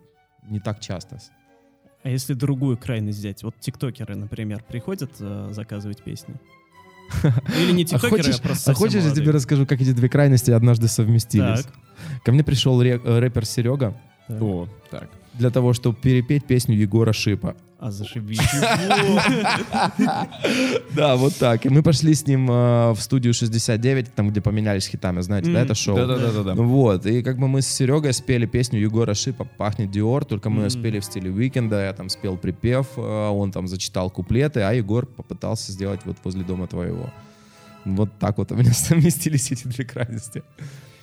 не 0.48 0.58
так 0.58 0.80
часто. 0.80 1.18
А 2.02 2.08
если 2.08 2.34
другую 2.34 2.78
крайность 2.78 3.18
взять? 3.18 3.42
Вот 3.42 3.54
тиктокеры, 3.60 4.16
например, 4.16 4.64
приходят 4.66 5.10
э, 5.20 5.50
заказывать 5.52 6.02
песни? 6.02 6.34
Или 7.58 7.72
не 7.72 7.82
а 7.82 7.86
тиктокеры, 7.86 8.20
а, 8.20 8.24
хочешь, 8.24 8.38
а 8.38 8.42
просто 8.42 8.70
А 8.70 8.74
хочешь, 8.74 9.02
я 9.02 9.14
тебе 9.14 9.30
расскажу, 9.30 9.66
как 9.66 9.80
эти 9.80 9.92
две 9.92 10.08
крайности 10.08 10.50
однажды 10.50 10.88
совместились? 10.88 11.64
Так. 11.64 11.74
Ко 12.24 12.32
мне 12.32 12.42
пришел 12.42 12.80
ре- 12.80 12.96
рэпер 12.96 13.44
Серега, 13.44 13.94
О, 14.28 14.66
так. 14.90 15.10
Для 15.34 15.50
того, 15.50 15.72
чтобы 15.72 15.96
перепеть 15.96 16.46
песню 16.46 16.76
Егора 16.76 17.12
Шипа. 17.12 17.56
А 17.80 17.90
зашибись. 17.90 18.38
Да, 20.94 21.16
вот 21.16 21.34
так. 21.36 21.64
И 21.64 21.68
мы 21.70 21.82
пошли 21.82 22.14
с 22.14 22.26
ним 22.26 22.50
э, 22.50 22.92
в 22.92 23.00
студию 23.00 23.32
69, 23.32 24.14
там, 24.14 24.28
где 24.28 24.42
поменялись 24.42 24.86
хитами, 24.86 25.22
знаете, 25.22 25.50
да, 25.50 25.62
это 25.62 25.74
шоу? 25.74 25.96
Да-да-да-да. 25.96 26.54
Ну 26.54 26.64
Вот, 26.64 27.06
и 27.06 27.22
как 27.22 27.38
бы 27.38 27.48
мы 27.48 27.62
с 27.62 27.66
Серегой 27.66 28.12
спели 28.12 28.44
песню 28.44 28.80
Егора 28.80 29.14
Шипа 29.14 29.44
«Пахнет 29.44 29.90
Диор», 29.90 30.26
только 30.26 30.50
мы 30.50 30.64
ее 30.64 30.70
спели 30.70 31.00
в 31.00 31.04
стиле 31.04 31.30
Уикенда, 31.30 31.86
я 31.86 31.92
там 31.94 32.10
спел 32.10 32.36
припев, 32.36 32.86
э, 32.96 33.00
он 33.00 33.50
там 33.50 33.66
зачитал 33.66 34.10
куплеты, 34.10 34.60
а 34.60 34.72
Егор 34.72 35.06
попытался 35.06 35.72
сделать 35.72 36.00
вот 36.04 36.16
возле 36.22 36.44
дома 36.44 36.66
твоего. 36.66 37.10
Вот 37.86 38.10
так 38.18 38.36
вот 38.36 38.52
у 38.52 38.56
меня 38.56 38.74
совместились 38.74 39.52
эти 39.52 39.66
две 39.66 39.86
крайности. 39.86 40.42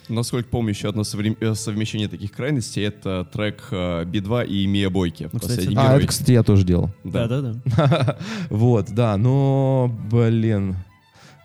Насколько 0.09 0.49
помню, 0.49 0.71
еще 0.71 0.89
одно 0.89 1.03
соврем- 1.03 1.37
э, 1.39 1.53
совмещение 1.55 2.07
таких 2.07 2.31
крайностей— 2.31 2.83
это 2.85 3.27
трек 3.31 3.67
э, 3.71 4.05
Би-2 4.05 4.47
и 4.47 4.65
Мия 4.67 4.89
Бойки. 4.89 5.29
Ну, 5.31 5.39
кстати, 5.39 5.55
«Последний 5.55 5.75
да. 5.75 5.81
А, 5.81 5.85
герой». 5.87 5.99
это, 5.99 6.07
кстати, 6.07 6.31
я 6.31 6.43
тоже 6.43 6.63
делал. 6.63 6.91
Да. 7.03 7.27
Да-да-да. 7.27 8.17
Вот, 8.49 8.87
да, 8.91 9.17
но, 9.17 9.93
блин, 10.09 10.77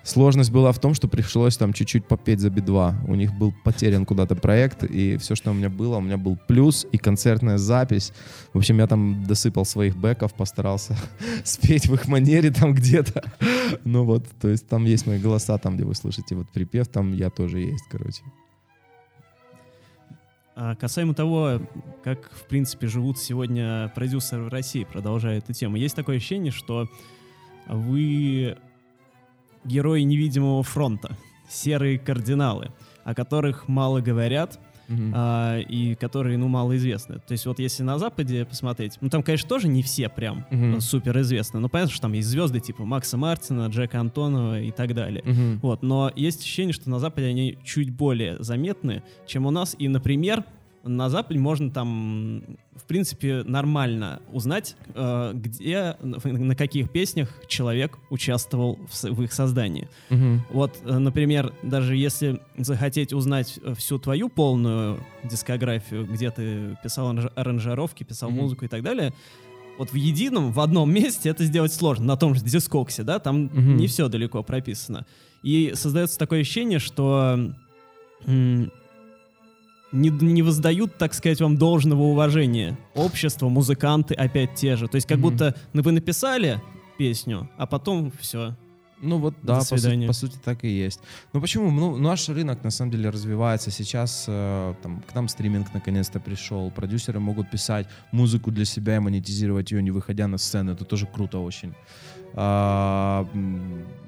сложность 0.04 0.50
была 0.50 0.72
в 0.72 0.78
том, 0.78 0.94
что 0.94 1.08
пришлось 1.08 1.56
там 1.56 1.72
чуть-чуть 1.72 2.06
попеть 2.06 2.40
за 2.40 2.50
Би-2. 2.50 3.08
У 3.08 3.14
них 3.14 3.32
был 3.34 3.52
потерян 3.64 4.06
куда-то 4.06 4.36
проект, 4.36 4.84
и 4.84 5.16
все, 5.16 5.34
что 5.34 5.50
у 5.50 5.54
меня 5.54 5.68
было, 5.68 5.96
у 5.96 6.00
меня 6.00 6.16
был 6.16 6.38
плюс 6.48 6.86
и 6.92 6.98
концертная 6.98 7.58
запись. 7.58 8.12
В 8.52 8.58
общем, 8.58 8.78
я 8.78 8.86
там 8.86 9.24
досыпал 9.24 9.64
своих 9.64 9.96
бэков, 9.96 10.34
постарался 10.34 10.96
спеть 11.44 11.86
в 11.86 11.94
их 11.94 12.06
манере 12.06 12.50
там 12.50 12.74
где-то. 12.74 13.24
Ну 13.84 14.04
вот, 14.04 14.26
то 14.40 14.48
есть 14.48 14.68
там 14.68 14.84
есть 14.84 15.06
мои 15.06 15.18
голоса, 15.18 15.56
там, 15.58 15.76
где 15.76 15.84
вы 15.84 15.94
слышите 15.94 16.34
вот 16.34 16.48
припев, 16.50 16.88
там 16.88 17.14
я 17.14 17.30
тоже 17.30 17.58
есть, 17.58 17.84
короче. 17.90 18.22
А 20.54 20.74
касаемо 20.74 21.14
того, 21.14 21.60
как, 22.04 22.30
в 22.30 22.46
принципе, 22.46 22.86
живут 22.86 23.18
сегодня 23.18 23.90
продюсеры 23.94 24.44
в 24.44 24.48
России, 24.48 24.84
продолжая 24.84 25.38
эту 25.38 25.52
тему, 25.54 25.76
есть 25.76 25.96
такое 25.96 26.16
ощущение, 26.16 26.52
что 26.52 26.88
вы 27.66 28.58
герои 29.64 30.02
невидимого 30.02 30.62
фронта, 30.62 31.16
серые 31.48 31.98
кардиналы, 31.98 32.70
о 33.04 33.14
которых 33.14 33.66
мало 33.68 34.00
говорят, 34.00 34.60
а, 35.14 35.58
и 35.58 35.94
которые, 35.94 36.36
ну, 36.38 36.48
мало 36.48 36.76
известны. 36.76 37.16
То 37.26 37.32
есть 37.32 37.46
вот 37.46 37.58
если 37.58 37.82
на 37.82 37.98
Западе 37.98 38.44
посмотреть, 38.44 38.98
ну, 39.00 39.08
там, 39.08 39.22
конечно, 39.22 39.48
тоже 39.48 39.68
не 39.68 39.82
все 39.82 40.08
прям 40.08 40.44
Мгм. 40.50 40.80
супер 40.80 41.18
известны, 41.20 41.60
но 41.60 41.68
понятно, 41.68 41.92
что 41.92 42.02
там 42.02 42.12
есть 42.12 42.28
звезды 42.28 42.60
типа 42.60 42.84
Макса 42.84 43.16
Мартина, 43.16 43.66
Джека 43.68 44.00
Антонова 44.00 44.60
и 44.60 44.70
так 44.70 44.94
далее. 44.94 45.22
Мгм. 45.24 45.58
Вот, 45.62 45.82
но 45.82 46.10
есть 46.16 46.40
ощущение, 46.40 46.72
что 46.72 46.90
на 46.90 46.98
Западе 46.98 47.26
они 47.28 47.58
чуть 47.64 47.90
более 47.90 48.42
заметны, 48.42 49.02
чем 49.26 49.46
у 49.46 49.50
нас. 49.50 49.74
И, 49.78 49.88
например, 49.88 50.44
на 50.84 51.08
Западе 51.10 51.38
можно 51.38 51.70
там, 51.70 52.42
в 52.74 52.84
принципе, 52.88 53.42
нормально 53.44 54.20
узнать, 54.32 54.76
э, 54.94 55.32
где, 55.34 55.96
на 56.02 56.56
каких 56.56 56.90
песнях 56.90 57.28
человек 57.46 57.98
участвовал 58.10 58.78
в, 58.90 59.02
в 59.04 59.22
их 59.22 59.32
создании. 59.32 59.88
Мгм. 60.10 60.42
Вот, 60.50 60.78
э, 60.84 60.98
например, 60.98 61.52
даже 61.62 61.96
если 61.96 62.40
захотеть 62.56 63.12
узнать 63.12 63.58
э, 63.62 63.74
всю 63.74 63.98
твою 63.98 64.28
полную 64.28 64.98
дискографию, 65.24 66.04
где 66.06 66.30
ты 66.30 66.76
писал 66.82 67.12
аранж- 67.12 67.32
аранжировки, 67.36 68.02
писал 68.04 68.30
Мгм. 68.30 68.40
музыку 68.40 68.64
и 68.64 68.68
так 68.68 68.82
далее, 68.82 69.14
вот 69.78 69.90
в 69.90 69.94
едином, 69.94 70.52
в 70.52 70.60
одном 70.60 70.92
месте 70.92 71.28
это 71.30 71.44
сделать 71.44 71.72
сложно. 71.72 72.04
На 72.04 72.16
том 72.16 72.34
же 72.34 72.42
дискоксе, 72.42 73.04
да, 73.04 73.18
там 73.18 73.44
Мгм. 73.44 73.76
не 73.76 73.86
все 73.86 74.08
далеко 74.08 74.42
прописано. 74.42 75.06
И 75.42 75.72
создается 75.74 76.18
такое 76.18 76.40
ощущение, 76.40 76.78
что 76.78 77.52
не, 79.92 80.08
не 80.10 80.42
воздают, 80.42 80.98
так 80.98 81.14
сказать, 81.14 81.40
вам 81.40 81.56
должного 81.56 82.02
уважения. 82.02 82.78
Общество, 82.94 83.48
музыканты 83.48 84.14
опять 84.14 84.54
те 84.54 84.76
же. 84.76 84.88
То 84.88 84.96
есть 84.96 85.06
как 85.06 85.18
Мгм. 85.18 85.30
будто 85.30 85.54
ну, 85.72 85.82
вы 85.82 85.92
написали 85.92 86.60
песню, 86.98 87.48
а 87.56 87.66
потом 87.66 88.12
все. 88.20 88.56
Ну 89.04 89.18
вот, 89.18 89.34
да, 89.42 89.58
по 89.58 89.64
сути, 89.64 90.06
по 90.06 90.12
сути 90.12 90.38
так 90.44 90.62
и 90.62 90.68
есть. 90.68 91.00
Ну 91.32 91.40
почему? 91.40 91.72
Ну, 91.72 91.96
наш 91.96 92.28
рынок 92.28 92.62
на 92.62 92.70
самом 92.70 92.92
деле 92.92 93.10
развивается. 93.10 93.72
Сейчас 93.72 94.26
э, 94.28 94.74
там, 94.80 95.02
к 95.02 95.12
нам 95.12 95.26
стриминг 95.26 95.74
наконец-то 95.74 96.20
пришел. 96.20 96.70
Продюсеры 96.70 97.18
могут 97.18 97.50
писать 97.50 97.88
музыку 98.12 98.52
для 98.52 98.64
себя 98.64 98.96
и 98.96 98.98
монетизировать 99.00 99.72
ее, 99.72 99.82
не 99.82 99.90
выходя 99.90 100.28
на 100.28 100.38
сцену. 100.38 100.72
Это 100.72 100.84
тоже 100.84 101.06
круто 101.06 101.40
очень. 101.40 101.74
А, 102.34 103.26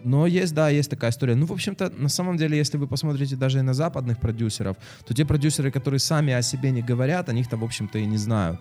но 0.05 0.27
есть, 0.27 0.55
да, 0.55 0.69
есть 0.69 0.91
такая 0.91 1.11
история. 1.11 1.35
Ну, 1.35 1.47
в 1.47 1.53
общем-то, 1.53 1.93
на 1.97 2.09
самом 2.09 2.37
деле, 2.37 2.57
если 2.57 2.79
вы 2.79 2.87
посмотрите 2.87 3.37
даже 3.37 3.59
и 3.59 3.63
на 3.63 3.75
западных 3.75 4.19
продюсеров, 4.19 4.77
то 5.07 5.15
те 5.15 5.25
продюсеры, 5.25 5.71
которые 5.71 6.01
сами 6.01 6.33
о 6.33 6.43
себе 6.43 6.71
не 6.71 6.83
говорят, 6.83 7.29
о 7.29 7.33
них-то, 7.33 7.57
в 7.57 7.65
общем-то, 7.65 7.99
и 7.99 8.07
не 8.07 8.17
знают. 8.17 8.61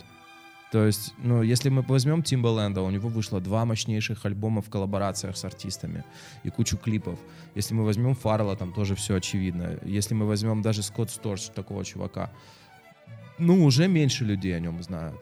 То 0.71 0.87
есть, 0.87 1.13
ну, 1.19 1.43
если 1.43 1.69
мы 1.69 1.83
возьмем 1.83 2.23
Тимбаленда, 2.23 2.81
у 2.81 2.89
него 2.89 3.07
вышло 3.07 3.39
два 3.39 3.63
мощнейших 3.63 4.25
альбома 4.25 4.63
в 4.63 4.69
коллаборациях 4.71 5.37
с 5.37 5.45
артистами 5.45 6.03
и 6.43 6.49
кучу 6.49 6.77
клипов. 6.77 7.19
Если 7.53 7.75
мы 7.75 7.83
возьмем 7.83 8.15
Фаррелла, 8.15 8.55
там 8.55 8.73
тоже 8.73 8.95
все 8.95 9.15
очевидно. 9.15 9.77
Если 9.85 10.15
мы 10.15 10.25
возьмем 10.25 10.63
даже 10.63 10.81
Скотт 10.81 11.11
Сторч, 11.11 11.49
такого 11.49 11.85
чувака, 11.85 12.31
ну, 13.37 13.63
уже 13.65 13.87
меньше 13.87 14.25
людей 14.25 14.57
о 14.57 14.59
нем 14.59 14.81
знают. 14.81 15.21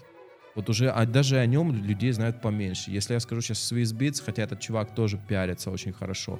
Вот 0.56 0.70
уже, 0.70 0.89
а 0.89 1.06
даже 1.06 1.38
о 1.38 1.45
нем 1.45 1.74
людей 1.74 2.12
знают 2.12 2.41
поменьше. 2.41 2.91
Если 2.91 3.14
я 3.14 3.20
скажу 3.20 3.41
сейчас 3.41 3.72
Swiss 3.72 3.95
Beats, 3.95 4.22
хотя 4.24 4.43
этот 4.43 4.60
чувак 4.60 4.93
тоже 4.95 5.18
пиарится 5.18 5.72
очень 5.72 5.93
хорошо, 5.93 6.39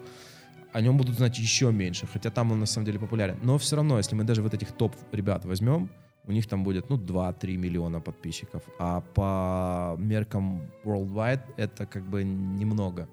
о 0.74 0.82
нем 0.82 0.98
будут 0.98 1.16
знать 1.16 1.38
еще 1.40 1.72
меньше, 1.72 2.08
хотя 2.08 2.30
там 2.30 2.52
он 2.52 2.60
на 2.60 2.66
самом 2.66 2.86
деле 2.86 3.00
популярен. 3.00 3.38
Но 3.44 3.58
все 3.58 3.76
равно, 3.76 3.98
если 3.98 4.16
мы 4.16 4.24
даже 4.24 4.42
вот 4.42 4.54
этих 4.54 4.72
топ 4.72 4.96
ребят 5.12 5.46
возьмем, 5.46 5.90
у 6.28 6.32
них 6.32 6.48
там 6.48 6.64
будет, 6.64 6.90
ну, 6.90 6.98
2-3 6.98 7.58
миллиона 7.58 8.00
подписчиков. 8.00 8.64
А 8.80 9.02
по 9.02 9.96
меркам 9.98 10.62
worldwide 10.84 11.42
это 11.58 11.86
как 11.86 12.04
бы 12.04 12.24
немного. 12.24 13.08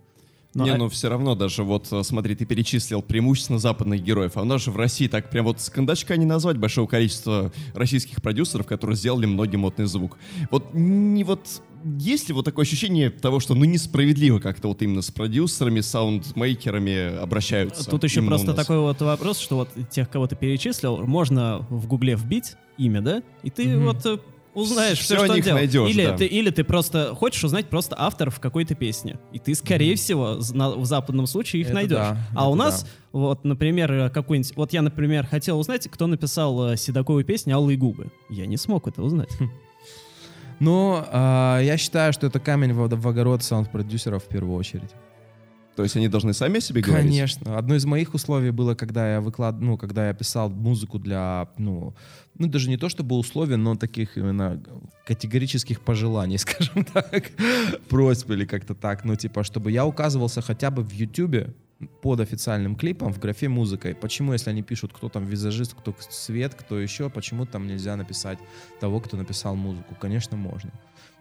Но, 0.59 0.64
не, 0.64 0.70
а- 0.70 0.76
ну 0.76 0.88
все 0.88 1.09
равно 1.09 1.36
даже 1.36 1.62
вот, 1.62 1.86
э, 1.92 2.02
смотри, 2.02 2.34
ты 2.34 2.44
перечислил 2.44 3.00
преимущественно 3.00 3.61
западных 3.61 4.02
героев, 4.02 4.32
а 4.36 4.42
у 4.42 4.44
нас 4.44 4.62
же 4.62 4.72
в 4.72 4.76
России 4.76 5.06
так 5.06 5.30
прям 5.30 5.44
вот 5.44 5.61
с 5.61 5.70
кондачка 5.70 6.16
не 6.16 6.26
назвать 6.26 6.56
большого 6.56 6.88
количества 6.88 7.52
российских 7.74 8.20
продюсеров, 8.20 8.66
которые 8.66 8.96
сделали 8.96 9.26
многим 9.26 9.61
модный 9.61 9.86
звук. 9.86 10.18
Вот 10.50 10.74
не 10.74 11.22
вот 11.22 11.62
есть 12.00 12.28
ли 12.28 12.34
вот 12.34 12.44
такое 12.44 12.64
ощущение 12.64 13.09
того, 13.09 13.38
что 13.38 13.54
ну 13.54 13.64
несправедливо 13.64 14.40
как-то 14.40 14.66
вот 14.66 14.82
именно 14.82 15.00
с 15.00 15.12
продюсерами, 15.12 15.80
саундмейкерами 15.80 17.18
обращаются? 17.18 17.88
Тут 17.88 18.04
еще 18.04 18.22
просто 18.22 18.52
такой 18.54 18.80
вот 18.80 19.00
вопрос, 19.00 19.38
что 19.38 19.56
вот 19.56 19.68
тех, 19.90 20.11
кого 20.11 20.26
ты 20.26 20.34
перечислил, 20.34 20.98
можно 21.06 21.64
в 21.70 21.86
гугле 21.86 22.16
вбить 22.16 22.56
имя, 22.78 23.00
да? 23.00 23.22
И 23.42 23.50
ты 23.50 23.76
Мгм. 23.76 23.84
вот 23.86 24.06
э, 24.06 24.18
узнаешь 24.59 24.98
все, 24.98 25.16
о 25.16 25.24
что 25.24 25.32
он 25.32 25.40
делал. 25.40 25.59
найдешь, 25.59 25.90
или, 25.90 26.06
да. 26.06 26.16
ты, 26.16 26.26
или 26.26 26.50
ты 26.50 26.64
просто 26.64 27.14
хочешь 27.14 27.42
узнать 27.44 27.66
просто 27.66 27.96
авторов 27.98 28.40
какой-то 28.40 28.74
песни. 28.74 29.16
И 29.32 29.38
ты, 29.38 29.54
скорее 29.54 29.94
всего, 29.96 30.40
з- 30.40 30.52
на- 30.54 30.70
в 30.70 30.84
западном 30.84 31.26
случае 31.26 31.62
их 31.62 31.68
Это 31.68 31.74
найдешь. 31.74 31.96
да, 31.96 32.18
а 32.34 32.50
у 32.50 32.54
нас, 32.54 32.82
да. 32.82 32.88
вот, 33.12 33.44
например, 33.44 33.92
э, 33.92 34.11
какой-нибудь... 34.11 34.56
Вот 34.56 34.72
я, 34.72 34.82
например, 34.82 35.26
хотел 35.26 35.59
узнать, 35.59 35.88
кто 35.88 36.06
написал 36.06 36.72
э, 36.72 36.76
Седокову 36.76 37.22
песню 37.24 37.54
«Алые 37.56 37.76
губы». 37.78 38.09
Я 38.28 38.46
не 38.46 38.56
смог 38.56 38.86
это 38.88 39.02
узнать. 39.02 39.30
Но 40.61 41.06
а, 41.12 41.61
я 41.61 41.76
считаю, 41.76 42.12
что 42.12 42.26
это 42.26 42.40
камень 42.40 42.72
в, 42.72 42.88
в 42.88 43.09
огород 43.09 43.44
саунд-продюсеров 43.44 44.24
в 44.24 44.26
первую 44.28 44.56
очередь. 44.56 44.90
То 45.79 45.85
есть 45.85 45.95
они 45.95 46.09
должны 46.09 46.35
сами 46.35 46.59
себе 46.59 46.81
говорить? 46.81 47.07
Конечно. 47.07 47.57
Одно 47.57 47.76
из 47.76 47.85
моих 47.85 48.12
условий 48.12 48.51
было, 48.51 48.74
когда 48.74 49.12
я 49.12 49.20
выклад... 49.20 49.61
ну, 49.61 49.79
когда 49.79 50.09
я 50.09 50.12
писал 50.12 50.51
музыку 50.51 50.99
для, 50.99 51.49
ну, 51.57 51.95
ну, 52.37 52.49
даже 52.49 52.68
не 52.68 52.76
то 52.76 52.89
чтобы 52.89 53.16
условий, 53.16 53.55
но 53.55 53.76
таких 53.76 54.18
именно 54.18 54.61
категорических 55.07 55.81
пожеланий, 55.81 56.37
скажем 56.39 56.85
так, 56.85 57.31
просьб 57.89 58.29
или 58.33 58.45
как-то 58.45 58.74
так, 58.74 59.05
ну, 59.05 59.14
типа, 59.14 59.45
чтобы 59.45 59.70
я 59.70 59.87
указывался 59.87 60.43
хотя 60.43 60.72
бы 60.72 60.83
в 60.83 60.91
Ютубе 60.91 61.55
под 62.03 62.18
официальным 62.18 62.74
клипом 62.74 63.12
в 63.12 63.20
графе 63.20 63.49
музыкой. 63.49 63.95
Почему, 63.95 64.33
если 64.33 64.51
они 64.51 64.64
пишут, 64.64 64.93
кто 64.93 65.09
там 65.09 65.26
визажист, 65.26 65.74
кто 65.74 65.95
свет, 66.11 66.57
кто 66.57 66.81
еще, 66.81 67.09
почему 67.09 67.47
там 67.47 67.68
нельзя 67.68 67.95
написать 67.95 68.41
того, 68.81 68.99
кто 68.99 69.16
написал 69.16 69.55
музыку? 69.55 69.95
Конечно, 70.01 70.37
можно. 70.37 70.72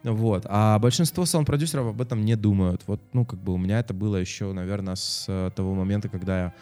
Вот. 0.03 0.45
А 0.47 0.79
большинство 0.79 1.25
саунд-продюсеров 1.25 1.87
об 1.87 2.01
этом 2.01 2.23
не 2.23 2.35
думают. 2.35 2.83
Вот, 2.87 3.01
ну, 3.13 3.25
как 3.25 3.39
бы 3.39 3.53
у 3.53 3.57
меня 3.57 3.79
это 3.79 3.93
было 3.93 4.15
еще, 4.17 4.53
наверное, 4.53 4.95
с 4.95 5.25
э, 5.27 5.51
того 5.55 5.73
момента, 5.73 6.07
когда 6.07 6.39
я 6.39 6.53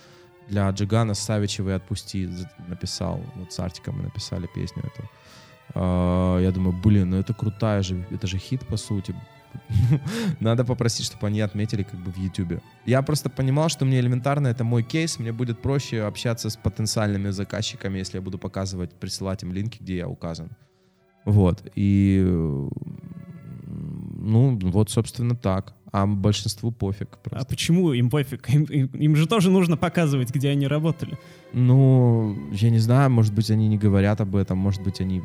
для 0.47 0.69
Джигана 0.69 1.13
Савичева 1.13 1.75
«Отпусти» 1.75 2.29
написал. 2.67 3.21
Вот 3.35 3.51
с 3.51 3.59
Артиком 3.59 3.97
мы 3.97 4.03
написали 4.03 4.47
песню 4.53 4.83
эту. 4.83 5.09
А, 5.73 6.39
Я 6.39 6.51
думаю, 6.51 6.75
блин, 6.83 7.09
ну 7.09 7.17
это 7.17 7.33
крутая 7.33 7.81
же, 7.83 8.05
это 8.11 8.27
же 8.27 8.37
хит, 8.37 8.65
по 8.67 8.77
сути. 8.77 9.15
Надо 10.39 10.65
попросить, 10.65 11.05
чтобы 11.05 11.27
они 11.27 11.41
отметили 11.41 11.83
как 11.83 11.99
бы 11.99 12.11
в 12.11 12.17
Ютубе. 12.17 12.61
Я 12.85 13.01
просто 13.01 13.29
понимал, 13.29 13.69
что 13.69 13.85
мне 13.85 13.99
элементарно, 13.99 14.47
это 14.47 14.63
мой 14.63 14.83
кейс, 14.83 15.19
мне 15.19 15.31
будет 15.31 15.61
проще 15.61 16.03
общаться 16.03 16.49
с 16.49 16.57
потенциальными 16.57 17.29
заказчиками, 17.31 17.97
если 17.99 18.17
я 18.17 18.21
буду 18.21 18.37
показывать, 18.37 18.93
присылать 18.93 19.43
им 19.43 19.53
линки, 19.53 19.77
где 19.81 19.97
я 19.97 20.07
указан. 20.07 20.49
Вот. 21.23 21.63
И 21.73 22.21
э, 22.23 22.67
ну, 24.25 24.59
вот, 24.71 24.89
собственно, 24.89 25.35
так. 25.35 25.73
А 25.91 26.05
большинству 26.05 26.71
пофиг 26.71 27.07
А 27.13 27.29
просто. 27.29 27.47
почему 27.47 27.93
им 27.93 28.09
пофиг? 28.09 28.49
Им, 28.49 28.63
им- 28.65 28.87
им 28.87 29.15
же 29.15 29.27
тоже 29.27 29.49
нужно 29.49 29.77
показывать, 29.77 30.29
где 30.35 30.49
они 30.49 30.67
работали. 30.67 31.17
Ну, 31.53 32.35
я 32.51 32.69
не 32.69 32.79
знаю, 32.79 33.09
может 33.11 33.33
быть, 33.33 33.49
они 33.51 33.67
не 33.69 33.77
говорят 33.77 34.19
об 34.21 34.35
этом, 34.35 34.57
может 34.57 34.83
быть, 34.83 34.99
они 35.01 35.21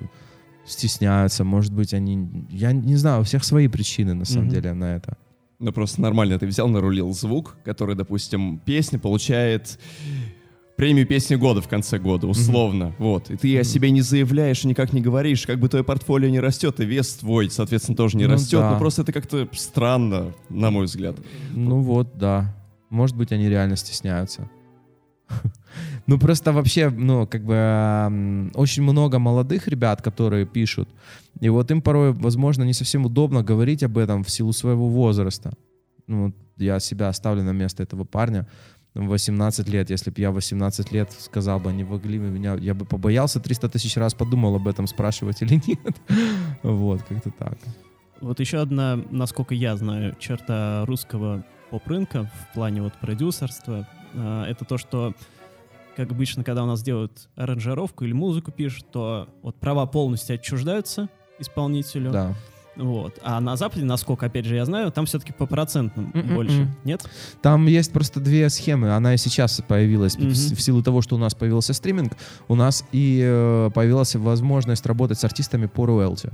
стесняются, 0.67 1.45
может 1.45 1.73
быть, 1.73 1.95
они... 1.95 2.29
Я 2.51 2.73
не 2.73 2.97
знаю, 2.97 3.21
у 3.21 3.25
всех 3.25 3.43
свои 3.45 3.67
причины, 3.69 4.15
на 4.15 4.25
самом 4.25 4.45
Мгм. 4.47 4.55
деле, 4.55 4.73
на 4.75 4.95
это. 4.97 5.17
Ну, 5.59 5.73
просто 5.73 6.01
нормально 6.01 6.39
ты 6.39 6.47
взял, 6.47 6.69
нарулил 6.69 7.13
звук, 7.13 7.57
который, 7.65 7.95
допустим, 7.97 8.59
песня 8.65 8.99
получает 8.99 9.79
премию 10.81 11.07
песни 11.07 11.35
года 11.35 11.61
в 11.61 11.69
конце 11.69 11.99
года, 11.99 12.27
условно. 12.27 12.95
Вот. 12.99 13.31
И 13.31 13.37
ты 13.37 13.59
о 13.59 13.65
себе 13.65 13.91
не 13.91 14.01
заявляешь 14.01 14.65
и 14.65 14.67
никак 14.69 14.95
не 14.95 15.03
говоришь. 15.03 15.45
Как 15.47 15.59
бы 15.61 15.69
твое 15.69 15.85
портфолио 15.85 16.31
не 16.31 16.41
растет, 16.41 16.81
и 16.81 16.87
вес 16.87 17.17
твой, 17.17 17.51
соответственно, 17.51 17.97
тоже 17.99 18.17
не 18.17 18.25
Ну 18.27 18.33
растет. 18.33 18.61
да. 18.61 18.71
Но 18.71 18.79
просто 18.79 19.03
это 19.03 19.13
как-то 19.13 19.47
странно, 19.53 20.33
на 20.49 20.71
мой 20.71 20.87
взгляд. 20.87 21.17
Ну 21.51 21.83
вот, 21.83 22.17
да. 22.17 22.57
Может 22.89 23.15
быть, 23.15 23.31
они 23.31 23.47
реально 23.51 23.77
стесняются. 23.77 24.49
Ну, 26.07 26.19
просто 26.19 26.53
вообще, 26.53 26.91
ну, 26.91 27.27
как 27.27 27.45
бы 27.45 28.51
очень 28.55 28.83
много 28.83 29.21
молодых 29.21 29.69
ребят, 29.69 30.03
которые 30.03 30.45
пишут. 30.45 30.89
И 31.41 31.49
вот 31.49 31.71
им 31.71 31.81
порой, 31.83 32.13
возможно, 32.13 32.65
не 32.65 32.73
совсем 32.73 33.05
удобно 33.07 33.45
говорить 33.45 33.85
об 33.85 33.97
этом 33.97 34.25
в 34.25 34.31
силу 34.31 34.53
своего 34.53 34.89
возраста. 34.89 35.53
Ну, 36.09 36.33
я 36.57 36.81
себя 36.81 37.09
оставлю 37.09 37.45
на 37.45 37.53
место 37.53 37.85
этого 37.85 38.05
парня. 38.05 38.49
В 38.95 39.07
18 39.07 39.69
лет, 39.69 39.89
если 39.89 40.11
бы 40.11 40.21
я 40.21 40.31
в 40.33 40.35
18 40.35 40.91
лет 40.91 41.13
сказал 41.13 41.61
бы, 41.61 41.71
они 41.71 41.85
могли 41.85 42.19
бы 42.19 42.27
меня, 42.27 42.55
я 42.55 42.75
бы 42.75 42.85
побоялся 42.85 43.39
300 43.39 43.69
тысяч 43.69 43.97
раз, 43.97 44.15
подумал 44.15 44.57
об 44.57 44.67
этом, 44.67 44.87
спрашивать 44.87 45.43
или 45.43 45.61
нет. 45.67 45.97
Вот, 46.63 47.03
как-то 47.03 47.31
так. 47.31 47.59
Вот 48.21 48.41
еще 48.41 48.59
одна, 48.59 49.01
насколько 49.11 49.55
я 49.55 49.77
знаю, 49.77 50.15
черта 50.19 50.85
русского 50.87 51.45
поп-рынка 51.71 52.31
в 52.35 52.55
плане 52.55 52.83
вот 52.83 52.93
продюсерства, 52.95 53.89
а, 54.15 54.45
это 54.47 54.65
то, 54.65 54.77
что, 54.77 55.15
как 55.97 56.11
обычно, 56.11 56.45
когда 56.45 56.65
у 56.65 56.67
нас 56.67 56.83
делают 56.83 57.29
аранжировку 57.37 58.05
или 58.05 58.13
музыку 58.13 58.51
пишут, 58.51 58.91
то 58.91 59.29
вот 59.43 59.57
права 59.57 59.87
полностью 59.87 60.35
отчуждаются 60.35 61.09
исполнителю. 61.39 62.11
Да. 62.11 62.35
Вот. 62.77 63.19
А 63.23 63.41
на 63.41 63.57
Западе, 63.57 63.85
насколько, 63.85 64.27
опять 64.27 64.45
же, 64.47 64.55
я 64.57 64.65
знаю, 64.65 64.91
там 64.93 65.05
все-таки 65.05 65.33
по 65.33 65.47
процентным 65.47 66.11
М-м-м. 66.15 66.35
больше. 66.35 66.69
Нет? 66.85 67.05
Там 67.43 67.67
есть 67.67 67.93
просто 67.93 68.21
две 68.21 68.49
схемы. 68.49 68.93
Она 68.95 69.15
и 69.15 69.17
сейчас 69.17 69.61
появилась. 69.67 70.17
В- 70.17 70.21
Мгм. 70.21 70.31
В 70.31 70.61
силу 70.61 70.83
того, 70.83 71.03
что 71.03 71.17
у 71.17 71.19
нас 71.19 71.35
появился 71.35 71.73
стриминг, 71.75 72.13
у 72.49 72.55
нас 72.55 72.85
и 72.93 73.21
э, 73.23 73.71
появилась 73.75 74.15
возможность 74.15 74.87
работать 74.87 75.19
с 75.19 75.25
артистами 75.25 75.67
по 75.67 75.85
роялти. 75.87 76.31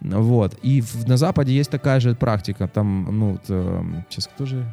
Вот. 0.00 0.54
И 0.62 0.80
в- 0.80 1.06
на 1.08 1.16
Западе 1.16 1.54
есть 1.54 1.70
такая 1.70 2.00
же 2.00 2.14
практика. 2.14 2.66
Там, 2.66 3.06
ну, 3.18 3.32
вот, 3.32 3.42
эм, 3.48 4.04
сейчас 4.08 4.26
кто 4.26 4.46
же... 4.46 4.64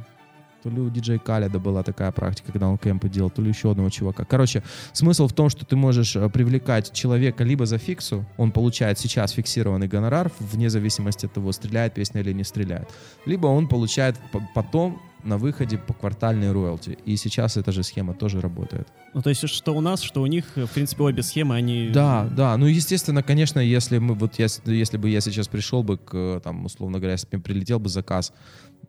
То 0.64 0.70
ли 0.70 0.80
у 0.80 0.90
диджей 0.90 1.18
Каледа 1.18 1.60
была 1.60 1.82
такая 1.84 2.12
практика, 2.12 2.52
когда 2.52 2.68
он 2.68 2.78
кемпы 2.78 3.10
делал, 3.10 3.30
то 3.32 3.42
ли 3.42 3.50
еще 3.50 3.72
одного 3.72 3.90
чувака. 3.90 4.26
Короче, 4.26 4.62
смысл 4.94 5.28
в 5.28 5.34
том, 5.34 5.50
что 5.50 5.66
ты 5.66 5.76
можешь 5.76 6.16
э, 6.16 6.30
привлекать 6.30 6.92
человека 6.94 7.44
либо 7.44 7.66
за 7.66 7.78
фиксу, 7.80 8.26
он 8.38 8.52
получает 8.52 9.00
сейчас 9.00 9.32
фиксированный 9.32 9.88
гонорар, 9.88 10.32
вне 10.40 10.70
зависимости 10.70 11.26
от 11.26 11.34
того, 11.34 11.52
стреляет 11.52 11.96
песня 11.96 12.22
или 12.22 12.32
не 12.34 12.44
стреляет. 12.44 12.90
Либо 13.26 13.48
он 13.48 13.68
получает 13.68 14.18
потом 14.54 15.02
на 15.24 15.38
выходе 15.38 15.78
по 15.78 15.94
квартальной 15.94 16.52
роялти. 16.52 16.98
И 17.06 17.16
сейчас 17.16 17.56
эта 17.58 17.72
же 17.72 17.84
схема 17.84 18.14
тоже 18.16 18.42
работает. 18.42 18.88
Ну, 19.14 19.22
то 19.22 19.30
есть, 19.30 19.48
что 19.50 19.76
у 19.76 19.82
нас, 19.82 20.02
что 20.02 20.22
у 20.22 20.26
них, 20.26 20.46
в 20.56 20.68
принципе, 20.68 21.04
обе 21.04 21.22
схемы, 21.22 21.54
они... 21.56 21.90
Да, 21.94 22.28
да. 22.36 22.58
Ну, 22.58 22.66
естественно, 22.66 23.22
конечно, 23.22 23.60
если 23.60 24.00
мы 24.00 24.16
вот 24.16 24.40
с- 24.40 24.62
если 24.66 24.98
бы 24.98 25.10
я 25.10 25.22
сейчас 25.22 25.48
пришел 25.48 25.84
бы 25.84 25.98
к 26.00 26.42
там, 26.44 26.66
условно 26.66 26.98
говоря, 26.98 27.12
если 27.14 27.28
бы 27.36 27.40
прилетел 27.44 27.80
бы 27.80 27.90
заказ 27.90 28.34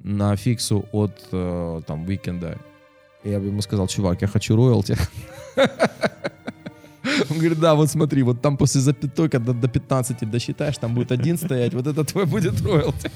на 0.05 0.37
фит 0.37 0.87
от 0.93 1.29
э, 1.33 1.81
там 1.87 2.07
The 2.07 2.20
Weeknd'а, 2.20 2.59
я 3.25 3.39
бы 3.39 3.47
ему 3.47 3.63
сказал, 3.63 3.87
чувак, 3.89 4.23
я 4.23 4.29
хочу 4.29 4.57
роялти. 4.57 4.97
Он 7.31 7.39
говорит, 7.39 7.61
да, 7.61 7.75
вот 7.75 7.91
смотри, 7.91 8.23
вот 8.23 8.41
там 8.41 8.57
после 8.57 8.81
запятой, 8.81 9.29
когда 9.29 9.53
до 9.53 9.69
15 9.69 10.31
досчитаешь, 10.31 10.79
там 10.79 10.95
будет 10.95 11.13
один 11.13 11.37
стоять, 11.37 11.75
вот 11.75 11.87
это 11.87 12.05
твой 12.05 12.27
будет 12.27 12.61
роялти. 12.63 13.11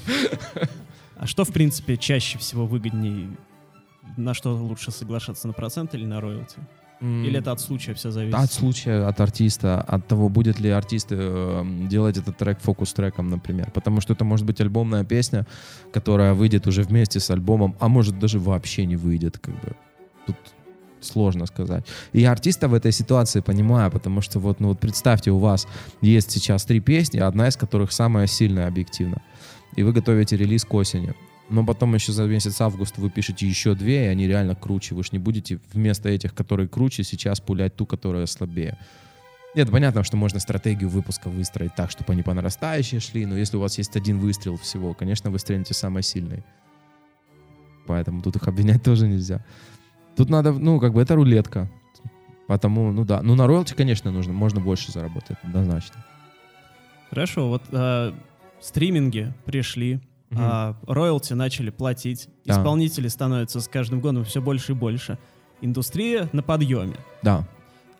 А 1.15 1.25
что, 1.25 1.43
в 1.45 1.51
принципе, 1.51 1.97
чаще 1.97 2.37
всего 2.37 2.67
выгоднее? 2.67 3.29
На 4.17 4.33
что 4.33 4.55
лучше 4.55 4.91
соглашаться, 4.91 5.47
на 5.47 5.53
процент 5.53 5.95
или 5.95 6.05
на 6.05 6.21
роялти? 6.21 6.57
Или 7.01 7.39
это 7.39 7.51
от 7.51 7.59
случая 7.59 7.93
все 7.93 8.11
зависит? 8.11 8.39
От 8.39 8.51
случая, 8.51 9.07
от 9.07 9.21
артиста, 9.21 9.81
от 9.81 10.07
того, 10.07 10.29
будет 10.29 10.59
ли 10.59 10.69
артист 10.69 11.07
э, 11.11 11.63
делать 11.89 12.17
этот 12.17 12.37
трек 12.37 12.59
фокус-треком, 12.59 13.29
например. 13.29 13.69
Потому 13.71 14.01
что 14.01 14.13
это 14.13 14.25
может 14.25 14.45
быть 14.45 14.61
альбомная 14.61 15.03
песня, 15.03 15.45
которая 15.93 16.33
выйдет 16.33 16.65
уже 16.67 16.81
вместе 16.81 17.19
с 17.19 17.29
альбомом, 17.29 17.75
а 17.79 17.87
может 17.87 18.17
даже 18.19 18.39
вообще 18.39 18.85
не 18.85 18.95
выйдет. 18.95 19.37
Как 19.37 19.53
бы. 19.53 19.75
Тут 20.25 20.35
сложно 21.01 21.45
сказать. 21.45 21.85
И 22.13 22.21
я 22.21 22.31
артиста 22.31 22.67
в 22.67 22.73
этой 22.73 22.91
ситуации 22.91 23.41
понимаю, 23.41 23.91
потому 23.91 24.21
что 24.21 24.39
вот, 24.39 24.59
ну 24.59 24.69
вот 24.69 24.79
представьте, 24.79 25.31
у 25.31 25.37
вас 25.37 25.67
есть 26.01 26.31
сейчас 26.31 26.65
три 26.65 26.79
песни, 26.79 27.19
одна 27.19 27.47
из 27.47 27.55
которых 27.55 27.91
самая 27.91 28.27
сильная 28.27 28.67
объективно. 28.67 29.21
И 29.75 29.83
вы 29.83 29.93
готовите 29.93 30.37
релиз 30.37 30.65
к 30.65 30.73
осени. 30.73 31.13
Но 31.49 31.65
потом 31.65 31.95
еще 31.95 32.11
за 32.11 32.25
месяц 32.25 32.59
август 32.59 32.97
вы 32.97 33.09
пишете 33.09 33.47
еще 33.47 33.73
две, 33.73 34.05
и 34.05 34.07
они 34.07 34.27
реально 34.27 34.55
круче. 34.55 34.95
Вы 34.95 35.03
же 35.03 35.09
не 35.13 35.19
будете 35.19 35.59
вместо 35.71 36.09
этих, 36.09 36.33
которые 36.33 36.67
круче, 36.67 37.03
сейчас 37.03 37.39
пулять 37.39 37.75
ту, 37.75 37.85
которая 37.85 38.25
слабее. 38.25 38.77
Нет, 39.55 39.71
понятно, 39.71 40.03
что 40.03 40.17
можно 40.17 40.39
стратегию 40.39 40.89
выпуска 40.89 41.29
выстроить 41.29 41.73
так, 41.73 41.89
чтобы 41.89 42.13
они 42.13 42.21
по 42.21 42.33
нарастающей 42.33 42.99
шли, 42.99 43.25
но 43.25 43.37
если 43.37 43.57
у 43.57 43.61
вас 43.61 43.77
есть 43.77 43.95
один 43.95 44.19
выстрел 44.19 44.57
всего, 44.57 44.93
конечно, 44.93 45.31
вы 45.31 45.39
стрельнете 45.39 45.73
самой 45.73 46.03
сильной. 46.03 46.43
Поэтому 47.87 48.21
тут 48.21 48.35
их 48.35 48.47
обвинять 48.47 48.83
тоже 48.83 49.07
нельзя. 49.07 49.43
Тут 50.15 50.29
надо, 50.29 50.51
ну, 50.51 50.79
как 50.79 50.93
бы 50.93 51.01
это 51.01 51.15
рулетка. 51.15 51.69
Потому, 52.47 52.91
ну 52.91 53.03
да. 53.03 53.21
Ну, 53.21 53.35
на 53.35 53.47
роялти, 53.47 53.73
конечно, 53.73 54.11
нужно, 54.11 54.33
можно 54.33 54.59
больше 54.59 54.91
заработать, 54.91 55.37
однозначно. 55.43 56.05
Хорошо, 57.09 57.49
вот 57.49 57.63
а, 57.71 58.13
стриминги 58.61 59.33
пришли, 59.45 59.99
А, 60.35 60.75
роялти 60.87 61.33
начали 61.33 61.69
платить, 61.69 62.27
Да. 62.45 62.53
исполнители 62.53 63.07
становятся 63.07 63.61
с 63.61 63.67
каждым 63.67 64.01
годом 64.01 64.23
все 64.25 64.41
больше 64.41 64.73
и 64.73 64.75
больше. 64.75 65.17
Индустрия 65.61 66.29
на 66.33 66.43
подъеме. 66.43 66.95
Да. 67.21 67.47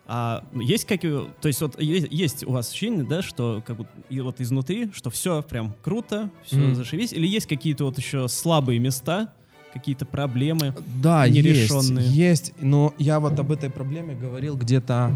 А 0.06 0.42
есть 0.54 0.86
какие, 0.86 1.24
то 1.40 1.48
есть 1.48 1.60
вот 1.60 1.80
есть, 1.80 2.06
есть 2.10 2.44
у 2.44 2.52
вас 2.52 2.70
ощущение, 2.70 3.04
да, 3.04 3.20
что 3.22 3.62
как 3.66 3.76
будто 3.76 3.90
и 4.08 4.20
вот 4.20 4.40
изнутри, 4.40 4.90
что 4.92 5.10
все 5.10 5.42
прям 5.42 5.74
круто, 5.82 6.30
все 6.44 6.56
Мгм. 6.58 6.74
зашибись, 6.76 7.12
или 7.12 7.26
есть 7.26 7.46
какие-то 7.46 7.84
вот 7.84 7.98
еще 7.98 8.26
слабые 8.28 8.78
места, 8.78 9.32
какие-то 9.74 10.06
проблемы? 10.06 10.74
Да, 11.02 11.28
нерешенные. 11.28 12.06
есть, 12.06 12.16
есть. 12.16 12.54
Но 12.60 12.94
я 12.98 13.20
вот 13.20 13.38
об 13.38 13.52
этой 13.52 13.68
проблеме 13.70 14.14
говорил 14.14 14.56
где-то, 14.56 14.94
а, 15.06 15.12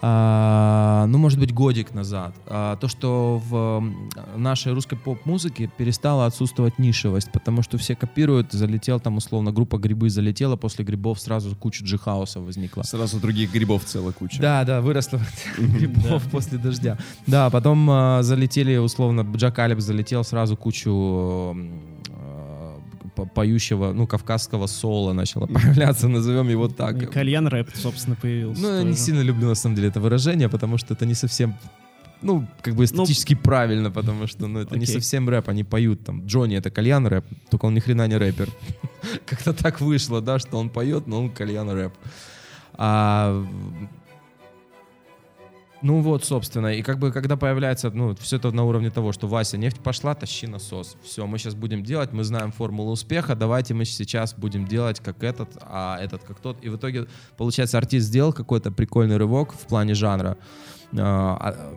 ну, 0.00 1.18
может 1.18 1.38
быть, 1.38 1.52
годик 1.52 1.92
назад. 1.92 2.34
А, 2.46 2.76
то, 2.76 2.88
что 2.88 3.42
в 3.48 3.82
нашей 4.36 4.72
русской 4.72 4.96
поп-музыке 4.96 5.70
перестала 5.76 6.26
отсутствовать 6.26 6.78
нишевость, 6.78 7.32
потому 7.32 7.62
что 7.62 7.78
все 7.78 7.96
копируют, 7.96 8.52
залетел 8.52 9.00
там, 9.00 9.16
условно, 9.16 9.52
группа 9.52 9.78
«Грибы» 9.78 10.10
залетела, 10.10 10.56
после 10.56 10.84
«Грибов» 10.84 11.20
сразу 11.20 11.54
куча 11.56 11.84
джихауса 11.84 12.40
возникла. 12.40 12.82
Сразу 12.82 13.18
других 13.18 13.52
грибов 13.52 13.84
целая 13.84 14.12
куча. 14.12 14.40
Да, 14.40 14.64
да, 14.64 14.80
выросла 14.80 15.20
грибов 15.58 16.22
после 16.30 16.58
дождя. 16.58 16.96
Да, 17.26 17.50
потом 17.50 17.88
а, 17.90 18.22
залетели, 18.22 18.76
условно, 18.76 19.22
Джак 19.34 19.58
Алиб 19.58 19.80
залетел 19.80 20.22
сразу 20.24 20.56
кучу 20.56 20.90
а, 20.92 21.56
поющего, 23.24 23.92
ну, 23.92 24.06
кавказского 24.06 24.66
соло 24.66 25.12
начало 25.12 25.46
появляться, 25.46 26.08
назовем 26.08 26.48
его 26.48 26.68
так. 26.68 27.02
И 27.02 27.06
кальян 27.06 27.46
рэп, 27.46 27.70
собственно, 27.74 28.16
появился. 28.16 28.62
Ну, 28.62 28.76
я 28.76 28.82
не 28.82 28.96
сильно 28.96 29.20
люблю, 29.20 29.48
на 29.48 29.54
самом 29.54 29.76
деле, 29.76 29.88
это 29.88 30.00
выражение, 30.00 30.48
потому 30.48 30.78
что 30.78 30.94
это 30.94 31.06
не 31.06 31.14
совсем 31.14 31.54
ну, 32.20 32.46
как 32.62 32.74
бы 32.74 32.84
эстетически 32.84 33.34
правильно, 33.34 33.90
потому 33.90 34.26
что, 34.26 34.46
ну, 34.46 34.60
это 34.60 34.76
не 34.76 34.84
Окей. 34.84 34.94
совсем 34.94 35.28
рэп, 35.28 35.48
они 35.48 35.64
поют 35.64 36.04
там. 36.04 36.26
Джонни 36.26 36.56
это 36.56 36.70
кальян 36.70 37.06
рэп, 37.06 37.24
только 37.50 37.66
он 37.66 37.74
ни 37.74 37.80
хрена 37.80 38.08
не 38.08 38.16
рэпер. 38.16 38.48
Как-то 39.26 39.52
так 39.52 39.80
вышло, 39.80 40.20
да, 40.20 40.38
что 40.38 40.58
он 40.58 40.68
поет, 40.68 41.06
но 41.06 41.20
он 41.20 41.30
кальян 41.30 41.70
рэп. 41.70 41.92
А, 42.74 43.46
ну 45.82 46.00
вот, 46.00 46.24
собственно, 46.24 46.68
и 46.68 46.82
как 46.82 46.98
бы 46.98 47.12
когда 47.12 47.36
появляется, 47.36 47.90
ну, 47.90 48.14
все 48.16 48.36
это 48.36 48.50
на 48.50 48.64
уровне 48.64 48.90
того, 48.90 49.12
что 49.12 49.28
Вася, 49.28 49.56
нефть 49.56 49.80
пошла, 49.80 50.14
тащи 50.14 50.46
насос. 50.46 50.96
Все, 51.02 51.26
мы 51.26 51.38
сейчас 51.38 51.54
будем 51.54 51.82
делать, 51.84 52.12
мы 52.12 52.24
знаем 52.24 52.50
формулу 52.50 52.92
успеха, 52.92 53.36
давайте 53.36 53.74
мы 53.74 53.84
сейчас 53.84 54.34
будем 54.34 54.66
делать 54.66 55.00
как 55.00 55.22
этот, 55.22 55.56
а 55.60 55.98
этот 56.00 56.24
как 56.24 56.40
тот. 56.40 56.64
И 56.64 56.68
в 56.68 56.76
итоге, 56.76 57.06
получается, 57.36 57.78
артист 57.78 58.06
сделал 58.06 58.32
какой-то 58.32 58.72
прикольный 58.72 59.16
рывок 59.16 59.52
в 59.52 59.66
плане 59.66 59.94
жанра, 59.94 60.36
а, 60.96 61.36
а, 61.40 61.74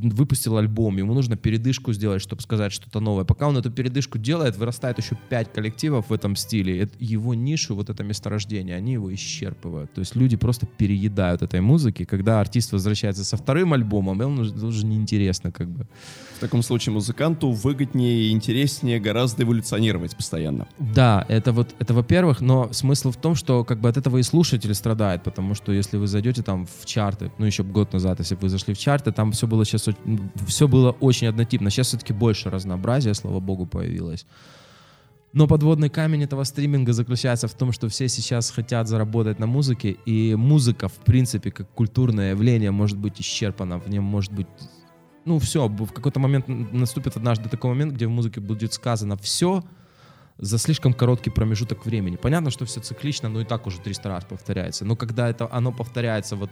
выпустил 0.00 0.56
альбом, 0.56 0.96
ему 0.98 1.14
нужно 1.14 1.36
передышку 1.36 1.92
сделать, 1.92 2.22
чтобы 2.22 2.42
сказать 2.42 2.72
что-то 2.72 3.00
новое. 3.00 3.24
Пока 3.24 3.48
он 3.48 3.56
эту 3.56 3.70
передышку 3.70 4.18
делает, 4.18 4.56
вырастает 4.56 4.98
еще 4.98 5.16
пять 5.28 5.52
коллективов 5.52 6.10
в 6.10 6.12
этом 6.12 6.36
стиле. 6.36 6.80
Это- 6.80 6.94
его 6.98 7.34
нишу, 7.34 7.74
вот 7.74 7.90
это 7.90 8.02
месторождение, 8.04 8.76
они 8.76 8.92
его 8.92 9.12
исчерпывают. 9.14 9.92
То 9.92 10.00
есть 10.00 10.16
люди 10.16 10.36
просто 10.36 10.66
переедают 10.66 11.42
этой 11.42 11.60
музыки. 11.60 12.04
Когда 12.04 12.40
артист 12.40 12.72
возвращается 12.72 13.24
со 13.24 13.36
вторым 13.36 13.72
альбомом, 13.72 14.20
он 14.20 14.38
уже, 14.38 14.54
уже 14.54 14.86
неинтересно 14.86 15.52
как 15.52 15.68
бы. 15.68 15.86
В 16.36 16.40
таком 16.40 16.62
случае 16.62 16.92
музыканту 16.92 17.52
выгоднее 17.52 18.24
и 18.24 18.30
интереснее 18.30 19.00
гораздо 19.00 19.44
эволюционировать 19.44 20.16
постоянно. 20.16 20.66
Да, 20.78 21.24
это 21.28 21.52
вот, 21.52 21.74
это 21.78 21.94
во-первых, 21.94 22.40
но 22.40 22.72
смысл 22.72 23.12
в 23.12 23.16
том, 23.16 23.34
что 23.34 23.64
как 23.64 23.80
бы 23.80 23.88
от 23.88 23.96
этого 23.96 24.18
и 24.18 24.22
слушатель 24.22 24.74
страдает, 24.74 25.22
потому 25.22 25.54
что 25.54 25.72
если 25.72 25.96
вы 25.96 26.06
зайдете 26.06 26.42
там 26.42 26.66
в 26.66 26.86
чарты, 26.86 27.30
ну 27.38 27.46
еще 27.46 27.62
год 27.62 27.92
назад, 27.92 28.18
если 28.18 28.34
бы 28.34 28.42
вы 28.42 28.48
зашли 28.48 28.74
в 28.74 28.78
чарты, 28.78 29.12
там 29.12 29.32
все 29.32 29.46
было 29.46 29.64
сейчас 29.64 29.83
получалось, 29.84 30.30
все 30.46 30.68
было 30.68 30.92
очень 31.00 31.28
однотипно. 31.28 31.70
Сейчас 31.70 31.88
все-таки 31.88 32.12
больше 32.12 32.50
разнообразия, 32.50 33.14
слава 33.14 33.40
богу, 33.40 33.66
появилось. 33.66 34.26
Но 35.32 35.48
подводный 35.48 35.88
камень 35.88 36.22
этого 36.22 36.44
стриминга 36.44 36.92
заключается 36.92 37.48
в 37.48 37.54
том, 37.54 37.72
что 37.72 37.88
все 37.88 38.08
сейчас 38.08 38.50
хотят 38.50 38.86
заработать 38.86 39.40
на 39.40 39.46
музыке, 39.46 39.96
и 40.06 40.36
музыка, 40.36 40.88
в 40.88 40.98
принципе, 41.04 41.50
как 41.50 41.68
культурное 41.70 42.30
явление, 42.30 42.70
может 42.70 42.98
быть 42.98 43.20
исчерпана, 43.20 43.78
в 43.78 43.88
нем 43.88 44.04
может 44.04 44.32
быть... 44.32 44.46
Ну, 45.24 45.38
все, 45.38 45.66
в 45.66 45.92
какой-то 45.92 46.20
момент 46.20 46.46
наступит 46.72 47.16
однажды 47.16 47.48
такой 47.48 47.70
момент, 47.70 47.94
где 47.94 48.06
в 48.06 48.10
музыке 48.10 48.40
будет 48.40 48.72
сказано 48.74 49.16
все 49.16 49.64
за 50.38 50.58
слишком 50.58 50.92
короткий 50.92 51.30
промежуток 51.30 51.86
времени. 51.86 52.16
Понятно, 52.16 52.50
что 52.50 52.64
все 52.64 52.80
циклично, 52.80 53.28
но 53.28 53.40
и 53.40 53.44
так 53.44 53.66
уже 53.66 53.80
300 53.80 54.08
раз 54.08 54.24
повторяется. 54.24 54.84
Но 54.84 54.96
когда 54.96 55.28
это 55.28 55.48
оно 55.50 55.72
повторяется 55.72 56.36
вот 56.36 56.50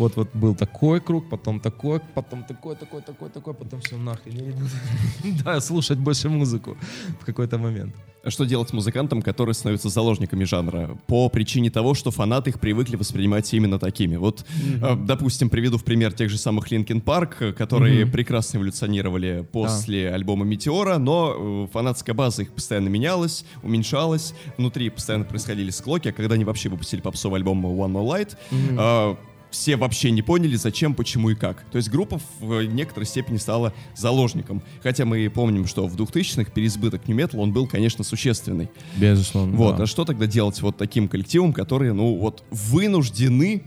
вот, 0.00 0.16
вот 0.16 0.28
был 0.34 0.54
такой 0.54 1.00
круг, 1.00 1.28
потом 1.28 1.60
такой, 1.60 2.00
потом 2.14 2.42
такой, 2.44 2.74
такой, 2.76 3.02
такой, 3.02 3.28
такой, 3.28 3.54
потом 3.54 3.80
все 3.80 3.96
нахрен. 3.96 4.34
Я 4.34 4.42
не 4.42 4.52
буду 4.52 4.70
да, 5.44 5.60
слушать 5.60 5.98
больше 5.98 6.28
музыку 6.28 6.76
в 7.20 7.24
какой-то 7.24 7.58
момент. 7.58 7.94
А 8.22 8.30
что 8.30 8.44
делать 8.44 8.72
музыкантам, 8.72 9.22
которые 9.22 9.54
становятся 9.54 9.88
заложниками 9.88 10.44
жанра? 10.44 10.98
По 11.06 11.28
причине 11.30 11.70
того, 11.70 11.94
что 11.94 12.10
фанаты 12.10 12.50
их 12.50 12.60
привыкли 12.60 12.96
воспринимать 12.96 13.52
именно 13.54 13.78
такими. 13.78 14.16
Вот, 14.16 14.44
mm-hmm. 14.44 15.06
допустим, 15.06 15.48
приведу 15.48 15.78
в 15.78 15.84
пример 15.84 16.12
тех 16.12 16.28
же 16.28 16.36
самых 16.36 16.70
Linkin 16.70 17.02
Park, 17.02 17.52
которые 17.52 18.02
mm-hmm. 18.02 18.10
прекрасно 18.10 18.58
эволюционировали 18.58 19.46
после 19.52 20.10
да. 20.10 20.16
альбома 20.16 20.44
Метеора, 20.44 20.98
но 20.98 21.64
э, 21.64 21.72
фанатская 21.72 22.14
база 22.14 22.42
их 22.42 22.52
постоянно 22.52 22.88
менялась, 22.88 23.44
уменьшалась, 23.62 24.34
внутри 24.58 24.90
постоянно 24.90 25.24
происходили 25.24 25.70
склоки, 25.70 26.08
а 26.08 26.12
когда 26.12 26.34
они 26.34 26.44
вообще 26.44 26.68
выпустили 26.68 27.00
попсовый 27.00 27.38
альбом 27.38 27.64
One 27.64 27.92
More 27.92 28.06
Light, 28.06 28.36
mm-hmm 28.50 29.16
все 29.50 29.76
вообще 29.76 30.10
не 30.10 30.22
поняли, 30.22 30.56
зачем, 30.56 30.94
почему 30.94 31.30
и 31.30 31.34
как. 31.34 31.64
То 31.70 31.76
есть 31.76 31.90
группа 31.90 32.20
в 32.40 32.62
некоторой 32.62 33.06
степени 33.06 33.36
стала 33.36 33.72
заложником. 33.96 34.62
Хотя 34.82 35.04
мы 35.04 35.28
помним, 35.28 35.66
что 35.66 35.86
в 35.86 35.96
2000-х 35.96 36.50
переизбыток 36.52 37.04
Metal, 37.06 37.36
он 37.36 37.52
был, 37.52 37.66
конечно, 37.66 38.04
существенный. 38.04 38.70
Безусловно, 38.96 39.56
Вот, 39.56 39.76
да. 39.76 39.84
а 39.84 39.86
что 39.86 40.04
тогда 40.04 40.26
делать 40.26 40.60
вот 40.62 40.76
таким 40.76 41.08
коллективом, 41.08 41.52
которые, 41.52 41.92
ну, 41.92 42.16
вот 42.16 42.44
вынуждены 42.50 43.64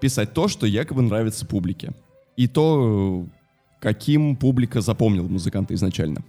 писать 0.00 0.32
то, 0.32 0.48
что 0.48 0.66
якобы 0.66 1.02
нравится 1.02 1.46
публике. 1.46 1.92
И 2.36 2.46
то, 2.46 3.26
каким 3.80 4.36
публика 4.36 4.80
запомнила 4.80 5.28
музыканта 5.28 5.74
изначально. 5.74 6.22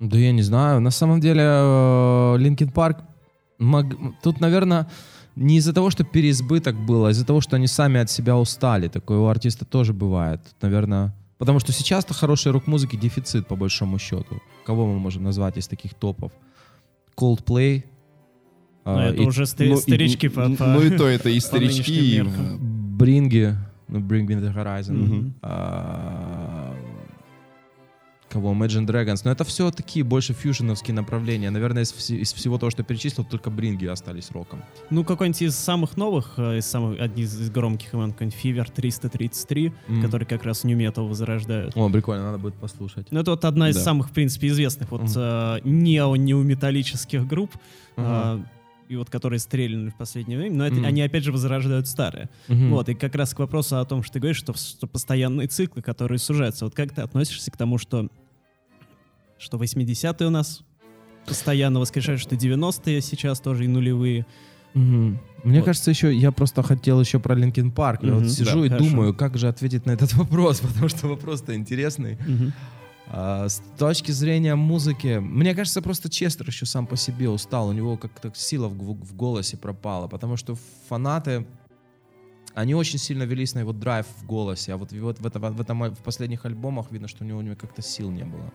Да 0.00 0.16
я 0.16 0.32
не 0.32 0.42
знаю. 0.42 0.80
На 0.80 0.90
самом 0.90 1.20
деле, 1.20 1.42
Linkin 2.38 2.70
Park... 2.70 2.98
Тут, 4.22 4.40
наверное 4.40 4.88
не 5.38 5.58
из-за 5.58 5.72
того, 5.72 5.90
что 5.90 6.04
переизбыток 6.04 6.76
был, 6.76 7.06
а 7.06 7.10
из-за 7.10 7.24
того, 7.24 7.40
что 7.40 7.56
они 7.56 7.66
сами 7.66 8.00
от 8.00 8.10
себя 8.10 8.36
устали. 8.36 8.88
Такое 8.88 9.18
у 9.18 9.26
артиста 9.26 9.64
тоже 9.64 9.92
бывает. 9.92 10.40
Наверное, 10.60 11.14
потому 11.38 11.60
что 11.60 11.72
сейчас-то 11.72 12.12
хорошей 12.12 12.52
рок-музыки 12.52 12.96
дефицит, 12.96 13.46
по 13.46 13.56
большому 13.56 13.98
счету. 13.98 14.42
Кого 14.64 14.86
мы 14.86 14.98
можем 14.98 15.22
назвать 15.22 15.56
из 15.56 15.68
таких 15.68 15.94
топов? 15.94 16.32
Coldplay. 17.16 17.84
Ну, 18.84 18.96
а, 18.96 19.10
это 19.10 19.22
и, 19.22 19.26
уже 19.26 19.44
ну, 19.58 19.76
старички 19.76 20.26
и, 20.26 20.28
по, 20.28 20.48
по 20.50 20.66
Ну 20.66 20.82
и 20.82 20.96
то 20.96 21.06
это 21.06 21.28
и 21.28 21.40
старички, 21.40 22.18
и... 22.18 22.22
Bring'и, 22.22 23.56
ну, 23.86 24.00
Bring 24.00 24.26
Me 24.26 24.40
The 24.40 24.54
Horizon. 24.54 24.96
Mm-hmm. 24.96 25.32
А, 25.42 26.17
Кого? 28.28 28.52
Imagine 28.52 28.86
Dragons. 28.86 29.22
Но 29.24 29.30
это 29.30 29.44
все 29.44 29.70
такие 29.70 30.04
больше 30.04 30.34
фьюженовские 30.34 30.94
направления. 30.94 31.50
Наверное, 31.50 31.82
из, 31.82 31.92
вс- 31.92 32.16
из 32.16 32.32
всего 32.32 32.58
того, 32.58 32.70
что 32.70 32.82
перечислил, 32.82 33.24
только 33.24 33.50
Бринги 33.50 33.86
остались 33.86 34.30
роком. 34.30 34.62
Ну, 34.90 35.04
какой-нибудь 35.04 35.42
из 35.42 35.56
самых 35.56 35.96
новых, 35.96 36.34
э, 36.36 36.58
из 36.58 36.66
самых, 36.66 37.00
одни 37.00 37.22
из 37.22 37.50
громких 37.50 37.94
имен, 37.94 38.12
какой-нибудь 38.12 38.38
Fever 38.42 38.70
333, 38.74 39.72
mm. 39.88 40.02
который 40.02 40.24
как 40.24 40.44
раз 40.44 40.64
New 40.64 40.78
Metal 40.78 41.08
возрождает. 41.08 41.72
О, 41.74 41.88
прикольно, 41.88 42.24
надо 42.24 42.38
будет 42.38 42.54
послушать. 42.54 43.06
Ну, 43.10 43.20
это 43.20 43.30
вот 43.30 43.44
одна 43.44 43.70
из 43.70 43.76
да. 43.76 43.82
самых, 43.82 44.08
в 44.08 44.12
принципе, 44.12 44.48
известных 44.48 44.90
вот 44.90 45.02
mm. 45.02 45.60
э, 45.64 45.68
нео-неометаллических 45.68 47.26
групп. 47.26 47.54
Uh-huh. 47.96 48.42
Э, 48.42 48.57
и 48.88 48.96
вот 48.96 49.10
которые 49.10 49.38
стрельнули 49.38 49.90
в 49.90 49.96
последнее 49.96 50.38
время, 50.38 50.56
но 50.56 50.66
это, 50.66 50.76
mm. 50.76 50.86
они 50.86 51.02
опять 51.02 51.22
же 51.22 51.32
возрождают 51.32 51.86
старые. 51.86 52.30
Mm-hmm. 52.48 52.68
Вот, 52.70 52.88
и 52.88 52.94
как 52.94 53.14
раз 53.14 53.34
к 53.34 53.38
вопросу 53.38 53.78
о 53.78 53.84
том, 53.84 54.02
что 54.02 54.14
ты 54.14 54.20
говоришь, 54.20 54.38
что, 54.38 54.54
что 54.54 54.86
постоянные 54.86 55.46
циклы, 55.46 55.82
которые 55.82 56.18
сужаются. 56.18 56.64
Вот 56.64 56.74
как 56.74 56.92
ты 56.92 57.02
относишься 57.02 57.50
к 57.50 57.56
тому, 57.56 57.78
что, 57.78 58.08
что 59.38 59.58
80-е 59.58 60.26
у 60.26 60.30
нас 60.30 60.62
постоянно 61.26 61.80
воскрешают, 61.80 62.20
что 62.20 62.34
90-е 62.34 63.00
сейчас 63.02 63.40
тоже 63.40 63.64
и 63.64 63.68
нулевые. 63.68 64.26
Mm-hmm. 64.74 65.16
Мне 65.44 65.58
вот. 65.58 65.66
кажется, 65.66 65.90
еще 65.90 66.14
я 66.14 66.32
просто 66.32 66.62
хотел 66.62 67.00
еще 67.00 67.20
про 67.20 67.34
Линкен 67.34 67.70
Парк. 67.70 68.02
Я 68.02 68.10
mm-hmm. 68.10 68.18
вот 68.18 68.30
сижу 68.30 68.60
да, 68.60 68.66
и 68.66 68.68
хорошо. 68.70 68.90
думаю, 68.90 69.14
как 69.14 69.36
же 69.36 69.48
ответить 69.48 69.86
на 69.86 69.92
этот 69.92 70.12
вопрос, 70.14 70.60
потому 70.60 70.88
что 70.88 71.08
вопрос-то 71.08 71.54
интересный. 71.54 72.14
Mm-hmm. 72.14 72.52
А, 73.10 73.48
с 73.48 73.62
точки 73.78 74.10
зрения 74.10 74.54
музыки, 74.54 75.18
мне 75.18 75.54
кажется, 75.54 75.80
просто 75.80 76.10
Честер 76.10 76.46
еще 76.46 76.66
сам 76.66 76.86
по 76.86 76.96
себе 76.96 77.28
устал, 77.30 77.68
у 77.68 77.72
него 77.72 77.96
как-то 77.96 78.32
сила 78.34 78.68
в, 78.68 78.74
в 78.74 79.16
голосе 79.16 79.56
пропала, 79.56 80.08
потому 80.08 80.36
что 80.36 80.56
фанаты, 80.88 81.46
они 82.54 82.74
очень 82.74 82.98
сильно 82.98 83.22
велись 83.22 83.54
на 83.54 83.60
его 83.60 83.72
драйв 83.72 84.06
в 84.18 84.26
голосе, 84.26 84.74
а 84.74 84.76
вот, 84.76 84.92
вот 84.92 85.20
в, 85.20 85.26
это, 85.26 85.38
в, 85.38 85.60
этом, 85.60 85.94
в 85.94 86.02
последних 86.02 86.44
альбомах 86.44 86.90
видно, 86.90 87.08
что 87.08 87.24
у 87.24 87.26
него, 87.26 87.38
у 87.38 87.42
него 87.42 87.56
как-то 87.56 87.80
сил 87.80 88.10
не 88.10 88.24
было. 88.24 88.52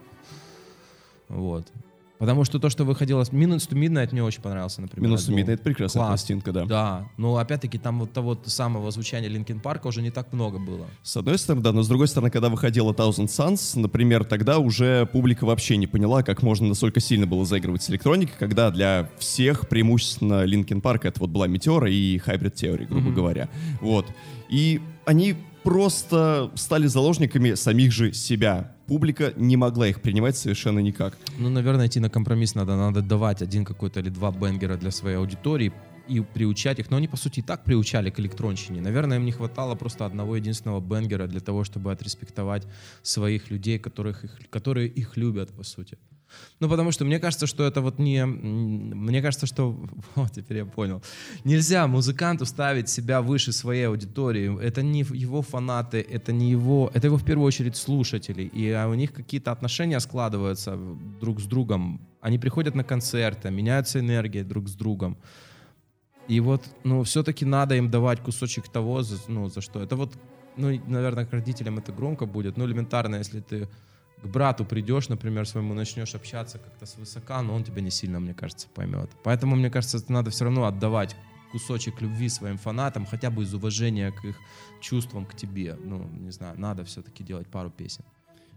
Вот. 1.29 1.71
Потому 2.19 2.45
что 2.45 2.59
то, 2.59 2.69
что 2.69 2.85
выходило... 2.85 3.21
Minutes 3.23 3.69
to 3.69 3.73
Midnight 3.73 4.09
мне 4.11 4.23
очень 4.23 4.41
понравился, 4.41 4.81
например. 4.81 5.11
Minutes 5.11 5.29
to 5.29 5.35
Midnight— 5.35 5.57
прекрасная 5.63 6.01
Класс. 6.01 6.21
пластинка, 6.21 6.51
да. 6.51 6.65
Да, 6.65 7.07
но 7.17 7.37
опять-таки 7.37 7.77
там 7.77 7.99
вот 7.99 8.13
того 8.13 8.37
самого 8.45 8.91
звучания 8.91 9.27
Linkin 9.27 9.59
Park'а 9.59 9.87
уже 9.87 10.01
не 10.01 10.11
так 10.11 10.31
много 10.31 10.59
было. 10.59 10.85
С 11.01 11.17
одной 11.17 11.37
стороны, 11.37 11.63
да, 11.63 11.71
но 11.71 11.83
с 11.83 11.87
другой 11.87 12.07
стороны, 12.07 12.29
когда 12.29 12.49
выходила 12.49 12.93
Thousand 12.93 13.27
Suns, 13.27 13.79
например, 13.79 14.23
тогда 14.23 14.59
уже 14.59 15.05
публика 15.07 15.45
вообще 15.45 15.75
не 15.77 15.87
поняла, 15.87 16.23
как 16.23 16.43
можно 16.43 16.67
настолько 16.67 16.99
сильно 16.99 17.27
было 17.27 17.45
заигрывать 17.45 17.83
с 17.83 17.89
электроникой, 17.89 18.35
когда 18.37 18.71
для 18.71 19.09
всех 19.17 19.67
преимущественно 19.67 20.43
Linkin 20.43 20.81
Park 20.81 21.05
это 21.05 21.19
вот 21.19 21.29
была 21.29 21.47
Метеора 21.47 21.89
и 21.89 22.17
Hybrid 22.17 22.53
Theory, 22.53 22.85
грубо 22.85 23.09
mm-hmm. 23.09 23.13
говоря. 23.13 23.49
Вот. 23.81 24.05
И 24.49 24.81
они 25.05 25.35
просто 25.63 26.51
стали 26.55 26.87
заложниками 26.87 27.55
самих 27.55 27.91
же 27.91 28.13
себя. 28.13 28.72
Публика 28.87 29.33
не 29.37 29.57
могла 29.57 29.87
их 29.87 30.01
принимать 30.01 30.35
совершенно 30.35 30.79
никак. 30.79 31.17
Ну, 31.37 31.49
наверное, 31.49 31.87
идти 31.87 31.99
на 31.99 32.09
компромисс 32.09 32.55
надо. 32.55 32.75
Надо 32.75 33.01
давать 33.01 33.41
один 33.41 33.63
какой-то 33.65 34.01
или 34.01 34.09
два 34.09 34.31
бенгера 34.31 34.75
для 34.77 34.91
своей 34.91 35.17
аудитории 35.17 35.71
и 36.09 36.19
приучать 36.19 36.79
их. 36.79 36.91
Но 36.91 36.97
они, 36.97 37.07
по 37.07 37.17
сути, 37.17 37.39
и 37.39 37.43
так 37.43 37.63
приучали 37.63 38.09
к 38.09 38.19
электронщине. 38.19 38.81
Наверное, 38.81 39.17
им 39.17 39.25
не 39.25 39.31
хватало 39.31 39.75
просто 39.75 40.05
одного 40.05 40.35
единственного 40.35 40.81
бенгера 40.81 41.27
для 41.27 41.39
того, 41.39 41.63
чтобы 41.63 41.91
отреспектовать 41.91 42.67
своих 43.01 43.51
людей, 43.51 43.79
которых 43.79 44.25
их, 44.25 44.37
которые 44.49 44.89
их 44.89 45.17
любят, 45.17 45.49
по 45.51 45.63
сути. 45.63 45.97
Ну, 46.59 46.69
потому 46.69 46.91
что 46.91 47.05
мне 47.05 47.19
кажется, 47.19 47.47
что 47.47 47.63
это 47.63 47.81
вот 47.81 47.99
не... 47.99 48.25
Мне 48.25 49.21
кажется, 49.21 49.45
что... 49.45 49.75
Вот, 50.15 50.31
теперь 50.31 50.57
я 50.57 50.65
понял. 50.65 51.01
Нельзя 51.43 51.87
музыканту 51.87 52.45
ставить 52.45 52.89
себя 52.89 53.21
выше 53.21 53.51
своей 53.51 53.87
аудитории. 53.87 54.61
Это 54.61 54.81
не 54.81 54.99
его 54.99 55.41
фанаты, 55.41 56.05
это 56.09 56.31
не 56.31 56.51
его... 56.51 56.91
Это 56.93 57.07
его 57.07 57.17
в 57.17 57.23
первую 57.25 57.47
очередь 57.47 57.75
слушатели. 57.75 58.43
И 58.43 58.71
а 58.71 58.87
у 58.87 58.93
них 58.93 59.11
какие-то 59.11 59.51
отношения 59.51 59.99
складываются 59.99 60.77
друг 61.19 61.39
с 61.39 61.45
другом. 61.45 61.99
Они 62.21 62.39
приходят 62.39 62.75
на 62.75 62.83
концерты, 62.83 63.51
меняются 63.51 63.99
энергией 63.99 64.43
друг 64.43 64.69
с 64.69 64.73
другом. 64.75 65.17
И 66.29 66.39
вот, 66.39 66.63
ну, 66.83 67.03
все-таки 67.03 67.45
надо 67.45 67.75
им 67.75 67.89
давать 67.89 68.21
кусочек 68.21 68.69
того, 68.69 69.03
за, 69.03 69.17
ну, 69.27 69.49
за 69.49 69.61
что. 69.61 69.81
Это 69.81 69.95
вот, 69.95 70.13
ну, 70.55 70.79
наверное, 70.87 71.25
к 71.25 71.33
родителям 71.33 71.79
это 71.79 71.91
громко 71.91 72.25
будет, 72.25 72.57
но 72.57 72.65
элементарно, 72.65 73.17
если 73.17 73.41
ты 73.41 73.67
к 74.23 74.27
брату 74.27 74.65
придешь, 74.65 75.09
например, 75.09 75.45
своему, 75.45 75.73
начнешь 75.73 76.15
общаться 76.15 76.57
как-то 76.57 76.85
свысока, 76.85 77.41
но 77.41 77.53
он 77.53 77.63
тебя 77.63 77.81
не 77.81 77.91
сильно, 77.91 78.19
мне 78.19 78.33
кажется, 78.33 78.67
поймет. 78.73 79.11
Поэтому, 79.23 79.55
мне 79.55 79.69
кажется, 79.69 80.03
надо 80.07 80.31
все 80.31 80.45
равно 80.45 80.65
отдавать 80.65 81.15
кусочек 81.51 82.01
любви 82.01 82.29
своим 82.29 82.57
фанатам, 82.57 83.05
хотя 83.05 83.29
бы 83.29 83.43
из 83.43 83.53
уважения 83.53 84.11
к 84.11 84.25
их 84.25 84.39
чувствам 84.81 85.25
к 85.25 85.35
тебе. 85.35 85.77
Ну, 85.83 86.07
не 86.07 86.31
знаю, 86.31 86.59
надо 86.59 86.83
все-таки 86.85 87.23
делать 87.23 87.47
пару 87.47 87.69
песен 87.69 88.03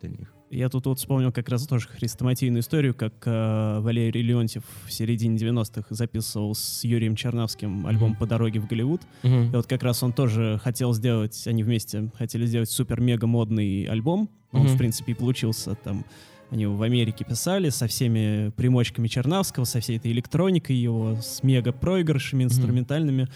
для 0.01 0.11
них. 0.11 0.33
Я 0.51 0.69
тут 0.69 0.87
вот 0.87 0.99
вспомнил 0.99 1.33
как 1.33 1.49
раз 1.49 1.67
тоже 1.67 1.89
хрестоматийную 1.89 2.61
историю, 2.61 2.95
как 2.95 3.15
э, 3.25 3.81
Валерий 3.81 4.23
Леонтьев 4.23 4.63
в 4.87 4.93
середине 4.93 5.37
90-х 5.37 5.89
записывал 5.91 6.55
с 6.55 6.85
Юрием 6.85 7.17
Чернавским 7.17 7.85
альбом 7.87 8.13
mm-hmm. 8.13 8.19
«По 8.19 8.27
дороге 8.27 8.61
в 8.61 8.69
Голливуд». 8.69 9.03
Mm-hmm. 9.23 9.53
И 9.53 9.57
вот 9.57 9.67
как 9.67 9.83
раз 9.83 10.03
он 10.05 10.13
тоже 10.13 10.61
хотел 10.63 10.93
сделать, 10.93 11.47
они 11.47 11.65
вместе 11.65 12.11
хотели 12.17 12.47
сделать 12.47 12.71
супер-мега-модный 12.71 13.85
альбом. 13.85 14.31
Он, 14.53 14.67
mm-hmm. 14.67 14.75
в 14.75 14.79
принципе, 14.79 15.13
и 15.13 15.15
получился 15.15 15.75
там. 15.75 16.05
Они 16.51 16.63
его 16.63 16.77
в 16.77 16.83
Америке 16.83 17.25
писали 17.25 17.71
со 17.71 17.89
всеми 17.89 18.51
примочками 18.51 19.09
Чернавского, 19.09 19.65
со 19.65 19.81
всей 19.81 19.97
этой 19.97 20.13
электроникой 20.13 20.77
его, 20.77 21.17
с 21.21 21.43
мега-проигрышами 21.43 22.45
инструментальными. 22.45 23.29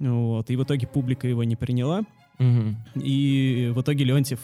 Mm-hmm. 0.00 0.26
Вот. 0.26 0.50
И 0.50 0.56
в 0.56 0.64
итоге 0.64 0.86
публика 0.86 1.28
его 1.28 1.44
не 1.44 1.54
приняла. 1.54 2.02
Mm-hmm. 2.38 2.74
И 3.02 3.72
в 3.74 3.80
итоге 3.82 4.04
Леонтьев 4.04 4.40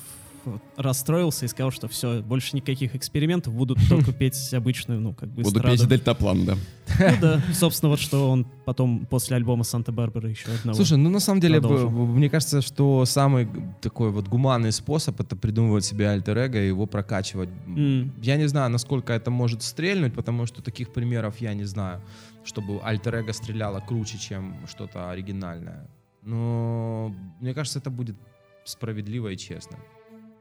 расстроился 0.76 1.45
и 1.45 1.49
сказал, 1.49 1.70
что 1.70 1.88
все, 1.88 2.22
больше 2.22 2.57
никаких 2.57 2.95
экспериментов, 2.95 3.55
будут 3.55 3.78
только 3.88 4.12
петь 4.18 4.53
обычную, 4.55 5.01
ну, 5.01 5.14
как 5.14 5.28
бы, 5.30 5.43
Буду 5.43 5.61
петь 5.62 5.86
дельтаплан, 5.88 6.45
да. 6.45 6.57
Ну 6.99 7.16
да, 7.20 7.43
собственно, 7.53 7.90
вот 7.90 8.01
что 8.01 8.30
он 8.30 8.47
потом 8.64 9.07
после 9.07 9.36
альбома 9.36 9.64
«Санта-Барбара» 9.64 10.28
еще 10.28 10.51
одного. 10.51 10.76
Слушай, 10.76 10.99
ну 10.99 11.11
на 11.11 11.20
самом 11.20 11.40
деле, 11.40 11.61
б- 11.61 11.88
мне 11.88 12.28
кажется, 12.28 12.61
что 12.61 13.05
самый 13.05 13.49
такой 13.80 14.11
вот 14.11 14.28
гуманный 14.28 14.72
способ 14.72 15.20
это 15.20 15.36
придумывать 15.36 15.84
себе 15.84 16.09
альтер-эго 16.09 16.62
и 16.62 16.66
его 16.68 16.86
прокачивать. 16.86 17.49
М. 17.66 18.12
Я 18.22 18.36
не 18.36 18.47
знаю, 18.49 18.70
насколько 18.70 19.12
это 19.12 19.30
может 19.30 19.62
стрельнуть, 19.62 20.14
потому 20.14 20.47
что 20.47 20.62
таких 20.62 20.93
примеров 20.93 21.40
я 21.40 21.55
не 21.55 21.64
знаю, 21.64 22.01
чтобы 22.45 22.80
альтер-эго 22.82 23.32
стреляло 23.32 23.80
круче, 23.80 24.18
чем 24.18 24.55
что-то 24.68 25.11
оригинальное. 25.11 25.88
Но 26.22 27.14
мне 27.40 27.55
кажется, 27.55 27.78
это 27.78 27.90
будет 27.90 28.16
справедливо 28.64 29.28
и 29.28 29.36
честно. 29.36 29.76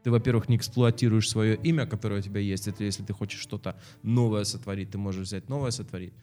Ты, 0.03 0.11
во-первых, 0.11 0.49
не 0.49 0.55
эксплуатируешь 0.55 1.29
свое 1.29 1.55
имя, 1.55 1.85
которое 1.85 2.19
у 2.19 2.23
тебя 2.23 2.39
есть. 2.39 2.67
Это 2.67 2.83
если 2.83 3.03
ты 3.03 3.13
хочешь 3.13 3.39
что-то 3.39 3.75
новое 4.03 4.43
сотворить, 4.43 4.91
ты 4.91 4.97
можешь 4.97 5.27
взять 5.27 5.49
новое 5.49 5.71
сотворить. 5.71 6.13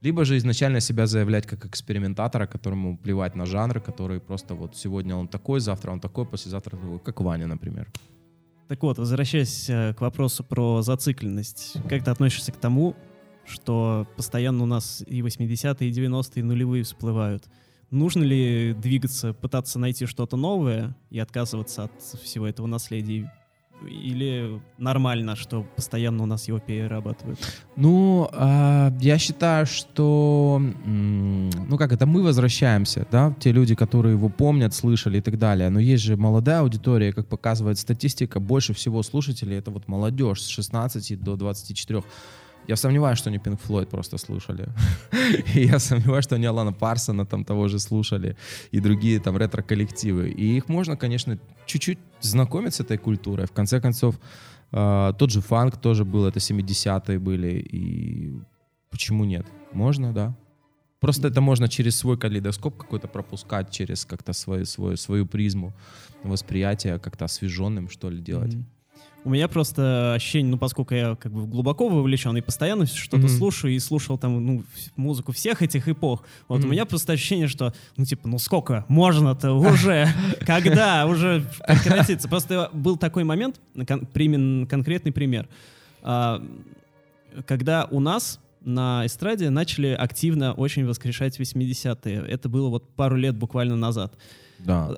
Либо 0.00 0.24
же 0.24 0.36
изначально 0.36 0.80
себя 0.80 1.06
заявлять 1.06 1.46
как 1.46 1.66
экспериментатора, 1.66 2.46
которому 2.46 2.96
плевать 2.96 3.34
на 3.34 3.46
жанр, 3.46 3.80
который 3.80 4.20
просто 4.20 4.54
вот 4.54 4.76
сегодня 4.76 5.16
он 5.16 5.28
такой, 5.28 5.60
завтра 5.60 5.90
он 5.90 6.00
такой, 6.00 6.24
послезавтра 6.24 6.76
такой, 6.76 6.98
как 7.00 7.20
Ваня, 7.20 7.46
например. 7.46 7.90
Так 8.68 8.82
вот, 8.82 8.98
возвращаясь 8.98 9.68
э, 9.68 9.94
к 9.94 10.00
вопросу 10.00 10.44
про 10.44 10.82
зацикленность, 10.82 11.76
как 11.88 12.04
ты 12.04 12.10
относишься 12.10 12.52
к 12.52 12.56
тому, 12.56 12.94
что 13.44 14.06
постоянно 14.16 14.62
у 14.62 14.66
нас 14.66 15.02
и 15.06 15.20
80-е, 15.20 15.88
и 15.88 15.92
90-е, 15.92 16.40
и 16.40 16.42
нулевые 16.42 16.84
всплывают? 16.84 17.48
Нужно 17.90 18.22
ли 18.22 18.74
двигаться, 18.74 19.32
пытаться 19.32 19.78
найти 19.78 20.04
что-то 20.06 20.36
новое 20.36 20.94
и 21.10 21.18
отказываться 21.18 21.84
от 21.84 22.02
всего 22.22 22.46
этого 22.46 22.66
наследия? 22.66 23.32
Или 23.86 24.60
нормально, 24.76 25.36
что 25.36 25.64
постоянно 25.76 26.24
у 26.24 26.26
нас 26.26 26.48
его 26.48 26.58
перерабатывают? 26.58 27.38
Ну, 27.76 28.28
а, 28.32 28.92
я 29.00 29.18
считаю, 29.18 29.66
что, 29.66 30.60
ну 30.60 31.78
как 31.78 31.92
это, 31.92 32.04
мы 32.04 32.22
возвращаемся, 32.22 33.06
да, 33.10 33.34
те 33.38 33.52
люди, 33.52 33.76
которые 33.76 34.14
его 34.14 34.28
помнят, 34.28 34.74
слышали 34.74 35.18
и 35.18 35.20
так 35.20 35.38
далее. 35.38 35.70
Но 35.70 35.78
есть 35.78 36.02
же 36.02 36.16
молодая 36.16 36.60
аудитория, 36.60 37.12
как 37.12 37.28
показывает 37.28 37.78
статистика, 37.78 38.40
больше 38.40 38.74
всего 38.74 39.02
слушателей 39.02 39.56
это 39.56 39.70
вот 39.70 39.86
молодежь 39.86 40.42
с 40.42 40.48
16 40.48 41.22
до 41.22 41.36
24. 41.36 42.02
Я 42.68 42.76
сомневаюсь, 42.76 43.18
что 43.18 43.30
они 43.30 43.38
Pink 43.38 43.58
Floyd 43.66 43.86
просто 43.86 44.18
слушали. 44.18 44.68
И 45.54 45.64
я 45.64 45.78
сомневаюсь, 45.78 46.24
что 46.24 46.34
они 46.34 46.46
Алана 46.46 46.72
Парсона 46.72 47.24
там 47.24 47.44
того 47.44 47.68
же 47.68 47.78
слушали 47.78 48.36
и 48.72 48.80
другие 48.80 49.20
там 49.20 49.38
ретро-коллективы. 49.38 50.28
И 50.28 50.56
их 50.56 50.68
можно, 50.68 50.96
конечно, 50.96 51.38
чуть-чуть 51.66 51.98
знакомить 52.20 52.74
с 52.74 52.80
этой 52.80 52.98
культурой. 52.98 53.46
В 53.46 53.52
конце 53.52 53.80
концов, 53.80 54.20
а, 54.70 55.14
тот 55.14 55.30
же 55.30 55.40
фанк 55.40 55.78
тоже 55.78 56.04
был, 56.04 56.26
это 56.26 56.40
70-е 56.40 57.18
были. 57.18 57.66
И 57.72 58.34
почему 58.90 59.24
нет? 59.24 59.46
Можно, 59.72 60.12
да. 60.12 60.36
Просто 61.00 61.28
это 61.28 61.40
можно 61.40 61.68
через 61.68 61.96
свой 61.96 62.18
калейдоскоп 62.18 62.76
какой-то 62.76 63.08
пропускать, 63.08 63.70
через 63.70 64.04
как-то 64.04 64.34
свою, 64.34 64.66
свою, 64.66 64.96
свою 64.96 65.26
призму 65.26 65.72
восприятия, 66.22 66.98
как-то 66.98 67.24
освеженным, 67.24 67.88
что 67.88 68.10
ли, 68.10 68.20
делать. 68.20 68.54
Мгм. 68.54 68.66
У 69.24 69.30
меня 69.30 69.48
просто 69.48 70.14
ощущение, 70.14 70.52
ну, 70.52 70.58
поскольку 70.58 70.94
я 70.94 71.14
как 71.16 71.32
бы 71.32 71.46
глубоко 71.46 71.88
вовлечен 71.88 72.36
и 72.36 72.40
постоянно 72.40 72.86
что-то 72.86 73.18
Мгм. 73.18 73.28
слушаю 73.28 73.74
и 73.74 73.78
слушал 73.78 74.16
там, 74.16 74.44
ну, 74.46 74.64
музыку 74.96 75.32
всех 75.32 75.60
этих 75.60 75.88
эпох, 75.88 76.22
вот 76.46 76.58
у 76.60 76.62
Мгм. 76.62 76.70
меня 76.72 76.86
просто 76.86 77.12
ощущение, 77.12 77.48
что, 77.48 77.74
ну, 77.96 78.04
типа, 78.04 78.28
ну, 78.28 78.38
сколько 78.38 78.84
можно-то 78.88 79.52
уже? 79.58 80.08
Когда 80.46 81.06
уже 81.06 81.44
прекратится? 81.66 82.28
Просто 82.28 82.70
был 82.72 82.96
такой 82.96 83.24
момент, 83.24 83.60
примен 84.12 84.66
конкретный 84.66 85.12
пример, 85.12 85.48
а, 86.02 86.42
когда 87.46 87.86
у 87.90 88.00
нас 88.00 88.40
на 88.60 89.04
эстраде 89.06 89.50
начали 89.50 89.88
активно 89.88 90.52
очень 90.52 90.86
воскрешать 90.86 91.38
80-е. 91.38 92.24
Это 92.28 92.48
было 92.48 92.68
вот 92.68 92.88
пару 92.94 93.16
лет 93.16 93.36
буквально 93.36 93.76
назад. 93.76 94.14
Да. 94.58 94.96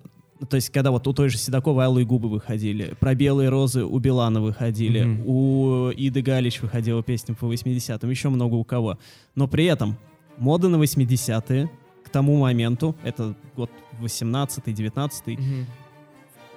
То 0.49 0.57
есть, 0.57 0.71
когда 0.71 0.91
вот 0.91 1.07
у 1.07 1.13
той 1.13 1.29
же 1.29 1.37
Седокова 1.37 1.85
«Алые 1.85 2.07
губы» 2.07 2.29
выходили, 2.31 2.95
про 2.99 3.15
«Белые 3.15 3.51
розы» 3.51 3.85
у 3.85 3.99
Билана 3.99 4.41
выходили, 4.41 5.03
Мгм. 5.05 5.23
у 5.27 5.91
Иды 5.91 6.23
Галич 6.23 6.63
выходила 6.63 7.03
песня 7.03 7.35
по 7.35 7.45
80-м, 7.47 8.09
еще 8.09 8.31
много 8.31 8.55
у 8.55 8.65
кого. 8.65 8.99
Но 9.35 9.47
при 9.49 9.67
этом 9.67 9.97
мода 10.39 10.69
на 10.69 10.77
80-е 10.77 11.71
к 12.05 12.09
тому 12.09 12.39
моменту, 12.39 12.97
это 13.05 13.35
год 13.57 13.71
18-19, 14.01 15.67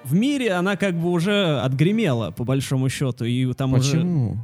в 0.04 0.14
мире 0.14 0.52
она 0.52 0.76
как 0.76 0.94
бы 0.98 1.10
уже 1.10 1.60
отгремела, 1.60 2.30
по 2.30 2.44
большому 2.44 2.88
счету. 2.88 3.24
И 3.24 3.52
там 3.54 3.72
уже... 3.74 3.92
Почему? 3.98 4.36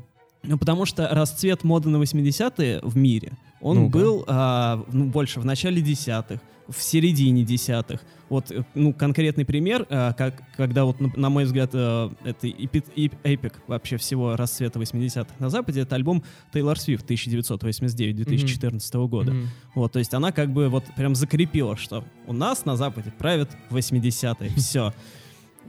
Ну, 0.42 0.56
потому 0.58 0.86
что 0.86 1.06
расцвет 1.12 1.64
моды 1.64 1.90
на 1.90 1.98
80-е 1.98 2.80
в 2.82 2.96
мире, 2.96 3.32
он 3.60 3.76
Ну-ка. 3.76 3.90
был 3.98 4.24
а, 4.26 4.82
ну, 4.90 5.04
больше 5.06 5.38
в 5.38 5.44
начале 5.44 5.82
десятых, 5.82 6.40
в 6.70 6.82
середине 6.82 7.42
десятых. 7.44 8.00
Вот, 8.28 8.50
э, 8.52 8.64
ну, 8.74 8.92
конкретный 8.94 9.44
пример, 9.44 9.86
а, 9.90 10.12
как, 10.12 10.42
когда 10.56 10.84
вот, 10.84 11.00
на, 11.00 11.28
мой 11.30 11.44
взгляд, 11.44 11.70
э, 11.74 12.10
это 12.24 12.46
эпи- 12.46 12.84
эп- 12.94 13.16
эпик 13.24 13.60
вообще 13.66 13.96
всего 13.96 14.36
расцвета 14.36 14.78
80-х 14.78 15.34
на 15.40 15.50
Западе, 15.50 15.80
это 15.80 15.96
альбом 15.96 16.22
Тейлор 16.52 16.78
Свифт 16.78 17.10
1989-2014 17.10 19.08
года. 19.08 19.32
Мгм. 19.32 19.48
Вот, 19.74 19.92
то 19.92 19.98
есть 19.98 20.14
она 20.14 20.32
как 20.32 20.52
бы 20.52 20.68
вот 20.68 20.84
прям 20.96 21.14
закрепила, 21.14 21.76
что 21.76 22.04
у 22.26 22.32
нас 22.32 22.64
на 22.64 22.76
Западе 22.76 23.12
правят 23.18 23.50
80-е, 23.70 24.50
все. 24.56 24.94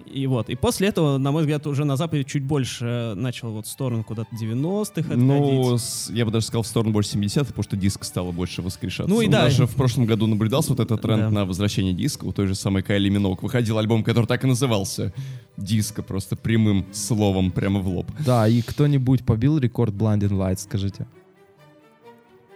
И 0.06 0.28
вот, 0.28 0.50
и 0.50 0.56
после 0.56 0.88
этого, 0.88 1.18
на 1.18 1.32
мой 1.32 1.42
взгляд, 1.44 1.66
уже 1.68 1.86
на 1.86 1.96
Западе 1.96 2.24
чуть 2.24 2.44
больше 2.44 2.86
э, 2.86 3.14
начал 3.16 3.52
вот 3.52 3.66
в 3.66 3.70
сторону 3.70 4.04
куда-то 4.04 4.30
90-х 4.36 5.02
отходить. 5.02 5.18
Ну, 5.18 5.78
с- 5.78 6.10
я 6.12 6.26
бы 6.26 6.32
даже 6.32 6.46
сказал 6.46 6.64
в 6.64 6.68
сторону 6.68 6.92
больше 6.94 7.18
70-х, 7.18 7.46
потому 7.46 7.64
что 7.64 7.76
диск 7.78 8.04
стало 8.04 8.32
больше 8.32 8.62
воскрешаться. 8.62 9.14
Ну 9.14 9.22
и 9.22 9.28
да. 9.28 9.44
Даже 9.44 9.66
в 9.68 9.76
прошлом 9.76 10.06
году 10.06 10.28
наблюдался 10.28 10.70
вот 10.72 10.80
этот 10.80 11.02
тренд 11.02 11.22
Да. 11.24 11.30
на 11.30 11.46
возвращение 11.46 11.94
диска. 11.94 12.26
У 12.26 12.32
той 12.34 12.48
же 12.48 12.56
самой 12.56 12.84
Кайли 12.84 13.10
Минок 13.10 13.44
выходил 13.44 13.78
альбом, 13.78 14.04
который 14.04 14.26
так 14.26 14.44
и 14.44 14.48
назывался. 14.48 15.14
Диско 15.58 16.02
просто 16.04 16.36
прямым 16.36 16.86
словом 16.94 17.52
прямо 17.52 17.80
в 17.80 17.88
лоб. 17.88 18.08
Да, 18.26 18.48
и 18.48 18.62
кто-нибудь 18.62 19.26
побил 19.26 19.58
рекорд 19.58 19.94
Blinding 19.94 20.30
Lights, 20.32 20.60
скажите? 20.64 21.06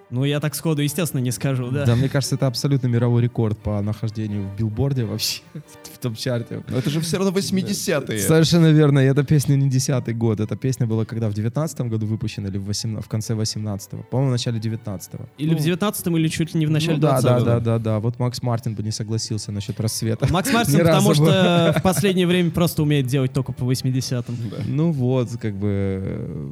Ну, 0.10 0.24
я 0.24 0.39
так 0.39 0.56
сходу, 0.56 0.82
естественно, 0.82 1.22
не 1.22 1.32
скажу, 1.32 1.72
да. 1.72 1.95
мне 1.95 2.10
кажется, 2.10 2.36
это 2.36 2.47
абсолютно 2.47 2.88
мировой 2.88 3.24
рекорд 3.24 3.58
по 3.58 3.82
нахождению 3.82 4.43
в 4.47 4.56
билборде 4.56 5.03
вообще, 5.06 5.41
в 5.93 5.97
топ-чарте. 5.97 6.64
Но 6.68 6.78
это 6.78 6.89
же 6.89 7.01
все 7.01 7.18
равно 7.18 7.32
80-е. 7.32 8.20
Совершенно 8.20 8.72
верно. 8.72 8.99
И 8.99 9.06
эта 9.06 9.24
песня 9.24 9.56
не 9.56 9.70
десятый 9.70 10.14
год. 10.14 10.39
Эта 10.39 10.56
песня 10.56 10.86
была 10.86 11.06
когда? 11.06 11.30
В 11.30 11.34
девятнадцатом 11.34 11.89
году 11.89 12.06
выпущена 12.06 12.49
или 12.49 12.58
в, 12.58 12.66
18, 12.66 13.03
в 13.03 13.10
конце 13.10 13.34
18-го? 13.34 14.03
По-моему, 14.03 14.30
в 14.30 14.32
начале 14.34 14.60
19-го. 14.60 15.26
Или 15.38 15.56
в 15.56 15.58
19-м, 15.58 16.18
или 16.18 16.28
чуть 16.28 16.53
ли 16.53 16.60
не 16.60 16.66
в 16.66 16.72
начале 16.72 16.95
Ну 16.95 17.01
да, 17.01 17.22
20 17.22 17.26
да, 17.26 17.39
да, 17.39 17.60
да, 17.60 17.80
да. 17.80 17.99
Вот 17.99 18.20
Макс 18.20 18.41
Мартин 18.43 18.76
бы 18.76 18.84
не 18.84 18.91
согласился 18.91 19.51
насчет 19.51 19.80
рассвета. 19.80 20.28
Макс 20.32 20.51
Мартин, 20.53 20.80
потому 20.86 21.14
что 21.16 21.74
в 21.80 21.82
последнее 21.82 22.28
время 22.28 22.51
просто 22.51 22.84
умеет 22.84 23.08
делать 23.08 23.34
только 23.34 23.51
по 23.53 23.64
80-м. 23.64 24.36
Ну 24.68 24.91
вот, 24.91 25.30
как 25.41 25.56
бы... 25.56 25.68
э, 26.03 26.49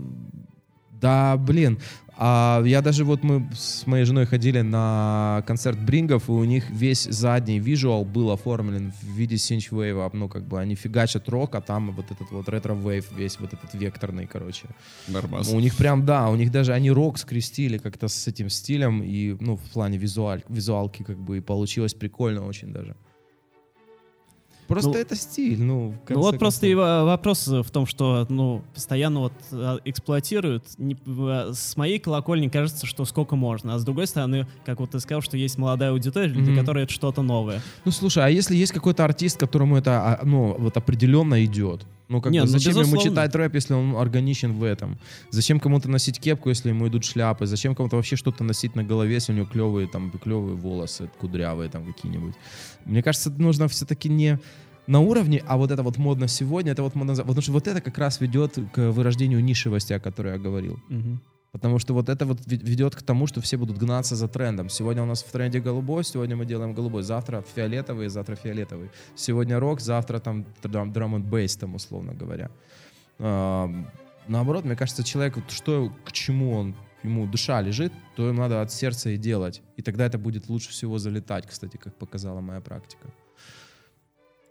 Да, 1.01 1.38
блин. 1.38 1.80
А 2.16 2.61
я 2.66 2.82
даже 2.82 3.03
вот 3.05 3.24
мы 3.24 3.49
с 3.55 3.88
моей 3.88 4.05
женой 4.05 4.26
ходили 4.26 4.61
на 4.61 5.43
концерт 5.47 5.80
Bring'ов, 5.80 6.30
и 6.30 6.32
у 6.32 6.43
них 6.43 6.70
весь 6.70 7.03
задний 7.03 7.59
визуал 7.59 8.05
был 8.05 8.32
оформлен 8.32 8.91
в 9.01 9.07
виде 9.07 9.38
synthwave'а. 9.38 10.10
Ну, 10.14 10.30
как 10.30 10.47
бы 10.47 10.59
они 10.59 10.76
фигачат 10.76 11.28
рок, 11.30 11.55
а 11.55 11.61
там 11.61 11.91
вот 11.91 12.11
этот 12.11 12.32
вот 12.32 12.47
retrowave, 12.49 13.12
весь 13.11 13.39
вот 13.39 13.53
этот 13.53 13.74
векторный, 13.74 14.28
короче. 14.28 14.68
Нормас. 15.07 15.49
У 15.49 15.59
них 15.59 15.76
прям, 15.76 16.05
да, 16.05 16.30
у 16.30 16.36
них 16.36 16.51
даже 16.51 16.74
они 16.74 16.91
рок 16.91 17.18
скрестили 17.18 17.78
как-то 17.78 18.07
с 18.07 18.28
этим 18.28 18.49
стилем, 18.49 19.01
и, 19.01 19.36
ну, 19.39 19.57
в 19.57 19.72
плане 19.72 19.97
визуаль, 19.97 20.43
визуалки, 20.49 21.03
как 21.03 21.18
бы, 21.18 21.38
и 21.38 21.41
получилось 21.41 21.93
прикольно 21.93 22.45
очень 22.45 22.72
даже. 22.72 22.95
Просто 24.68 24.91
Ну, 24.91 24.95
это 24.97 25.16
стиль, 25.16 25.61
ну, 25.61 25.93
Ну 26.09 26.20
вот 26.20 26.39
просто 26.39 26.68
и 26.68 26.74
во- 26.74 27.03
вопрос 27.05 27.47
в 27.47 27.70
том, 27.72 27.86
что 27.86 28.26
ну 28.30 28.64
постоянно 28.74 29.20
вот 29.22 29.34
а, 29.51 29.78
эксплуатируют. 29.86 30.64
Не- 30.78 30.97
в- 31.05 31.53
С 31.53 31.76
моей 31.78 31.99
колокольни 31.99 32.47
кажется, 32.47 32.86
что 32.86 33.05
сколько 33.05 33.36
можно, 33.36 33.76
а 33.76 33.80
с 33.80 33.84
другой 33.86 34.07
стороны, 34.07 34.47
как 34.66 34.80
вот 34.80 34.91
ты 34.91 34.99
сказал, 34.99 35.22
что 35.22 35.38
есть 35.38 35.57
молодая 35.57 35.91
аудитория, 35.91 36.30
для 36.30 36.41
Мгм. 36.41 36.55
которой 36.59 36.84
это 36.84 36.93
что-то 36.93 37.22
новое. 37.22 37.61
Ну, 37.86 37.91
слушай, 37.91 38.24
а 38.24 38.30
если 38.30 38.55
есть 38.55 38.72
какой-то 38.72 39.03
артист, 39.03 39.38
которому 39.38 39.78
это, 39.78 39.91
а, 40.01 40.20
ну, 40.24 40.55
вот 40.57 40.78
определенно 40.78 41.43
идет? 41.45 41.86
Ну, 42.10 42.22
как 42.22 42.32
Не, 42.34 42.39
бы, 42.41 42.45
ну, 42.45 42.51
зачем 42.51 42.74
ему 42.74 42.82
безусловно. 42.82 43.10
читать 43.10 43.36
рэп, 43.36 43.56
если 43.56 43.74
он 43.74 43.95
органичен 43.95 44.54
в 44.54 44.64
этом? 44.64 44.97
Зачем 45.32 45.60
кому-то 45.60 45.89
носить 45.89 46.20
кепку, 46.20 46.49
если 46.49 46.70
ему 46.70 46.88
идут 46.88 47.06
шляпы? 47.06 47.45
Зачем 47.45 47.76
кому-то 47.76 47.95
вообще 47.95 48.16
что-то 48.16 48.43
носить 48.43 48.76
на 48.76 48.84
голове, 48.84 49.14
если 49.14 49.32
у 49.34 49.36
него 49.36 49.45
клевые, 49.45 49.88
там, 49.88 50.12
клевые 50.12 50.56
волосы, 50.56 51.10
кудрявые 51.20 51.70
там 51.70 51.86
какие-нибудь? 51.86 52.36
Мне 52.86 53.01
кажется, 53.01 53.32
нужно 53.32 53.68
все-таки 53.68 54.10
не 54.10 54.39
на 54.86 54.99
уровне, 54.99 55.41
а 55.47 55.58
вот 55.58 55.72
это 55.72 55.82
вот 55.82 55.97
модно 55.97 56.28
сегодня, 56.28 56.74
это 56.74 56.84
вот 56.84 56.93
модно... 56.95 57.16
Потому 57.16 57.41
что 57.41 57.54
вот 57.54 57.68
это 57.68 57.80
как 57.80 57.97
раз 57.97 58.20
ведет 58.20 58.58
к 58.74 58.91
вырождению 58.91 59.43
нишевости, 59.43 59.93
о 59.93 59.99
которой 59.99 60.34
я 60.34 60.39
говорил. 60.39 60.80
Мгм. 60.89 61.22
Потому 61.54 61.80
что 61.80 61.93
вот 61.93 62.10
это 62.10 62.26
вот 62.26 62.39
ве- 62.47 62.66
ведет 62.66 62.95
к 62.95 63.04
тому, 63.04 63.28
что 63.28 63.39
все 63.39 63.58
будут 63.58 63.78
гнаться 63.78 64.16
за 64.16 64.28
трендом. 64.28 64.70
Сегодня 64.70 65.04
у 65.04 65.06
нас 65.06 65.24
в 65.24 65.32
тренде 65.32 65.60
голубой, 65.60 66.04
сегодня 66.04 66.36
мы 66.36 66.45
делаем 66.45 66.74
голубой, 66.74 67.04
завтра 67.04 67.43
фиолетовый, 67.56 68.10
завтра 68.10 68.36
фиолетовый. 68.36 68.89
Сегодня 69.16 69.60
рок, 69.60 69.80
завтра 69.80 70.20
там 70.20 70.45
драм, 70.64 71.16
and 71.16 71.30
bass, 71.30 71.60
там, 71.60 71.76
условно 71.76 72.14
говоря. 72.16 72.49
Наоборот, 74.28 74.66
мне 74.66 74.76
кажется, 74.76 75.04
человек, 75.04 75.36
вот 75.36 75.51
что, 75.51 75.93
к 76.06 76.12
чему 76.12 76.54
он 76.58 76.76
ему 77.04 77.28
душа 77.28 77.62
лежит, 77.62 77.93
то 78.16 78.30
им 78.30 78.36
надо 78.38 78.62
от 78.62 78.72
сердца 78.72 79.12
и 79.12 79.18
делать. 79.18 79.62
И 79.78 79.82
тогда 79.84 80.06
это 80.06 80.18
будет 80.18 80.49
лучше 80.49 80.70
всего 80.72 80.97
залетать, 80.97 81.45
кстати, 81.45 81.78
как 81.78 81.95
показала 81.95 82.41
моя 82.41 82.62
практика. 82.62 83.08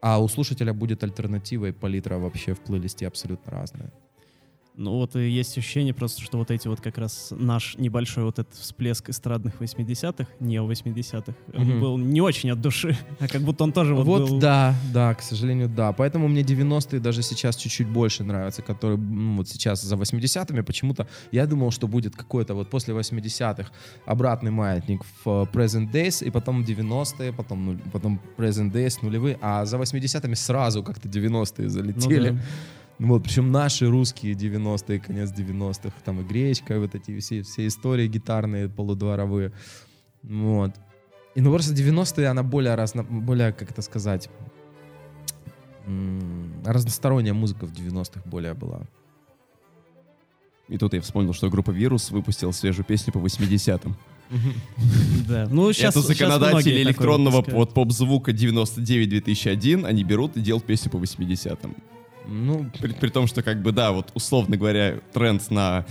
А 0.01 0.23
у 0.23 0.29
слушателя 0.29 0.73
будет 0.73 1.03
альтернатива 1.03 1.67
и 1.67 1.73
палитра 1.73 2.19
вообще 2.19 2.55
в 2.55 2.61
плейлисте 2.61 3.09
абсолютно 3.09 3.51
разная. 3.51 3.93
Ну 4.75 4.93
вот 4.93 5.17
и 5.17 5.29
есть 5.29 5.59
ощущение 5.59 5.93
просто, 5.93 6.23
что 6.23 6.39
вот 6.39 6.51
эти 6.51 6.67
вот 6.67 6.81
как 6.81 6.97
раз 6.97 7.29
наш 7.37 7.77
небольшой 7.77 8.25
вот 8.25 8.39
этот 8.39 8.55
всплеск 8.55 9.11
эстрадных 9.11 9.61
80-х, 9.61 10.27
не 10.41 10.57
80-х, 10.57 11.35
он 11.55 11.65
Мгм. 11.67 11.81
был 11.81 11.99
не 11.99 12.23
очень 12.23 12.51
от 12.51 12.61
души, 12.63 12.97
а 13.21 13.29
как 13.29 13.43
будто 13.43 13.65
он 13.65 13.73
тоже 13.73 13.95
вот, 13.95 14.07
Вот, 14.07 14.31
был... 14.31 14.39
да, 14.39 14.75
да, 14.95 15.13
к 15.15 15.21
сожалению, 15.21 15.69
да. 15.69 15.93
Поэтому 15.93 16.27
мне 16.27 16.41
90-е 16.43 17.01
даже 17.01 17.23
сейчас 17.23 17.57
чуть-чуть 17.57 17.87
больше 17.87 18.25
нравятся, 18.25 18.63
которые 18.63 18.97
ну, 18.99 19.37
вот 19.37 19.49
сейчас 19.49 19.83
за 19.83 19.95
80-ми 19.97 20.63
почему-то 20.63 21.07
я 21.33 21.47
думал, 21.47 21.71
что 21.71 21.87
будет 21.87 22.17
какой-то 22.17 22.55
вот 22.55 22.71
после 22.71 22.95
80-х 22.95 23.71
обратный 24.07 24.51
маятник 24.51 25.03
в 25.25 25.29
э, 25.29 25.47
present 25.53 25.93
days, 25.93 26.25
и 26.27 26.31
потом 26.31 26.63
90-е, 26.65 27.33
потом, 27.35 27.69
нуль- 27.69 27.91
потом 27.93 28.19
present 28.39 28.73
days, 28.73 28.99
нулевые, 29.03 29.39
а 29.43 29.67
за 29.67 29.77
80-ми 29.77 30.35
сразу 30.35 30.83
как-то 30.83 31.09
90-е 31.09 31.65
Ну 31.65 31.69
залетели. 31.69 32.31
да. 32.31 32.39
Ну 32.99 33.09
Вот, 33.09 33.25
причем 33.25 33.51
наши 33.51 33.89
русские 33.89 34.35
90-е, 34.35 35.01
конец 35.01 35.31
90-х, 35.33 35.95
там 36.05 36.21
и 36.21 36.25
гречка, 36.25 36.75
и 36.75 36.79
вот 36.79 36.95
эти 36.95 37.19
все, 37.19 37.43
все 37.43 37.67
истории 37.67 38.07
гитарные, 38.07 38.69
полудворовые. 38.69 39.53
Вот. 40.23 40.73
И 41.35 41.41
ну 41.41 41.51
просто 41.51 41.73
90-е, 41.75 42.29
она 42.29 42.43
более, 42.43 42.75
разно, 42.75 43.03
более 43.03 43.53
как 43.53 43.71
это 43.71 43.83
сказать, 43.83 44.29
разносторонняя 46.65 47.35
музыка 47.35 47.67
в 47.67 47.73
90-х 47.73 48.23
более 48.25 48.55
была. 48.55 48.83
И 50.69 50.79
тут 50.79 50.95
я 50.95 51.01
вспомнил, 51.01 51.35
что 51.35 51.51
группа 51.51 51.71
«Вирус» 51.71 52.11
выпустила 52.11 52.53
свежую 52.53 52.85
песню 52.85 53.13
по 53.13 53.19
80-м. 53.19 53.97
Да. 55.29 55.47
Ну, 55.51 55.73
сейчас, 55.73 55.97
Это 55.97 56.07
законодатели 56.07 56.83
электронного 56.83 57.45
вот 57.47 57.75
поп-звука 57.75 58.33
99-2001, 58.33 59.85
они 59.85 60.05
берут 60.05 60.37
и 60.37 60.41
делают 60.41 60.65
песню 60.65 60.91
по 60.91 60.97
80-м. 60.97 61.77
Ну, 62.27 62.71
При, 62.81 62.93
при 62.93 63.09
том, 63.11 63.27
что, 63.27 63.43
как 63.43 63.63
бы, 63.63 63.73
да, 63.73 63.93
вот 63.93 64.11
условно 64.15 64.57
говоря, 64.57 65.01
тренд 65.13 65.51
на 65.51 65.85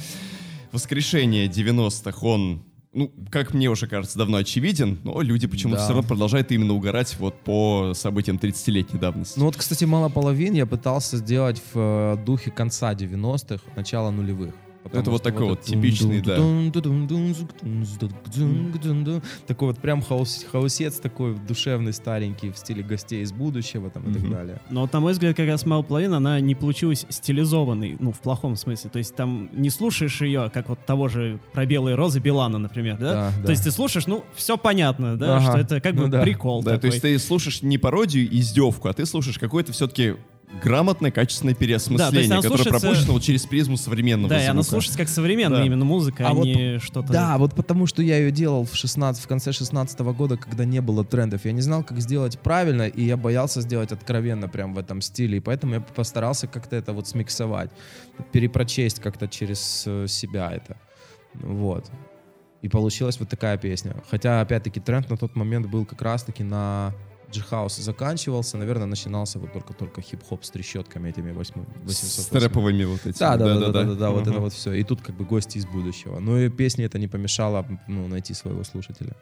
воскрешение 0.71 1.47
90-х, 1.47 2.25
он, 2.25 2.63
ну, 2.93 3.11
как 3.29 3.53
мне 3.53 3.69
уже 3.69 3.87
кажется, 3.87 4.17
давно 4.17 4.37
очевиден, 4.37 4.99
но 5.03 5.21
люди 5.21 5.47
почему-то 5.47 5.79
Да. 5.79 5.83
все 5.85 5.93
равно 5.93 6.07
продолжают 6.07 6.51
именно 6.51 6.73
угорать 6.73 7.15
вот 7.19 7.35
по 7.41 7.93
событиям 7.93 8.37
30-летней 8.37 8.99
давности. 8.99 9.37
ну 9.39 9.45
вот, 9.45 9.55
кстати, 9.57 9.83
«Мало 9.85 10.09
половин» 10.09 10.53
я 10.53 10.65
пытался 10.65 11.17
сделать 11.17 11.61
в 11.73 11.77
э, 12.19 12.23
духе 12.25 12.51
конца 12.51 12.93
90-х, 12.93 13.61
начала 13.75 14.11
нулевых. 14.11 14.53
Потому 14.83 15.01
Это 15.01 15.11
вот 15.11 15.23
такой 15.23 15.45
вот 15.47 15.61
типичный, 15.61 16.21
да. 16.21 16.37
Такой 19.47 19.67
вот 19.69 19.79
прям 19.79 20.01
house, 20.01 20.45
хаусец 20.51 20.99
такой 20.99 21.35
душевный, 21.35 21.93
старенький, 21.93 22.51
в 22.51 22.57
стиле 22.57 22.83
гостей 22.83 23.21
из 23.21 23.31
будущего 23.31 23.89
там 23.89 24.09
и 24.09 24.13
так 24.13 24.29
далее. 24.29 24.61
Но 24.69 24.81
вот, 24.81 24.93
на 24.93 24.99
мой 24.99 25.13
взгляд, 25.13 25.35
как 25.35 25.47
раз 25.47 25.65
«Мало 25.65 25.83
половин», 25.83 26.13
она 26.13 26.39
не 26.39 26.55
получилась 26.55 27.05
стилизованной, 27.09 27.97
ну, 27.99 28.11
в 28.11 28.19
плохом 28.19 28.55
смысле. 28.55 28.89
То 28.89 28.97
есть 28.99 29.15
там 29.15 29.49
не 29.53 29.69
слушаешь 29.69 30.21
ее, 30.21 30.49
как 30.53 30.69
вот 30.69 30.85
того 30.85 31.07
же 31.07 31.39
про 31.53 31.65
белые 31.65 31.95
розы 31.95 32.19
Билана, 32.19 32.57
например, 32.57 32.97
да? 32.97 33.13
Да, 33.13 33.33
да. 33.39 33.43
То 33.45 33.51
есть 33.51 33.63
ты 33.63 33.71
слушаешь, 33.71 34.07
ну, 34.07 34.23
все 34.35 34.57
понятно, 34.57 35.17
да, 35.17 35.37
Ага. 35.37 35.45
что 35.51 35.57
это 35.59 35.81
как 35.81 35.93
Ну 35.95 36.03
бы 36.03 36.07
да. 36.09 36.21
прикол 36.21 36.63
да, 36.63 36.71
то 36.71 36.75
такой. 36.77 36.89
есть 36.89 37.01
ты 37.01 37.17
слушаешь 37.19 37.61
не 37.61 37.77
пародию 37.77 38.29
и 38.29 38.39
издевку, 38.39 38.87
а 38.87 38.93
ты 38.93 39.05
слушаешь 39.05 39.37
какое-то 39.39 39.71
все-таки 39.73 40.15
грамотное, 40.61 41.11
качественное 41.11 41.53
переосмысление, 41.55 42.25
она 42.25 42.41
которое 42.41 42.57
слушается- 42.57 42.79
пропущено 42.87 43.13
вот 43.13 43.23
через 43.23 43.45
призму 43.45 43.77
современного 43.77 44.29
Да, 44.29 44.41
и 44.43 44.45
она 44.45 44.61
звука. 44.61 44.69
слушается 44.71 44.97
как 44.99 45.09
современная 45.09 45.59
Да. 45.59 45.65
именно 45.65 45.85
музыка, 45.85 46.27
а, 46.27 46.31
А 46.31 46.33
вот- 46.33 46.45
не 46.45 46.79
что-то... 46.79 47.11
Да, 47.13 47.37
вот 47.37 47.55
потому 47.55 47.87
что 47.87 48.01
я 48.01 48.17
ее 48.17 48.31
делал 48.31 48.65
в 48.65 48.75
16, 48.75 49.23
в 49.23 49.27
конце 49.27 49.51
16 49.53 50.13
года, 50.13 50.37
когда 50.37 50.65
не 50.65 50.81
было 50.81 51.03
трендов. 51.05 51.45
Я 51.45 51.51
не 51.51 51.61
знал, 51.61 51.83
как 51.83 51.99
сделать 52.01 52.37
правильно, 52.39 52.83
и 52.87 53.03
я 53.03 53.17
боялся 53.17 53.61
сделать 53.61 53.91
откровенно 53.91 54.49
прям 54.49 54.73
в 54.73 54.77
этом 54.77 55.01
стиле. 55.01 55.37
И 55.37 55.39
поэтому 55.39 55.75
я 55.75 55.81
постарался 55.81 56.47
как-то 56.47 56.75
это 56.75 56.93
вот 56.93 57.07
смиксовать, 57.07 57.71
перепрочесть 58.31 58.99
как-то 58.99 59.27
через 59.27 59.83
э, 59.87 60.05
себя 60.07 60.51
это. 60.51 60.77
Вот. 61.33 61.89
И 62.61 62.69
получилась 62.69 63.19
вот 63.19 63.29
такая 63.29 63.57
песня. 63.57 63.95
Хотя, 64.09 64.41
опять-таки, 64.41 64.79
тренд 64.79 65.09
на 65.09 65.17
тот 65.17 65.35
момент 65.35 65.65
был 65.67 65.85
как 65.85 66.01
раз-таки 66.01 66.43
на 66.43 66.93
G-house 67.31 67.77
заканчивался, 67.77 68.57
наверное, 68.57 68.85
начинался 68.85 69.39
вот 69.39 69.53
только-только 69.53 70.01
хип-хоп 70.01 70.43
с 70.43 70.49
трещотками 70.51 71.09
этими 71.09 71.31
8, 71.31 71.53
800. 71.83 72.25
С 72.25 72.25
трэповыми 72.27 72.83
вот 72.85 73.01
этими. 73.01 73.19
Да, 73.19 73.37
да, 73.37 73.59
да, 73.59 73.71
да, 73.71 73.83
да, 73.83 73.95
да, 73.95 74.09
вот 74.11 74.27
это 74.27 74.39
вот 74.39 74.53
все. 74.53 74.73
И 74.73 74.83
тут 74.83 75.01
как 75.01 75.15
бы 75.15 75.25
гости 75.25 75.57
из 75.57 75.65
будущего. 75.65 76.19
Но 76.19 76.37
и 76.39 76.49
песни 76.49 76.85
это 76.85 76.99
не 76.99 77.07
помешало 77.07 77.65
ну, 77.87 78.07
найти 78.07 78.33
своего 78.33 78.63
слушателя. 78.63 79.15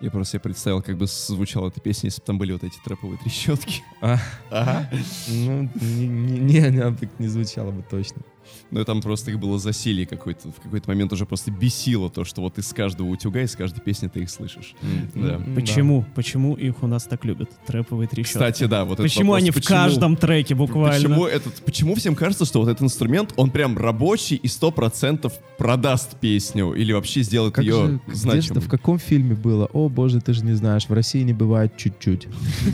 Я 0.00 0.10
просто 0.10 0.32
себе 0.32 0.40
представил, 0.40 0.82
как 0.82 0.98
бы 0.98 1.06
звучала 1.06 1.68
эта 1.68 1.80
песня, 1.80 2.08
если 2.08 2.20
бы 2.20 2.26
там 2.26 2.38
были 2.38 2.52
вот 2.52 2.64
эти 2.64 2.76
трэповые 2.84 3.18
трещотки. 3.18 3.82
А, 4.02 4.18
Ага. 4.50 4.90
ну, 5.28 5.70
не, 5.80 6.06
не, 6.06 6.38
не, 6.38 6.58
она 6.58 6.94
так 6.94 7.08
не 7.18 7.28
звучало 7.28 7.70
бы 7.70 7.82
точно. 7.82 8.22
Ну 8.70 8.80
и 8.80 8.84
там 8.84 9.00
просто 9.00 9.30
их 9.30 9.38
было 9.38 9.58
засилие 9.58 10.06
какое-то. 10.06 10.50
В 10.50 10.60
какой-то 10.60 10.88
момент 10.90 11.12
уже 11.12 11.24
просто 11.24 11.50
бесило 11.50 12.10
то, 12.10 12.24
что 12.24 12.40
вот 12.40 12.58
из 12.58 12.72
каждого 12.72 13.08
утюга, 13.08 13.42
из 13.42 13.54
каждой 13.54 13.80
песни 13.80 14.08
ты 14.08 14.20
их 14.20 14.30
слышишь. 14.30 14.74
Да. 15.14 15.40
Почему? 15.54 16.04
Почему 16.14 16.54
их 16.54 16.82
у 16.82 16.86
нас 16.86 17.04
так 17.04 17.24
любят? 17.24 17.50
Трэповые 17.66 18.08
трещотки. 18.08 18.32
Кстати, 18.38 18.64
да, 18.64 18.84
вот 18.84 18.98
Почему 18.98 19.32
вопрос, 19.32 19.42
они 19.42 19.50
в 19.50 19.54
почему- 19.54 19.76
каждом 19.76 20.16
треке 20.16 20.54
буквально? 20.54 21.08
Почему, 21.08 21.26
этот, 21.26 21.54
почему 21.64 21.94
всем 21.94 22.14
кажется, 22.16 22.44
что 22.44 22.60
вот 22.60 22.68
этот 22.68 22.82
инструмент, 22.82 23.32
он 23.36 23.50
прям 23.50 23.78
рабочий 23.78 24.36
и 24.36 24.48
сто 24.48 24.70
процентов 24.72 25.34
продаст 25.58 26.18
песню 26.18 26.72
или 26.72 26.92
вообще 26.92 27.22
сделает 27.22 27.54
Как 27.54 27.64
ее 27.64 27.86
же, 27.86 28.00
значимой? 28.12 28.60
в 28.62 28.68
каком 28.68 28.98
фильме 28.98 29.34
было? 29.36 29.66
О, 29.72 29.88
боже, 29.88 30.20
ты 30.20 30.32
же 30.32 30.44
не 30.44 30.54
знаешь, 30.54 30.86
в 30.88 30.92
России 30.92 31.22
не 31.22 31.32
бывает 31.32 31.76
чуть-чуть. 31.76 32.26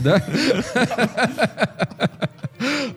Да? 0.03 0.25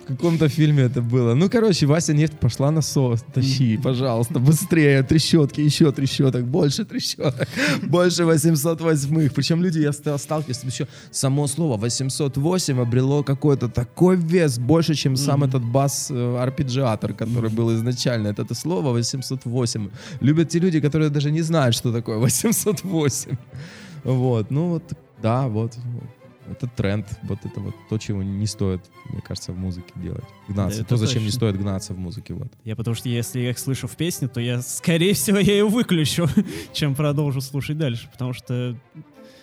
В 0.03 0.07
каком-то 0.07 0.47
фильме 0.49 0.83
это 0.83 1.01
было. 1.01 1.33
Ну, 1.35 1.49
короче, 1.49 1.85
Вася 1.85 2.13
нефть 2.13 2.39
пошла 2.39 2.71
на 2.71 2.81
сос. 2.81 3.23
Тащи, 3.33 3.77
пожалуйста, 3.77 4.39
быстрее. 4.39 5.03
Трещотки, 5.03 5.61
еще 5.61 5.91
трещоток, 5.91 6.45
больше 6.45 6.85
трещоток, 6.85 7.47
больше 7.83 8.25
808. 8.25 9.29
Причем 9.29 9.63
люди, 9.63 9.79
я 9.79 9.91
ста- 9.91 10.17
сталкиваюсь, 10.17 10.63
еще 10.63 10.87
само 11.11 11.47
слово 11.47 11.77
808 11.77 12.79
обрело 12.79 13.23
какой-то 13.23 13.67
такой 13.67 14.15
вес, 14.17 14.57
больше, 14.59 14.95
чем 14.95 15.15
сам 15.17 15.43
этот 15.43 15.63
бас-арпеджиатор, 15.63 17.13
который 17.13 17.49
был 17.49 17.73
изначально. 17.75 18.27
Это, 18.29 18.43
это 18.43 18.55
слово 18.55 18.91
808. 18.91 19.89
Любят 20.21 20.49
те 20.49 20.59
люди, 20.59 20.79
которые 20.79 21.09
даже 21.09 21.31
не 21.31 21.41
знают, 21.43 21.75
что 21.75 21.91
такое 21.91 22.17
808. 22.17 23.37
Вот, 24.03 24.51
ну 24.51 24.69
вот, 24.69 24.83
да, 25.21 25.47
вот. 25.47 25.73
Это 26.49 26.67
тренд, 26.67 27.07
вот 27.23 27.39
это 27.43 27.59
вот 27.59 27.75
то, 27.89 27.97
чего 27.97 28.23
не 28.23 28.45
стоит, 28.47 28.81
мне 29.09 29.21
кажется, 29.21 29.51
в 29.51 29.57
музыке 29.57 29.91
делать. 29.95 30.23
Гнаться. 30.47 30.79
Да, 30.79 30.85
то, 30.85 30.97
зачем 30.97 31.21
не 31.21 31.27
точно. 31.27 31.39
стоит 31.39 31.57
гнаться 31.57 31.93
в 31.93 31.99
музыке, 31.99 32.33
вот. 32.33 32.47
Я 32.63 32.75
потому 32.75 32.95
что 32.95 33.09
если 33.09 33.39
я 33.39 33.49
их 33.51 33.59
слышу 33.59 33.87
в 33.87 33.95
песне, 33.95 34.27
то 34.27 34.39
я, 34.39 34.61
скорее 34.61 35.13
всего, 35.13 35.37
я 35.37 35.53
ее 35.53 35.67
выключу, 35.67 36.27
чем 36.73 36.95
продолжу 36.95 37.41
слушать 37.41 37.77
дальше. 37.77 38.09
Потому 38.11 38.33
что 38.33 38.77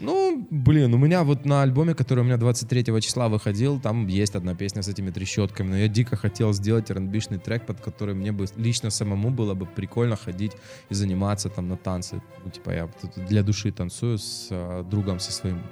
Ну, 0.01 0.47
блин, 0.51 0.93
у 0.95 0.99
меня 0.99 1.23
вот 1.23 1.45
на 1.45 1.63
альбоме, 1.63 1.95
который 1.95 2.21
у 2.21 2.25
меня 2.25 2.37
23 2.37 2.85
числа 3.01 3.29
выходил, 3.29 3.81
там 3.81 4.07
есть 4.07 4.35
одна 4.35 4.55
песня 4.55 4.83
с 4.83 4.89
этими 4.89 5.11
трещотками, 5.11 5.69
но 5.69 5.77
я 5.77 5.89
дико 5.89 6.17
хотел 6.17 6.53
сделать 6.53 6.91
rb 6.91 7.39
трек, 7.39 7.67
под 7.67 7.81
который 7.81 8.15
мне 8.15 8.33
бы 8.33 8.47
лично 8.57 8.91
самому 8.91 9.31
было 9.31 9.55
бы 9.55 9.67
прикольно 9.67 10.17
ходить 10.17 10.53
и 10.91 10.95
заниматься 10.95 11.49
там 11.49 11.69
на 11.69 11.77
танцы. 11.77 12.23
Ну, 12.45 12.51
типа 12.51 12.71
я 12.71 12.89
для 13.29 13.43
души 13.43 13.73
танцую 13.73 14.19
с 14.19 14.49
э, 14.51 14.85
другом 14.91 15.21
со 15.21 15.33
своим, 15.33 15.63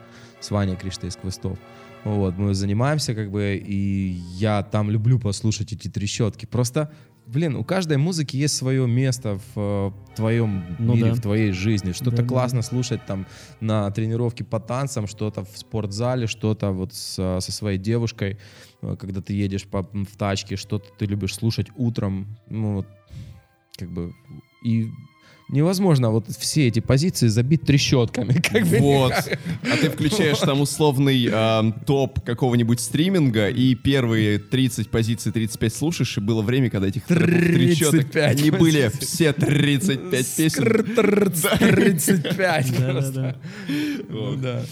с 0.43 0.51
Ваней 0.51 0.77
Кришта 0.77 1.07
из 1.07 1.17
Квестов. 1.17 1.59
Вот, 2.05 2.37
мы 2.37 2.53
занимаемся, 2.55 3.15
как 3.15 3.31
бы, 3.31 3.57
и 3.65 4.19
я 4.37 4.63
там 4.65 4.91
люблю 4.91 5.19
послушать 5.21 5.73
эти 5.73 5.87
трещотки. 5.89 6.47
Просто, 6.47 6.93
блин, 7.27 7.55
у 7.55 7.63
каждой 7.63 7.97
музыки 7.97 8.37
есть 8.37 8.57
свое 8.57 8.89
место 8.89 9.39
в 9.55 9.57
э, 9.57 9.91
твоем 10.17 10.65
Ну 10.81 10.95
мире, 10.95 11.11
да. 11.11 11.15
в 11.15 11.21
твоей 11.21 11.53
жизни. 11.53 11.93
Что-то 11.93 12.11
Да, 12.17 12.23
да, 12.23 12.29
классно 12.29 12.63
слушать 12.63 13.07
там 13.07 13.25
на 13.61 13.89
тренировке 13.93 14.43
по 14.43 14.59
танцам, 14.59 15.07
что-то 15.07 15.45
в 15.45 15.57
спортзале, 15.57 16.27
что-то 16.27 16.73
вот 16.73 16.93
с- 16.93 17.39
со 17.41 17.53
своей 17.53 17.79
девушкой, 17.79 18.37
э, 18.83 18.97
когда 18.99 19.21
ты 19.21 19.35
едешь 19.35 19.65
по, 19.69 19.83
в 19.85 20.17
тачке, 20.19 20.57
что-то 20.57 20.87
ты 20.99 21.07
любишь 21.07 21.37
слушать 21.37 21.69
утром. 21.77 22.27
Ну, 22.49 22.75
вот, 22.75 22.87
как 23.79 23.91
бы, 23.93 24.13
и 24.65 24.91
невозможно 25.49 26.11
вот 26.11 26.29
все 26.31 26.69
эти 26.69 26.81
позиции 26.81 27.29
забить 27.29 27.63
трещотками. 27.63 28.33
Как 28.53 28.67
бы 28.67 28.79
Вот. 28.79 29.13
А 29.13 29.77
ты 29.81 29.91
включаешь 29.91 30.39
там 30.39 30.61
условный 30.61 31.29
ам, 31.33 31.73
топ 31.87 32.21
какого-нибудь 32.21 32.81
стриминга, 32.81 33.49
и 33.49 33.75
первые 33.75 34.39
30 34.39 34.91
позиций 34.91 35.33
35 35.33 35.75
слушаешь, 35.75 36.17
и 36.17 36.21
было 36.21 36.43
время, 36.43 36.71
когда 36.71 36.89
этих 36.89 37.05
трэпов 37.05 37.29
трещоток, 37.29 37.91
35 38.13 38.41
они 38.41 38.51
были 38.51 38.91
все 39.01 39.33
35 39.33 40.11
песен. 40.11 40.51
Скр-тр-ц- 40.51 41.57
35 41.59 42.79
Да-да-да. 42.79 42.93
просто. 42.93 43.37
Ну 44.09 44.37
да. 44.37 44.63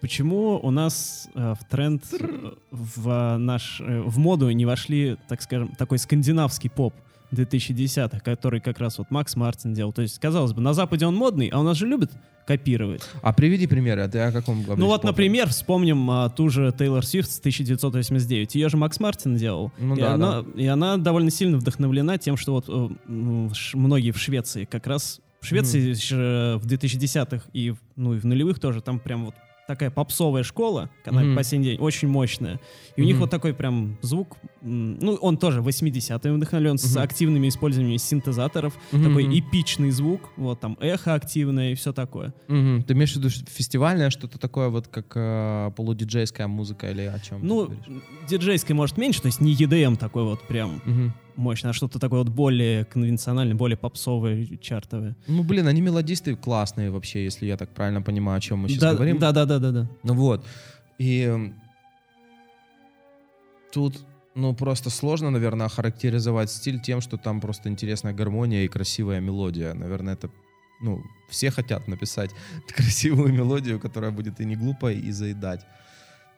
Почему 0.00 0.60
у 0.62 0.70
нас 0.70 1.28
э, 1.34 1.54
в 1.60 1.64
тренд, 1.68 2.04
э, 2.12 2.52
в 2.70 3.08
э, 3.08 3.36
наш, 3.38 3.80
э, 3.80 4.00
в 4.00 4.16
моду 4.18 4.48
не 4.50 4.64
вошли, 4.64 5.16
так 5.28 5.42
скажем, 5.42 5.74
такой 5.76 5.98
скандинавский 5.98 6.70
поп 6.70 6.94
2010-х, 7.32 8.20
который 8.20 8.60
как 8.60 8.78
раз 8.78 8.98
вот 8.98 9.10
Макс 9.10 9.36
Мартин 9.36 9.74
делал. 9.74 9.92
То 9.92 10.02
есть, 10.02 10.18
казалось 10.18 10.52
бы, 10.52 10.60
на 10.60 10.74
Западе 10.74 11.06
он 11.06 11.14
модный, 11.14 11.48
а 11.48 11.60
у 11.60 11.62
нас 11.62 11.76
же 11.76 11.86
любят 11.86 12.10
копировать. 12.46 13.02
А 13.20 13.34
приведи 13.34 13.66
примеры, 13.66 14.02
а 14.02 14.08
ты 14.08 14.18
о 14.20 14.32
каком 14.32 14.62
говоришь? 14.62 14.80
Ну 14.80 14.86
вот, 14.86 15.02
попе? 15.02 15.08
например, 15.08 15.48
вспомним 15.48 16.10
а, 16.10 16.30
ту 16.30 16.48
же 16.48 16.74
Тейлор 16.76 17.04
Свифт 17.04 17.30
с 17.30 17.38
1989. 17.40 18.54
Ее 18.54 18.68
же 18.70 18.78
Макс 18.78 18.98
Мартин 19.00 19.36
делал. 19.36 19.70
Ну 19.78 19.94
и, 19.96 20.00
да, 20.00 20.14
она, 20.14 20.44
и 20.54 20.66
она 20.66 20.96
довольно 20.96 21.30
сильно 21.30 21.58
вдохновлена 21.58 22.16
тем, 22.16 22.38
что 22.38 22.52
вот 22.52 22.64
э, 22.68 22.88
многие 23.74 24.12
в 24.12 24.18
Швеции 24.18 24.64
как 24.64 24.86
раз... 24.86 25.20
В 25.40 25.46
Швеции 25.46 25.92
же 25.92 26.58
в 26.60 26.66
2010-х 26.66 27.44
и, 27.52 27.74
ну, 27.96 28.14
и 28.14 28.18
в 28.18 28.24
нулевых 28.24 28.58
тоже 28.58 28.80
там 28.80 28.98
прям 28.98 29.26
вот 29.26 29.34
такая 29.68 29.90
попсовая 29.90 30.42
школа, 30.44 30.88
она 31.04 31.22
Мгм. 31.22 31.36
по 31.36 31.44
сей 31.44 31.58
день 31.60 31.78
очень 31.78 32.08
мощная. 32.08 32.58
И 32.96 33.02
у 33.02 33.04
них 33.04 33.18
вот 33.18 33.28
такой 33.30 33.52
прям 33.52 33.98
звук, 34.00 34.38
ну, 34.62 35.14
он 35.20 35.36
тоже 35.36 35.60
80-е 35.60 36.32
вдохновлен, 36.32 36.78
с 36.78 36.94
Мгм. 36.94 37.02
активными 37.04 37.48
использованием 37.48 37.98
синтезаторов, 37.98 38.72
Мгм, 38.92 39.04
такой 39.04 39.38
эпичный 39.38 39.90
звук, 39.90 40.22
вот 40.36 40.58
там 40.58 40.78
эхо 40.80 41.12
активное 41.14 41.72
и 41.72 41.74
все 41.74 41.92
такое. 41.92 42.32
Мгм. 42.48 42.82
Ты 42.82 42.94
имеешь 42.94 43.12
в 43.12 43.16
виду 43.16 43.28
фестивальное 43.28 44.08
что-то 44.08 44.38
такое, 44.38 44.70
вот 44.70 44.88
как 44.88 45.12
э, 45.14 45.70
полудиджейская 45.76 46.48
музыка 46.48 46.90
или 46.90 47.02
о 47.02 47.18
чем? 47.20 47.46
Ну, 47.46 47.70
диджейской 48.26 48.74
может 48.74 48.96
меньше, 48.96 49.20
то 49.20 49.26
есть 49.26 49.40
не 49.42 49.52
EDM 49.54 49.96
такой 49.96 50.24
вот 50.24 50.40
прям 50.48 50.80
Мгм. 50.86 51.12
Мощный, 51.38 51.70
а 51.70 51.72
что-то 51.72 51.98
такое 51.98 52.18
вот 52.20 52.28
более 52.28 52.84
конвенциональное, 52.84 53.54
более 53.54 53.76
попсовое, 53.76 54.46
чартовое. 54.60 55.16
Ну, 55.26 55.42
блин, 55.44 55.66
они 55.66 55.80
мелодисты 55.80 56.36
классные 56.36 56.90
вообще, 56.90 57.24
если 57.24 57.46
я 57.46 57.56
так 57.56 57.70
правильно 57.70 58.02
понимаю, 58.02 58.38
о 58.38 58.40
чем 58.40 58.60
мы 58.60 58.68
сейчас 58.68 58.80
да, 58.80 58.94
говорим. 58.94 59.18
да, 59.18 59.32
да, 59.32 59.46
да, 59.46 59.58
да, 59.58 59.70
да. 59.70 59.90
Ну 60.02 60.14
вот. 60.14 60.44
И 60.98 61.52
тут, 63.72 64.04
ну, 64.34 64.54
просто 64.54 64.90
сложно, 64.90 65.30
наверное, 65.30 65.66
охарактеризовать 65.66 66.50
стиль 66.50 66.80
тем, 66.80 67.00
что 67.00 67.16
там 67.16 67.40
просто 67.40 67.68
интересная 67.68 68.12
гармония 68.12 68.64
и 68.64 68.68
красивая 68.68 69.20
мелодия. 69.20 69.74
Наверное, 69.74 70.14
это, 70.14 70.30
ну, 70.80 71.02
все 71.28 71.50
хотят 71.50 71.88
написать 71.88 72.30
красивую 72.74 73.32
мелодию, 73.32 73.80
которая 73.80 74.10
будет 74.10 74.40
и 74.40 74.44
не 74.44 74.56
глупой, 74.56 74.98
и 74.98 75.12
заедать. 75.12 75.64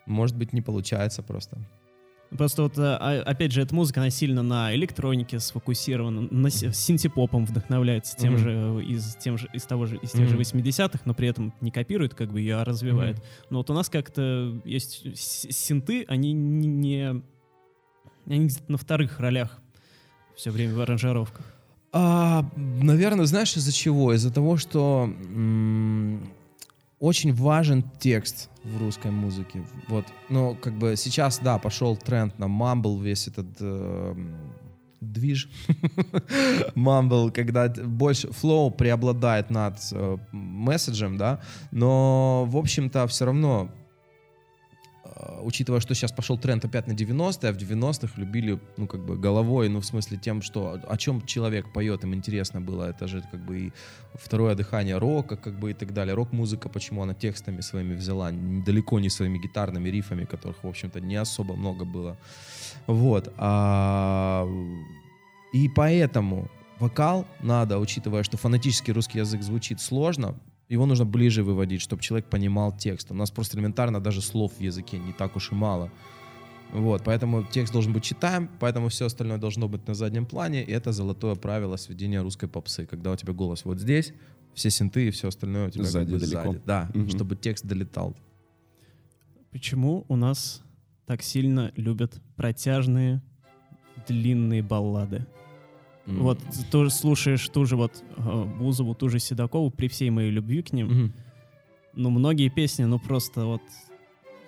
Может 0.07 0.37
быть, 0.37 0.53
не 0.53 0.63
получается 0.63 1.23
просто. 1.23 1.59
Просто 2.37 2.63
вот, 2.63 2.79
а, 2.79 2.97
а, 2.97 3.23
опять 3.23 3.51
же, 3.53 3.61
эта 3.61 3.75
музыка, 3.75 4.01
она 4.01 4.11
сильно 4.11 4.43
на 4.43 4.73
электронике 4.75 5.41
сфокусирована, 5.41 6.29
на 6.31 6.49
си- 6.49 6.73
синтепопом 6.73 7.45
вдохновляется 7.45 8.17
тем 8.17 8.35
Мгм. 8.35 8.39
же, 8.39 8.51
э, 8.53 8.83
из, 8.85 9.17
тем 9.17 9.37
же, 9.37 9.49
из 9.53 9.65
того 9.65 9.87
же, 9.87 9.97
из 9.97 10.13
тех 10.13 10.29
же 10.29 10.35
Мгм. 10.35 10.41
80-х, 10.43 11.01
но 11.07 11.15
при 11.15 11.27
этом 11.29 11.53
не 11.61 11.71
копирует, 11.73 12.15
как 12.15 12.31
бы 12.31 12.41
ее, 12.41 12.57
а 12.57 12.65
развивает. 12.65 13.17
Мгм. 13.17 13.25
Но 13.51 13.59
вот 13.59 13.71
у 13.71 13.75
нас 13.75 13.89
как-то 13.89 14.61
есть 14.65 15.19
синты, 15.19 16.05
они 16.07 16.33
не... 16.33 17.23
они 18.27 18.45
где-то 18.47 18.71
на 18.71 18.79
вторых 18.79 19.19
ролях 19.19 19.59
все 20.37 20.51
время 20.53 20.75
в 20.75 20.81
аранжировках. 20.81 21.45
А, 21.93 22.49
наверное, 22.55 23.27
знаешь, 23.27 23.57
из-за 23.57 23.73
чего? 23.73 24.13
Из-за 24.15 24.33
того, 24.33 24.57
что 24.57 25.11
очень 27.01 27.33
важен 27.35 27.83
текст 27.99 28.50
в 28.65 28.79
русской 28.79 29.11
музыке. 29.11 29.65
Вот, 29.89 30.05
ну, 30.29 30.57
как 30.61 30.75
бы 30.75 30.97
сейчас, 30.97 31.39
да, 31.39 31.59
пошел 31.59 31.97
тренд 31.97 32.39
на 32.39 32.49
мамбл, 32.49 32.99
весь 32.99 33.29
этот 33.29 33.47
э, 33.61 34.15
движ. 35.01 35.49
Мамбл, 36.75 37.31
когда 37.31 37.69
больше 37.69 38.33
флоу 38.33 38.71
преобладает 38.71 39.51
над 39.51 39.79
э, 39.93 40.17
месседжем, 40.33 41.17
да, 41.17 41.41
но, 41.71 42.45
в 42.47 42.57
общем-то, 42.57 43.07
все 43.07 43.25
равно 43.27 43.71
учитывая, 45.43 45.81
что 45.81 45.95
сейчас 45.95 46.13
пошел 46.13 46.39
тренд 46.39 46.65
опять 46.65 46.87
на 46.87 46.93
90-е, 46.93 47.51
а 47.51 47.53
в 47.53 47.57
90-х 47.57 48.13
любили, 48.17 48.59
ну, 48.77 48.87
как 48.87 49.05
бы 49.05 49.17
головой, 49.17 49.69
ну, 49.69 49.81
в 49.81 49.85
смысле 49.85 50.19
тем, 50.19 50.43
что 50.43 50.81
о 50.89 50.97
чем 50.97 51.27
человек 51.27 51.73
поет, 51.73 52.05
им 52.05 52.15
интересно 52.15 52.61
было, 52.61 52.91
это 52.91 53.09
же 53.09 53.23
как 53.31 53.41
бы 53.41 53.59
и 53.59 53.73
второе 54.15 54.55
дыхание 54.55 54.99
рока, 54.99 55.37
как 55.37 55.59
бы 55.59 55.71
и 55.71 55.75
так 55.75 55.93
далее. 55.93 56.15
Рок-музыка, 56.15 56.69
почему 56.69 57.03
она 57.03 57.15
текстами 57.15 57.61
своими 57.61 57.95
взяла, 57.95 58.31
далеко 58.33 59.01
не 59.01 59.11
своими 59.11 59.39
гитарными 59.39 59.89
рифами, 59.89 60.25
которых, 60.25 60.65
в 60.65 60.69
общем-то, 60.69 61.01
не 61.01 61.17
особо 61.17 61.57
много 61.57 61.85
было. 61.85 62.17
Вот. 62.87 63.33
А, 63.37 64.47
И 65.53 65.69
поэтому 65.69 66.49
вокал 66.79 67.27
надо, 67.43 67.79
учитывая, 67.79 68.23
что 68.23 68.37
фонетический 68.37 68.93
русский 68.93 69.19
язык 69.19 69.43
звучит 69.43 69.81
сложно, 69.81 70.35
его 70.71 70.87
нужно 70.87 71.05
ближе 71.05 71.43
выводить, 71.43 71.83
чтобы 71.83 72.01
человек 72.03 72.31
понимал 72.31 72.75
текст. 72.77 73.11
У 73.11 73.15
нас 73.15 73.31
просто 73.31 73.57
элементарно 73.59 74.01
даже 74.01 74.23
слов 74.23 74.53
в 74.57 74.61
языке 74.61 74.99
не 74.99 75.13
так 75.13 75.37
уж 75.37 75.53
и 75.53 75.55
мало. 75.55 75.91
Вот, 76.73 77.03
поэтому 77.05 77.43
текст 77.43 77.73
должен 77.73 77.93
быть 77.93 78.05
читаем, 78.05 78.49
поэтому 78.61 78.89
все 78.89 79.07
остальное 79.07 79.39
должно 79.39 79.69
быть 79.69 79.87
на 79.89 79.95
заднем 79.95 80.25
плане, 80.25 80.63
и 80.63 80.71
это 80.71 80.93
золотое 80.93 81.35
правило 81.35 81.77
сведения 81.77 82.23
русской 82.23 82.47
попсы, 82.49 82.87
когда 82.87 83.11
у 83.11 83.17
тебя 83.17 83.33
голос 83.33 83.65
вот 83.65 83.81
здесь, 83.81 84.15
все 84.55 84.71
синты 84.71 85.09
и 85.09 85.11
все 85.11 85.27
остальное 85.29 85.67
у 85.67 85.71
тебя 85.71 85.83
как 85.83 85.93
Сзади 85.93 86.13
бы 86.13 86.19
далеко. 86.21 86.53
сзади. 86.53 86.63
Да, 86.65 86.89
Мгм. 86.95 87.09
чтобы 87.09 87.35
текст 87.35 87.67
долетал. 87.67 88.17
Почему 89.51 90.05
у 90.09 90.15
нас 90.15 90.63
так 91.07 91.23
сильно 91.23 91.73
любят 91.75 92.21
протяжные, 92.37 93.21
длинные 94.07 94.63
баллады? 94.63 95.27
М. 96.11 96.23
Вот 96.23 96.39
ты 96.39 96.65
тоже 96.71 96.91
слушаешь 96.91 97.49
ту 97.49 97.65
же 97.67 97.77
вот 97.77 98.03
э, 98.17 98.45
Бузову, 98.59 98.95
ту 98.95 99.09
же 99.09 99.19
Седокову, 99.19 99.71
при 99.71 99.89
всей 99.89 100.11
моей 100.11 100.31
любви 100.31 100.63
к 100.63 100.73
ним, 100.73 100.87
Мгм. 100.89 101.13
ну, 101.95 102.11
многие 102.11 102.49
песни, 102.49 102.85
ну, 102.85 102.99
просто 102.99 103.45
вот... 103.47 103.63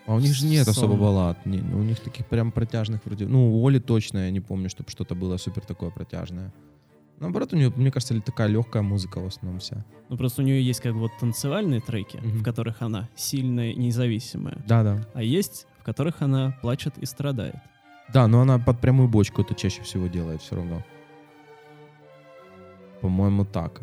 А 0.07 0.15
у 0.15 0.19
них 0.21 0.35
же 0.35 0.47
нет 0.47 0.65
Сон. 0.65 0.73
особо 0.73 0.97
баллад. 0.97 1.47
Не, 1.47 1.59
у 1.59 1.83
них 1.83 2.01
таких 2.01 2.27
прям 2.27 2.51
протяжных 2.51 3.01
вроде. 3.05 3.27
Ну, 3.27 3.55
у 3.63 3.67
Оли 3.69 3.79
точно 3.79 4.19
я 4.27 4.31
не 4.31 4.41
помню, 4.41 4.69
чтобы 4.69 4.91
что-то 4.91 5.15
было 5.15 5.37
супер 5.37 5.63
такое 5.65 5.91
протяжное. 5.91 6.53
Наоборот, 7.21 7.53
у 7.53 7.57
нее, 7.57 7.73
мне 7.77 7.93
кажется, 7.93 8.21
такая 8.21 8.49
легкая 8.49 8.83
музыка 8.83 9.21
в 9.21 9.27
основном 9.27 9.61
вся. 9.61 9.85
Ну, 10.09 10.17
просто 10.17 10.43
у 10.43 10.45
нее 10.45 10.61
есть 10.61 10.81
как 10.81 10.95
бы 10.95 10.99
вот 11.01 11.13
танцевальные 11.21 11.81
треки, 11.81 12.17
Мгм. 12.17 12.39
в 12.39 12.43
которых 12.43 12.83
она 12.83 13.09
сильная 13.15 13.71
и 13.71 13.77
независимая, 13.79 14.59
Да, 14.67 14.83
да. 14.83 15.07
а 15.15 15.23
есть, 15.23 15.67
в 15.79 15.85
которых 15.85 16.21
она 16.21 16.59
плачет 16.63 16.99
и 16.99 17.07
страдает. 17.07 17.55
Да, 18.13 18.27
но 18.27 18.41
она 18.41 18.59
под 18.59 18.81
прямую 18.81 19.09
бочку 19.09 19.43
это 19.43 19.55
чаще 19.55 19.83
всего 19.83 20.09
делает 20.09 20.43
все 20.43 20.57
равно. 20.57 20.83
По-моему, 23.03 23.45
так. 23.45 23.81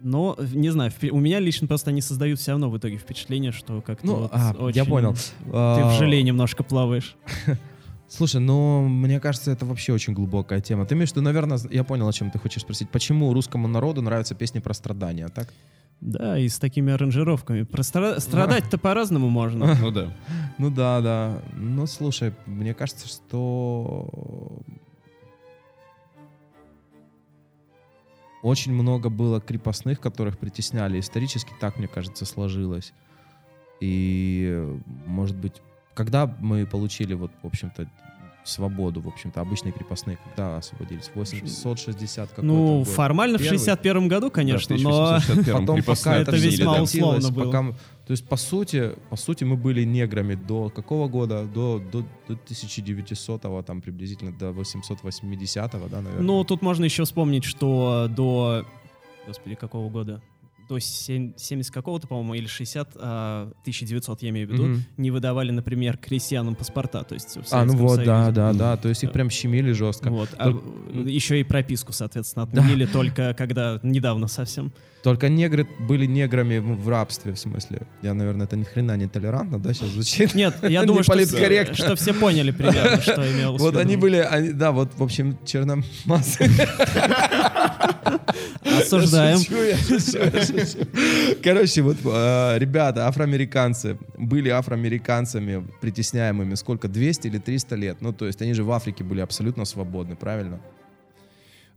Но, 0.00 0.36
не 0.52 0.70
знаю, 0.70 0.92
у 1.12 1.20
меня 1.20 1.38
лично 1.38 1.68
просто 1.68 1.90
они 1.90 2.00
создают 2.00 2.40
все 2.40 2.52
равно 2.52 2.70
в 2.70 2.76
итоге 2.76 2.96
впечатление, 2.96 3.52
что 3.52 3.80
как-то 3.82 4.06
Ну, 4.06 4.14
вот 4.16 4.30
а, 4.32 4.52
очень... 4.58 4.76
я 4.76 4.84
понял. 4.84 5.12
Ты 5.14 5.20
А, 5.52 5.90
в 5.94 5.98
желе 5.98 6.22
немножко 6.22 6.64
плаваешь. 6.64 7.16
Слушай, 8.08 8.40
ну, 8.40 8.86
мне 8.88 9.20
кажется, 9.20 9.52
это 9.52 9.64
вообще 9.64 9.92
очень 9.92 10.12
глубокая 10.12 10.60
тема. 10.60 10.86
Ты 10.86 10.94
имеешь 10.96 11.10
в 11.10 11.12
виду, 11.12 11.22
наверное, 11.22 11.58
я 11.70 11.84
понял, 11.84 12.08
о 12.08 12.12
чем 12.12 12.30
ты 12.30 12.38
хочешь 12.38 12.62
спросить. 12.62 12.90
Почему 12.90 13.32
русскому 13.32 13.68
народу 13.68 14.02
нравятся 14.02 14.34
песни 14.34 14.58
про 14.58 14.74
страдания, 14.74 15.28
так? 15.28 15.52
Да, 16.00 16.36
и 16.36 16.48
с 16.48 16.58
такими 16.58 16.92
аранжировками. 16.92 17.62
Простра- 17.62 18.18
Страдать-то 18.20 18.76
по-разному 18.76 19.28
можно. 19.28 19.78
Ну 19.80 19.90
да. 19.92 20.12
Ну 20.58 20.68
да, 20.70 21.00
да. 21.00 21.42
Ну, 21.56 21.86
слушай, 21.86 22.34
мне 22.46 22.74
кажется, 22.74 23.06
что 23.06 24.62
очень 28.42 28.72
много 28.72 29.08
было 29.08 29.40
крепостных, 29.40 30.00
которых 30.00 30.38
притесняли. 30.38 30.98
Исторически 30.98 31.52
так, 31.60 31.78
мне 31.78 31.88
кажется, 31.88 32.24
сложилось. 32.26 32.92
И, 33.80 34.78
может 35.06 35.36
быть, 35.36 35.62
когда 35.94 36.26
мы 36.40 36.66
получили, 36.66 37.14
вот, 37.14 37.30
в 37.42 37.46
общем-то, 37.46 37.88
свободу, 38.44 39.00
в 39.00 39.08
общем-то, 39.08 39.40
обычные 39.40 39.72
крепостные, 39.72 40.18
когда 40.24 40.56
освободились? 40.56 41.10
860 41.14 42.28
какой-то 42.30 42.46
Ну, 42.46 42.78
год. 42.78 42.88
формально 42.88 43.38
в 43.38 43.42
Первый? 43.42 43.58
61 43.58 44.08
году, 44.08 44.30
конечно, 44.30 44.76
Да, 44.76 44.80
в 44.80 44.84
но... 44.84 45.04
1861 45.16 45.66
Потом 45.66 45.82
пока 45.82 46.16
это 46.16 46.36
весьма 46.36 46.74
да. 46.76 46.82
условно 46.82 47.30
было. 47.30 47.44
пока 47.44 47.74
то 48.06 48.10
есть, 48.10 48.28
по 48.28 48.36
сути, 48.36 48.92
по 49.10 49.16
сути, 49.16 49.44
мы 49.44 49.56
были 49.56 49.84
неграми 49.84 50.34
до 50.34 50.70
какого 50.70 51.06
года? 51.08 51.44
До, 51.44 51.78
до, 51.78 52.02
до 52.28 52.34
1900-го, 52.34 53.62
там, 53.62 53.80
приблизительно 53.80 54.32
до 54.32 54.50
880-го, 54.50 55.88
да, 55.88 56.00
наверное? 56.00 56.22
Ну, 56.22 56.44
тут 56.44 56.62
можно 56.62 56.84
еще 56.84 57.04
вспомнить, 57.04 57.44
что 57.44 58.08
до... 58.10 58.64
Господи, 59.26 59.54
какого 59.54 59.88
года? 59.88 60.20
До 60.72 60.80
сем- 60.80 61.34
70 61.36 61.70
какого-то, 61.70 62.06
по-моему, 62.08 62.32
или 62.34 62.46
60, 62.46 62.92
а, 62.96 63.52
1900, 63.62 64.22
я 64.22 64.30
имею 64.30 64.48
в 64.48 64.52
виду, 64.52 64.62
Мгм. 64.64 64.84
не 64.96 65.10
выдавали, 65.10 65.50
например, 65.50 65.98
крестьянам 65.98 66.54
паспорта, 66.54 67.04
то 67.04 67.12
есть 67.14 67.36
в 67.36 67.42
А, 67.50 67.64
ну 67.66 67.74
вот, 67.76 68.02
да, 68.04 68.22
Союзе. 68.24 68.32
да, 68.36 68.52
да, 68.54 68.76
то 68.78 68.88
есть 68.88 69.04
их 69.04 69.12
прям 69.12 69.28
щемили 69.28 69.72
жестко. 69.72 70.08
Вот. 70.08 70.30
А, 70.38 70.44
Только- 70.44 70.64
еще 71.10 71.38
и 71.38 71.44
прописку, 71.44 71.92
соответственно, 71.92 72.44
отменили 72.44 72.86
только 72.86 73.34
когда 73.36 73.80
недавно 73.82 74.28
совсем. 74.28 74.72
Только 75.02 75.28
негры 75.28 75.66
были 75.80 76.06
неграми 76.06 76.58
в 76.58 76.88
рабстве, 76.88 77.32
в 77.32 77.38
смысле. 77.38 77.82
Я, 78.02 78.14
наверное, 78.14 78.46
это 78.46 78.56
ни 78.56 78.62
хрена 78.62 78.96
не 78.96 79.08
толерантно, 79.08 79.58
да, 79.58 79.74
сейчас 79.74 79.88
звучит? 79.88 80.32
Нет, 80.36 80.54
я 80.62 80.82
думаю, 80.86 81.02
что, 81.02 81.18
что 81.74 81.96
все 81.96 82.14
поняли 82.14 82.52
примерно, 82.52 83.00
что 83.02 83.14
имелось 83.30 83.60
в 83.60 83.64
Вот 83.64 83.76
они 83.76 83.96
были, 83.96 84.52
да, 84.52 84.70
вот, 84.70 84.92
в 84.96 85.02
общем, 85.02 85.36
черномазые. 85.44 86.48
Осуждаем. 88.64 89.38
Короче, 91.42 91.82
вот 91.82 91.96
э, 92.04 92.58
ребята, 92.58 93.06
афроамериканцы, 93.06 93.98
были 94.16 94.48
афроамериканцами 94.48 95.66
притесняемыми 95.80 96.54
сколько, 96.54 96.88
200 96.88 97.26
или 97.28 97.38
300 97.38 97.76
лет? 97.76 97.96
Ну, 98.00 98.12
то 98.12 98.26
есть 98.26 98.42
они 98.42 98.54
же 98.54 98.64
в 98.64 98.70
Африке 98.70 99.04
были 99.04 99.20
абсолютно 99.20 99.64
свободны, 99.64 100.16
правильно? 100.16 100.60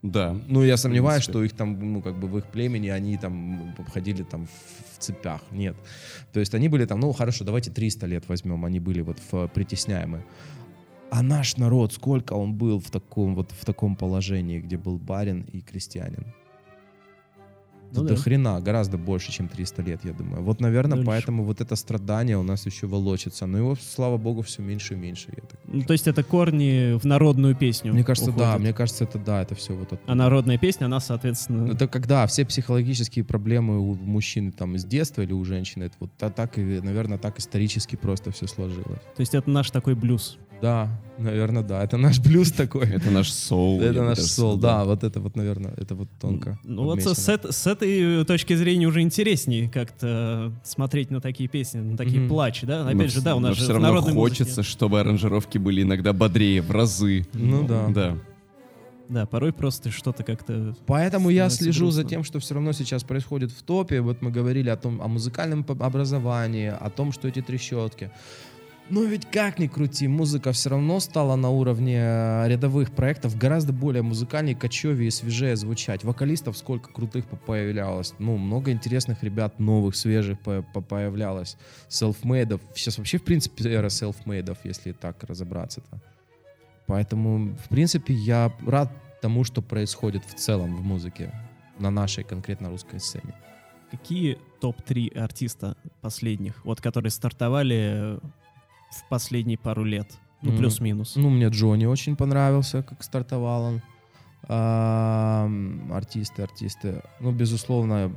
Да. 0.06 0.38
Ну, 0.48 0.64
я 0.64 0.78
сомневаюсь, 0.78 1.24
что 1.24 1.44
их 1.44 1.54
там, 1.54 1.94
ну, 1.94 2.02
как 2.02 2.20
бы 2.20 2.28
в 2.28 2.38
их 2.38 2.46
племени 2.46 2.90
они 2.90 3.18
там 3.18 3.76
ходили 3.92 4.22
там 4.22 4.46
в, 4.46 4.96
в 4.96 5.00
цепях. 5.00 5.42
Нет. 5.52 5.76
То 6.32 6.40
есть 6.40 6.54
они 6.54 6.70
были 6.70 6.86
там, 6.86 7.00
ну, 7.00 7.12
хорошо, 7.12 7.44
давайте 7.44 7.72
300 7.72 8.06
лет 8.06 8.24
возьмем, 8.28 8.66
они 8.66 8.80
были 8.80 9.02
вот 9.02 9.18
в, 9.32 9.48
притесняемы. 9.48 10.24
А 11.12 11.22
наш 11.22 11.58
народ, 11.58 11.93
сколько 11.93 12.34
он 12.34 12.56
был 12.56 12.80
в 12.80 12.89
таком 12.89 13.36
вот 13.36 13.51
в 13.51 13.66
таком 13.66 13.95
положении, 13.95 14.60
где 14.60 14.78
был 14.78 14.97
барин 14.97 15.41
и 15.53 15.62
крестьянин? 15.62 16.34
Ну 17.92 18.04
до 18.04 18.16
да. 18.16 18.16
хрена, 18.16 18.60
гораздо 18.62 18.98
больше, 18.98 19.32
чем 19.32 19.48
300 19.48 19.82
лет, 19.82 20.00
я 20.04 20.14
думаю. 20.14 20.44
Вот, 20.44 20.60
наверное, 20.60 20.96
Дольше. 20.98 21.08
поэтому 21.08 21.44
вот 21.44 21.62
это 21.62 21.76
страдание 21.76 22.38
у 22.38 22.44
нас 22.44 22.66
еще 22.66 22.88
волочится. 22.88 23.46
Но 23.46 23.58
его, 23.58 23.76
слава 23.76 24.18
богу, 24.18 24.42
все 24.42 24.62
меньше 24.62 24.94
и 24.94 24.98
меньше. 24.98 25.30
Я 25.36 25.44
так 25.44 25.60
Ну, 25.68 25.82
то 25.84 25.94
есть 25.94 26.08
это 26.08 26.24
корни 26.24 26.98
в 26.98 27.06
народную 27.06 27.56
песню. 27.56 27.94
Мне 27.94 28.04
кажется, 28.04 28.32
да, 28.32 28.44
уходят. 28.50 28.60
мне 28.62 28.74
кажется, 28.74 29.04
это 29.06 29.20
да, 29.20 29.42
это 29.42 29.56
все 29.56 29.74
вот 29.74 29.94
оттуда. 29.94 30.12
А 30.12 30.16
народная 30.16 30.58
песня, 30.58 30.86
она, 30.86 31.00
соответственно... 31.00 31.72
Это 31.72 31.88
когда 31.88 32.26
все 32.28 32.46
психологические 32.46 33.24
проблемы 33.26 33.80
у 33.80 33.96
мужчины 33.96 34.52
там 34.52 34.78
с 34.78 34.86
детства 34.86 35.22
или 35.22 35.34
у 35.34 35.44
женщины, 35.46 35.86
это 35.86 35.96
вот 36.00 36.12
та- 36.18 36.30
так 36.30 36.58
и, 36.58 36.62
наверное, 36.82 37.18
так 37.18 37.40
исторически 37.40 37.96
просто 37.96 38.32
все 38.32 38.48
сложилось. 38.48 39.00
То 39.16 39.22
есть 39.22 39.36
это 39.36 39.50
наш 39.50 39.72
такой 39.72 39.96
блюз. 39.96 40.38
Да, 40.62 40.90
наверное, 41.18 41.64
да. 41.64 41.84
Это 41.84 41.98
наш 41.98 42.20
блюз 42.20 42.52
такой. 42.52 42.88
Это 42.90 43.12
наш 43.12 43.30
соул. 43.32 43.82
Это 43.82 44.04
наш 44.04 44.20
сказал. 44.20 44.58
да, 44.58 44.86
вот 44.86 45.04
это 45.04 45.20
вот, 45.20 45.36
наверное, 45.36 45.74
это 45.78 45.96
вот 45.96 46.08
тонко. 46.20 46.58
Ну 46.64 46.84
вот 46.84 47.02
с, 47.02 47.30
эт- 47.30 47.52
с 47.52 47.68
этой 47.76 48.26
точки 48.26 48.54
зрения 48.56 48.88
уже 48.88 49.02
интереснее 49.02 49.70
как-то 49.70 50.52
смотреть 50.64 51.12
на 51.12 51.22
такие 51.22 51.48
песни, 51.50 51.80
на 51.80 51.98
такие 51.98 52.20
Мгм. 52.22 52.30
плачи, 52.30 52.66
да? 52.66 52.84
Но 52.84 52.90
Опять 52.90 53.12
же, 53.14 53.20
вс- 53.20 53.24
да, 53.24 53.36
у 53.36 53.40
но 53.40 53.50
нас 53.50 53.58
же 53.58 53.64
все 53.64 53.74
равно 53.74 54.02
хочется, 54.02 54.62
музыке- 54.62 54.64
чтобы 54.64 55.00
аранжировки 55.00 55.58
были 55.58 55.84
иногда 55.84 56.14
бодрее, 56.14 56.62
в 56.62 56.72
разы. 56.72 57.28
Ну 57.34 57.68
да. 57.68 57.88
Да. 57.90 58.18
Да, 59.08 59.26
порой 59.28 59.54
просто 59.54 59.92
что-то 59.92 60.24
как-то... 60.24 60.76
Поэтому 60.88 61.30
я 61.30 61.50
слежу 61.52 61.92
за 61.92 62.02
грустно. 62.02 62.10
тем, 62.10 62.24
что 62.24 62.40
все 62.40 62.56
равно 62.56 62.72
сейчас 62.72 63.04
происходит 63.04 63.52
в 63.52 63.62
топе. 63.62 64.02
Вот 64.02 64.24
мы 64.24 64.32
говорили 64.32 64.68
о 64.70 64.78
том, 64.78 65.00
о 65.00 65.08
музыкальном 65.08 65.64
образовании, 65.80 66.70
о 66.76 66.90
том, 66.90 67.12
что 67.12 67.28
эти 67.28 67.40
трещотки. 67.44 68.10
Но 68.88 69.04
ведь 69.04 69.26
как 69.32 69.58
ни 69.58 69.66
крути, 69.66 70.08
музыка 70.08 70.52
все 70.52 70.70
равно 70.70 71.00
стала 71.00 71.36
на 71.36 71.50
уровне 71.50 71.98
э, 71.98 72.48
рядовых 72.48 72.92
проектов 72.92 73.36
гораздо 73.36 73.74
более 73.74 74.04
музыкальнее, 74.04 74.56
кочевее 74.56 75.08
и 75.08 75.12
свежее 75.12 75.56
звучать. 75.56 76.04
Вокалистов 76.04 76.56
сколько 76.56 76.94
крутых 76.94 77.26
по- 77.26 77.36
появлялось. 77.36 78.14
Ну, 78.20 78.38
много 78.38 78.72
интересных 78.72 79.24
ребят 79.24 79.60
новых, 79.60 79.96
свежих 79.96 80.40
по- 80.40 80.62
по- 80.62 80.82
появлялось. 80.82 81.58
Селфмейдов. 81.88 82.62
Сейчас 82.76 83.00
вообще, 83.00 83.18
в 83.18 83.24
принципе, 83.24 83.68
эра 83.72 83.90
селфмейдов, 83.90 84.60
если 84.64 84.92
так 84.92 85.24
разобраться-то. 85.24 86.00
Поэтому, 86.86 87.56
в 87.56 87.70
принципе, 87.70 88.14
я 88.14 88.54
рад 88.68 88.92
тому, 89.20 89.44
что 89.44 89.64
происходит 89.64 90.24
в 90.26 90.36
целом 90.36 90.76
в 90.76 90.84
музыке 90.84 91.32
на 91.80 91.90
нашей 91.90 92.24
конкретно 92.24 92.70
русской 92.70 93.00
сцене. 93.00 93.34
Какие 93.90 94.38
топ-3 94.62 95.18
артиста 95.18 95.76
последних, 96.02 96.64
вот 96.64 96.82
которые 96.82 97.10
стартовали 97.10 98.20
в 98.92 99.08
последние 99.10 99.58
пару 99.58 99.84
лет? 99.84 100.08
Ну, 100.42 100.52
Мгм. 100.52 100.60
плюс-минус. 100.60 101.16
Ну, 101.16 101.30
мне 101.30 101.48
Джонни 101.48 101.86
очень 101.86 102.16
понравился, 102.16 102.84
как 102.84 103.04
стартовал 103.04 103.64
он. 103.64 103.82
Ам, 104.48 105.92
артисты, 105.92 106.44
артисты. 106.44 107.02
Ну, 107.20 107.32
безусловно, 107.32 108.14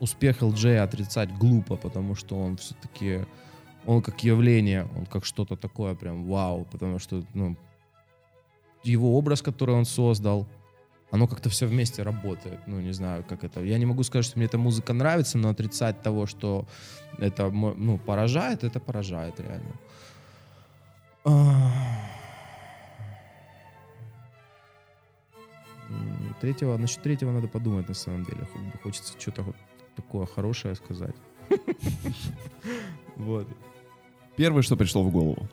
успех 0.00 0.42
LJ 0.42 0.78
отрицать 0.78 1.32
глупо, 1.38 1.76
потому 1.76 2.14
что 2.14 2.38
он 2.38 2.56
все-таки, 2.56 3.20
он 3.86 4.02
как 4.02 4.22
явление, 4.22 4.86
он 4.96 5.06
как 5.06 5.24
что-то 5.24 5.56
такое 5.56 5.94
прям 5.94 6.24
вау, 6.26 6.66
потому 6.70 6.98
что, 6.98 7.24
ну, 7.34 7.56
его 8.84 9.16
образ, 9.16 9.42
который 9.42 9.74
он 9.74 9.84
создал, 9.86 10.46
оно 11.10 11.26
как-то 11.26 11.48
все 11.48 11.66
вместе 11.66 12.02
работает. 12.02 12.60
Ну, 12.66 12.80
не 12.80 12.92
знаю, 12.92 13.24
как 13.28 13.44
это. 13.44 13.60
Я 13.60 13.78
не 13.78 13.86
могу 13.86 14.02
сказать, 14.02 14.26
что 14.26 14.38
мне 14.38 14.46
эта 14.46 14.58
музыка 14.58 14.92
нравится, 14.92 15.38
но 15.38 15.48
отрицать 15.48 16.02
того, 16.02 16.26
что 16.26 16.66
это, 17.18 17.50
ну, 17.50 17.98
поражает, 17.98 18.64
это 18.64 18.78
поражает 18.80 19.40
реально. 19.40 19.72
А. 21.24 21.72
Третьего, 26.40 26.76
насчет 26.76 27.02
третьего 27.02 27.32
надо 27.32 27.48
подумать 27.48 27.88
на 27.88 27.94
самом 27.94 28.24
деле. 28.24 28.46
Хочется 28.82 29.18
что-то 29.18 29.42
вот 29.42 29.56
такое 29.96 30.26
хорошее 30.26 30.74
сказать. 30.74 31.16
Вот. 33.16 33.48
Первое, 34.36 34.62
что 34.62 34.76
пришло 34.76 35.02
в 35.02 35.10
голову. 35.10 35.48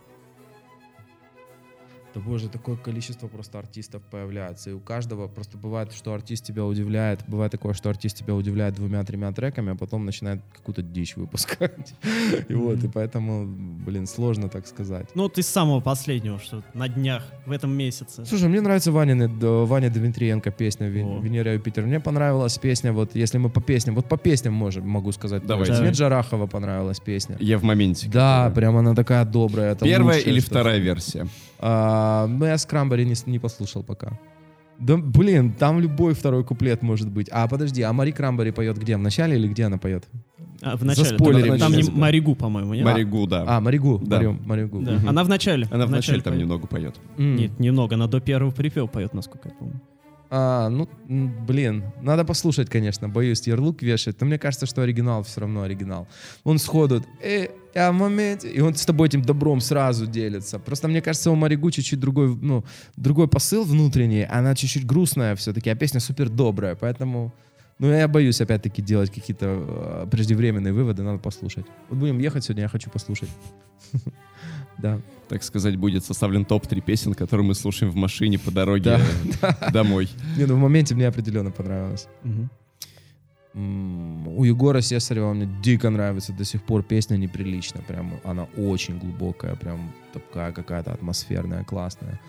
Да 2.16 2.22
боже, 2.22 2.48
такое 2.48 2.78
количество 2.78 3.28
просто 3.28 3.60
артистов 3.60 4.02
появляется. 4.10 4.70
И 4.70 4.74
у 4.74 4.80
каждого 4.80 5.28
просто 5.28 5.58
бывает, 5.58 5.92
что 5.92 6.14
артист 6.14 6.46
тебя 6.46 6.64
удивляет. 6.64 7.20
Бывает 7.28 7.52
такое, 7.52 7.74
что 7.74 7.90
артист 7.90 8.16
тебя 8.18 8.34
удивляет 8.34 8.76
двумя-тремя 8.76 9.34
треками, 9.34 9.74
а 9.74 9.76
потом 9.76 10.06
начинает 10.06 10.40
какую-то 10.56 10.82
дичь 10.82 11.18
выпускать. 11.18 11.94
И 12.48 12.54
вот, 12.54 12.82
и 12.84 12.88
поэтому, 12.88 13.46
блин, 13.46 14.08
сложно 14.08 14.48
так 14.48 14.66
сказать. 14.68 15.08
Ну, 15.14 15.24
вот 15.24 15.38
из 15.38 15.48
самого 15.48 15.82
последнего, 15.82 16.40
что 16.40 16.64
на 16.74 16.88
днях, 16.88 17.24
в 17.46 17.52
этом 17.52 17.72
месяце. 17.72 18.26
Слушай, 18.26 18.48
мне 18.48 18.62
нравится 18.62 18.94
Ваня, 18.94 19.28
Ваня 19.28 19.90
Дмитриенко 19.90 20.52
песня 20.52 20.88
«Вен- 20.88 21.18
О. 21.18 21.20
«Венера 21.20 21.52
и 21.52 21.56
Юпитер». 21.56 21.84
Мне 21.86 22.00
понравилась 22.00 22.58
песня, 22.58 22.94
вот 22.94 23.14
если 23.14 23.40
мы 23.40 23.50
по 23.50 23.60
песням, 23.62 23.96
вот 23.96 24.08
по 24.08 24.18
песням 24.18 24.54
можем, 24.54 24.88
могу 24.88 25.12
сказать. 25.12 25.46
Давай. 25.46 25.70
Мне 25.82 25.92
Джарахова 25.92 26.48
понравилась 26.48 27.02
песня. 27.02 27.36
Я 27.42 27.58
в 27.58 27.64
моменте. 27.64 28.08
Да, 28.10 28.50
прям 28.56 28.78
она 28.78 28.96
такая 28.96 29.26
добрая. 29.26 29.74
это 29.74 29.84
Первая 29.84 30.18
лучшее, 30.18 30.32
или 30.32 30.40
вторая 30.40 30.78
версия? 30.80 31.28
А, 32.06 32.28
ну, 32.28 32.46
я 32.46 32.58
Скрамбери 32.58 33.06
не, 33.06 33.16
не 33.26 33.40
послушал 33.40 33.84
пока. 33.84 34.20
Да, 34.80 34.98
блин, 34.98 35.54
там 35.54 35.80
любой 35.80 36.14
второй 36.14 36.44
куплет 36.44 36.82
может 36.82 37.10
быть. 37.10 37.30
А, 37.32 37.48
подожди, 37.48 37.82
а 37.82 37.94
Мари 37.94 38.12
Крамбери 38.12 38.52
поет 38.52 38.78
где? 38.78 38.98
В 38.98 39.00
начале 39.00 39.38
или 39.38 39.48
где 39.48 39.64
она 39.66 39.78
поет? 39.78 40.06
А, 40.62 40.76
в 40.76 40.84
начале. 40.84 41.10
Заспойлерим 41.10 41.58
Там, 41.58 41.72
там 41.74 41.82
не. 41.82 41.90
Маригу, 41.90 42.36
по-моему, 42.36 42.74
нет? 42.74 42.86
Маригу, 42.86 43.26
да. 43.28 43.44
А, 43.48 43.62
Маригу. 43.62 44.02
Да. 44.06 44.18
Марю- 44.18 44.40
Маригу. 44.46 44.82
Да. 44.82 44.94
Мгм. 44.94 45.10
Она 45.10 45.24
в 45.24 45.30
начале. 45.30 45.68
Она 45.72 45.86
в 45.86 45.90
начале 45.92 46.22
там 46.22 46.34
поет. 46.34 46.42
немного 46.44 46.68
поет. 46.68 46.96
М. 47.18 47.36
Нет, 47.38 47.60
немного, 47.60 47.96
она 47.96 48.08
до 48.08 48.20
первого 48.20 48.52
припева 48.52 48.88
поет, 48.88 49.14
насколько 49.14 49.50
я 49.50 49.56
помню. 49.56 49.82
А, 50.30 50.70
ну, 50.70 50.90
блин, 51.08 51.84
надо 52.02 52.26
послушать, 52.26 52.70
конечно, 52.70 53.08
боюсь 53.08 53.46
ярлык 53.48 53.82
вешать, 53.82 54.20
но 54.20 54.28
мне 54.28 54.40
кажется, 54.40 54.66
что 54.66 54.82
оригинал 54.82 55.24
все 55.24 55.42
равно 55.42 55.62
оригинал. 55.62 56.08
Он 56.44 56.58
сходу, 56.58 57.04
э, 57.24 57.48
я 57.76 57.92
в 57.92 57.96
моменте, 57.96 58.50
и 58.50 58.62
он 58.62 58.74
с 58.74 58.86
тобой 58.86 59.10
этим 59.10 59.22
добром 59.22 59.60
сразу 59.60 60.08
делится. 60.08 60.60
Просто 60.60 60.88
мне 60.88 61.02
кажется, 61.02 61.30
у 61.30 61.36
Маригу 61.36 61.70
чуть-чуть 61.72 62.00
другой, 62.00 62.36
ну, 62.36 62.64
другой 62.96 63.28
посыл 63.28 63.66
внутренний, 63.66 64.24
она 64.24 64.56
чуть-чуть 64.56 64.86
грустная 64.86 65.36
все-таки, 65.36 65.70
а 65.70 65.76
песня 65.76 66.00
супер 66.00 66.30
добрая, 66.30 66.76
поэтому, 66.76 67.34
ну, 67.80 67.92
я 67.92 68.08
боюсь 68.08 68.40
опять-таки 68.40 68.82
делать 68.82 69.12
какие-то 69.12 69.46
э, 69.46 70.08
преждевременные 70.10 70.74
выводы, 70.74 71.04
надо 71.04 71.20
послушать. 71.20 71.66
Вот 71.90 72.00
будем 72.00 72.20
ехать 72.20 72.46
сегодня, 72.46 72.64
я 72.64 72.70
хочу 72.70 72.90
послушать. 72.90 73.30
Да. 74.78 75.00
Так 75.30 75.42
сказать, 75.42 75.78
будет 75.78 76.04
составлен 76.04 76.44
топ-3 76.44 76.82
песен, 76.82 77.14
которые 77.14 77.48
мы 77.48 77.56
слушаем 77.56 77.94
в 77.94 77.96
машине 77.96 78.38
по 78.38 78.52
дороге 78.52 79.00
домой. 79.72 80.10
Не, 80.38 80.46
ну 80.46 80.56
в 80.56 80.60
моменте 80.60 80.96
мне 80.96 81.08
определенно 81.08 81.50
понравилось. 81.50 82.08
У 83.56 84.44
Егора 84.44 84.82
Сесарева 84.82 85.34
мне 85.34 85.48
дико 85.64 85.90
нравится 85.90 86.34
до 86.34 86.44
сих 86.44 86.62
пор 86.62 86.84
песня 86.84 87.16
неприлично. 87.16 87.82
Прям 87.88 88.12
она 88.26 88.48
очень 88.58 89.00
глубокая, 89.00 89.56
прям 89.56 89.92
такая 90.14 90.52
какая-то 90.52 90.92
атмосферная, 90.92 91.64
классная. 91.64 92.20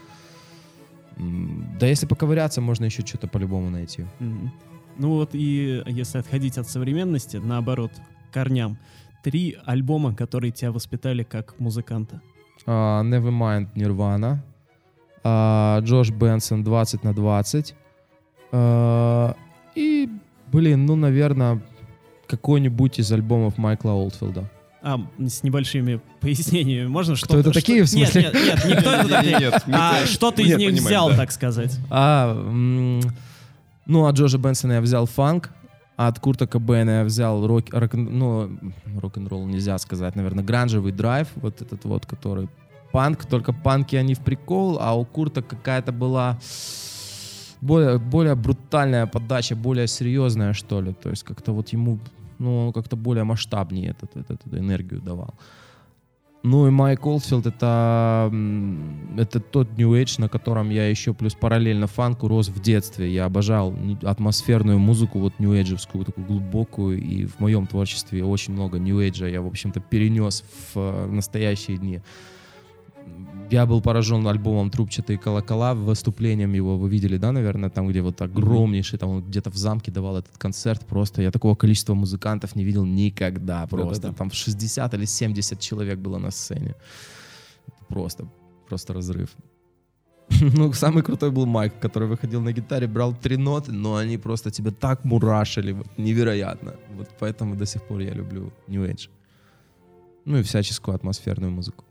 Да 1.80 1.86
если 1.86 2.06
поковыряться, 2.06 2.60
можно 2.60 2.84
еще 2.84 3.04
что-то 3.04 3.26
по-любому 3.26 3.70
найти. 3.70 4.04
Мгм. 4.20 4.52
Ну 4.98 5.10
вот 5.10 5.30
и 5.34 5.82
если 5.86 6.18
отходить 6.18 6.58
от 6.58 6.68
современности, 6.68 7.38
наоборот, 7.38 7.90
корням, 8.32 8.78
три 9.24 9.56
альбома, 9.64 10.14
которые 10.14 10.52
тебя 10.52 10.70
воспитали 10.70 11.24
как 11.24 11.58
музыканта. 11.58 12.20
А, 12.66 13.02
Nevermind 13.02 13.72
Nirvana, 13.74 14.38
а, 15.24 15.80
Джош 15.80 16.10
Бенсон 16.10 16.62
20 16.62 17.02
на 17.04 17.12
20. 17.14 17.74
а, 18.52 19.34
И, 19.74 20.08
блин, 20.56 20.86
ну, 20.86 20.96
наверное, 20.96 21.60
какой-нибудь 22.26 22.98
из 22.98 23.12
альбомов 23.12 23.58
Майкла 23.58 23.90
Олдфилда. 23.90 24.50
А, 24.82 24.98
с 25.18 25.42
небольшими 25.42 26.00
пояснениями. 26.20 26.86
Можно 26.86 27.14
что-то... 27.14 27.36
это 27.38 27.50
что- 27.52 27.60
такие, 27.60 27.82
в 27.82 27.88
смысле? 27.88 28.22
Нет, 28.22 28.34
нет, 28.34 28.64
нет, 28.64 28.76
никто 28.76 28.90
это 28.90 29.08
такие. 29.08 29.52
А 29.74 29.98
это- 29.98 30.06
что 30.06 30.30
ты 30.30 30.44
из 30.44 30.56
них 30.56 30.72
взял, 30.72 31.10
так 31.10 31.30
сказать? 31.30 31.78
А, 31.90 32.32
ну, 32.32 34.06
от 34.06 34.16
Джорджа 34.16 34.38
Бенсона 34.38 34.72
я 34.74 34.80
взял 34.80 35.04
фанк, 35.04 35.50
а 35.98 36.08
от 36.08 36.20
Курта 36.20 36.46
Кобейна 36.46 37.00
я 37.00 37.04
взял 37.04 37.46
рок, 37.46 37.66
рок, 37.72 37.92
ну, 37.92 38.58
рок-н-ролл 38.98 39.46
нельзя 39.46 39.76
сказать, 39.76 40.16
наверное, 40.16 40.42
гранжевый 40.42 40.92
драйв, 40.92 41.28
вот 41.34 41.60
этот 41.60 41.84
вот, 41.84 42.06
который 42.06 42.48
панк, 42.92 43.26
только 43.26 43.52
панки 43.52 43.94
они 43.94 44.14
в 44.14 44.20
прикол, 44.20 44.78
а 44.80 44.94
у 44.94 45.04
Курта 45.04 45.42
какая-то 45.42 45.92
была 45.92 46.38
более, 47.66 47.98
более 47.98 48.34
брутальная 48.34 49.06
подача, 49.06 49.56
более 49.56 49.86
серьезная, 49.86 50.52
что 50.52 50.80
ли. 50.80 50.92
То 50.92 51.10
есть 51.10 51.22
как-то 51.22 51.52
вот 51.52 51.68
ему, 51.72 51.98
ну, 52.38 52.72
как-то 52.72 52.96
более 52.96 53.24
масштабнее 53.24 53.90
этот, 53.90 54.16
этот, 54.16 54.46
эту 54.46 54.58
энергию 54.58 55.00
давал. 55.00 55.34
Ну 56.42 56.68
и 56.68 56.70
Майк 56.70 57.04
Олдфилд 57.04 57.46
это, 57.46 58.32
это 59.18 59.40
тот 59.40 59.76
New 59.78 59.94
Age, 60.00 60.20
на 60.20 60.28
котором 60.28 60.70
я 60.70 60.88
еще 60.88 61.12
плюс 61.12 61.34
параллельно 61.34 61.88
фанку 61.88 62.28
рос 62.28 62.48
в 62.48 62.60
детстве. 62.60 63.12
Я 63.12 63.24
обожал 63.24 63.74
атмосферную 64.04 64.78
музыку, 64.78 65.18
вот 65.18 65.32
New 65.40 65.52
Age, 65.52 65.76
такую 66.04 66.26
глубокую. 66.28 67.02
И 67.02 67.26
в 67.26 67.40
моем 67.40 67.66
творчестве 67.66 68.22
очень 68.22 68.52
много 68.52 68.78
New 68.78 69.00
Age 69.00 69.28
я, 69.28 69.42
в 69.42 69.46
общем-то, 69.48 69.80
перенес 69.80 70.44
в 70.74 70.78
э, 70.78 71.06
настоящие 71.06 71.78
дни. 71.78 72.00
Я 73.50 73.64
был 73.64 73.80
поражен 73.80 74.26
альбомом 74.26 74.70
«Трубчатые 74.70 75.18
колокола», 75.18 75.74
выступлением 75.74 76.52
его 76.52 76.76
вы 76.76 76.88
видели, 76.88 77.16
да, 77.16 77.30
наверное, 77.30 77.70
там, 77.70 77.86
где 77.86 78.02
вот 78.02 78.20
огромнейший, 78.20 78.98
там 78.98 79.10
он 79.10 79.22
где-то 79.22 79.50
в 79.50 79.56
замке 79.56 79.92
давал 79.92 80.16
этот 80.16 80.36
концерт, 80.36 80.84
просто 80.86 81.22
я 81.22 81.30
такого 81.30 81.54
количества 81.54 81.94
музыкантов 81.94 82.56
не 82.56 82.64
видел 82.64 82.84
никогда, 82.84 83.66
просто 83.68 84.02
Да-да-да. 84.02 84.14
там 84.14 84.30
60 84.32 84.94
или 84.94 85.04
70 85.04 85.60
человек 85.60 85.98
было 85.98 86.18
на 86.18 86.30
сцене. 86.30 86.74
Просто, 87.88 88.28
просто 88.68 88.92
разрыв. 88.92 89.28
Ну, 90.56 90.72
самый 90.72 91.04
крутой 91.04 91.30
был 91.30 91.46
Майк, 91.46 91.78
который 91.78 92.08
выходил 92.08 92.40
на 92.40 92.52
гитаре, 92.52 92.88
брал 92.88 93.14
три 93.14 93.36
ноты, 93.36 93.70
но 93.70 93.94
они 93.94 94.18
просто 94.18 94.50
тебя 94.50 94.72
так 94.72 95.04
мурашили, 95.04 95.72
вот, 95.72 95.86
невероятно. 95.98 96.74
Вот 96.96 97.08
поэтому 97.20 97.54
до 97.54 97.66
сих 97.66 97.82
пор 97.82 98.00
я 98.00 98.12
люблю 98.12 98.52
New 98.66 98.84
Age. 98.84 99.08
Ну 100.24 100.38
и 100.38 100.42
всяческую 100.42 100.96
атмосферную 100.96 101.52
музыку. 101.52 101.84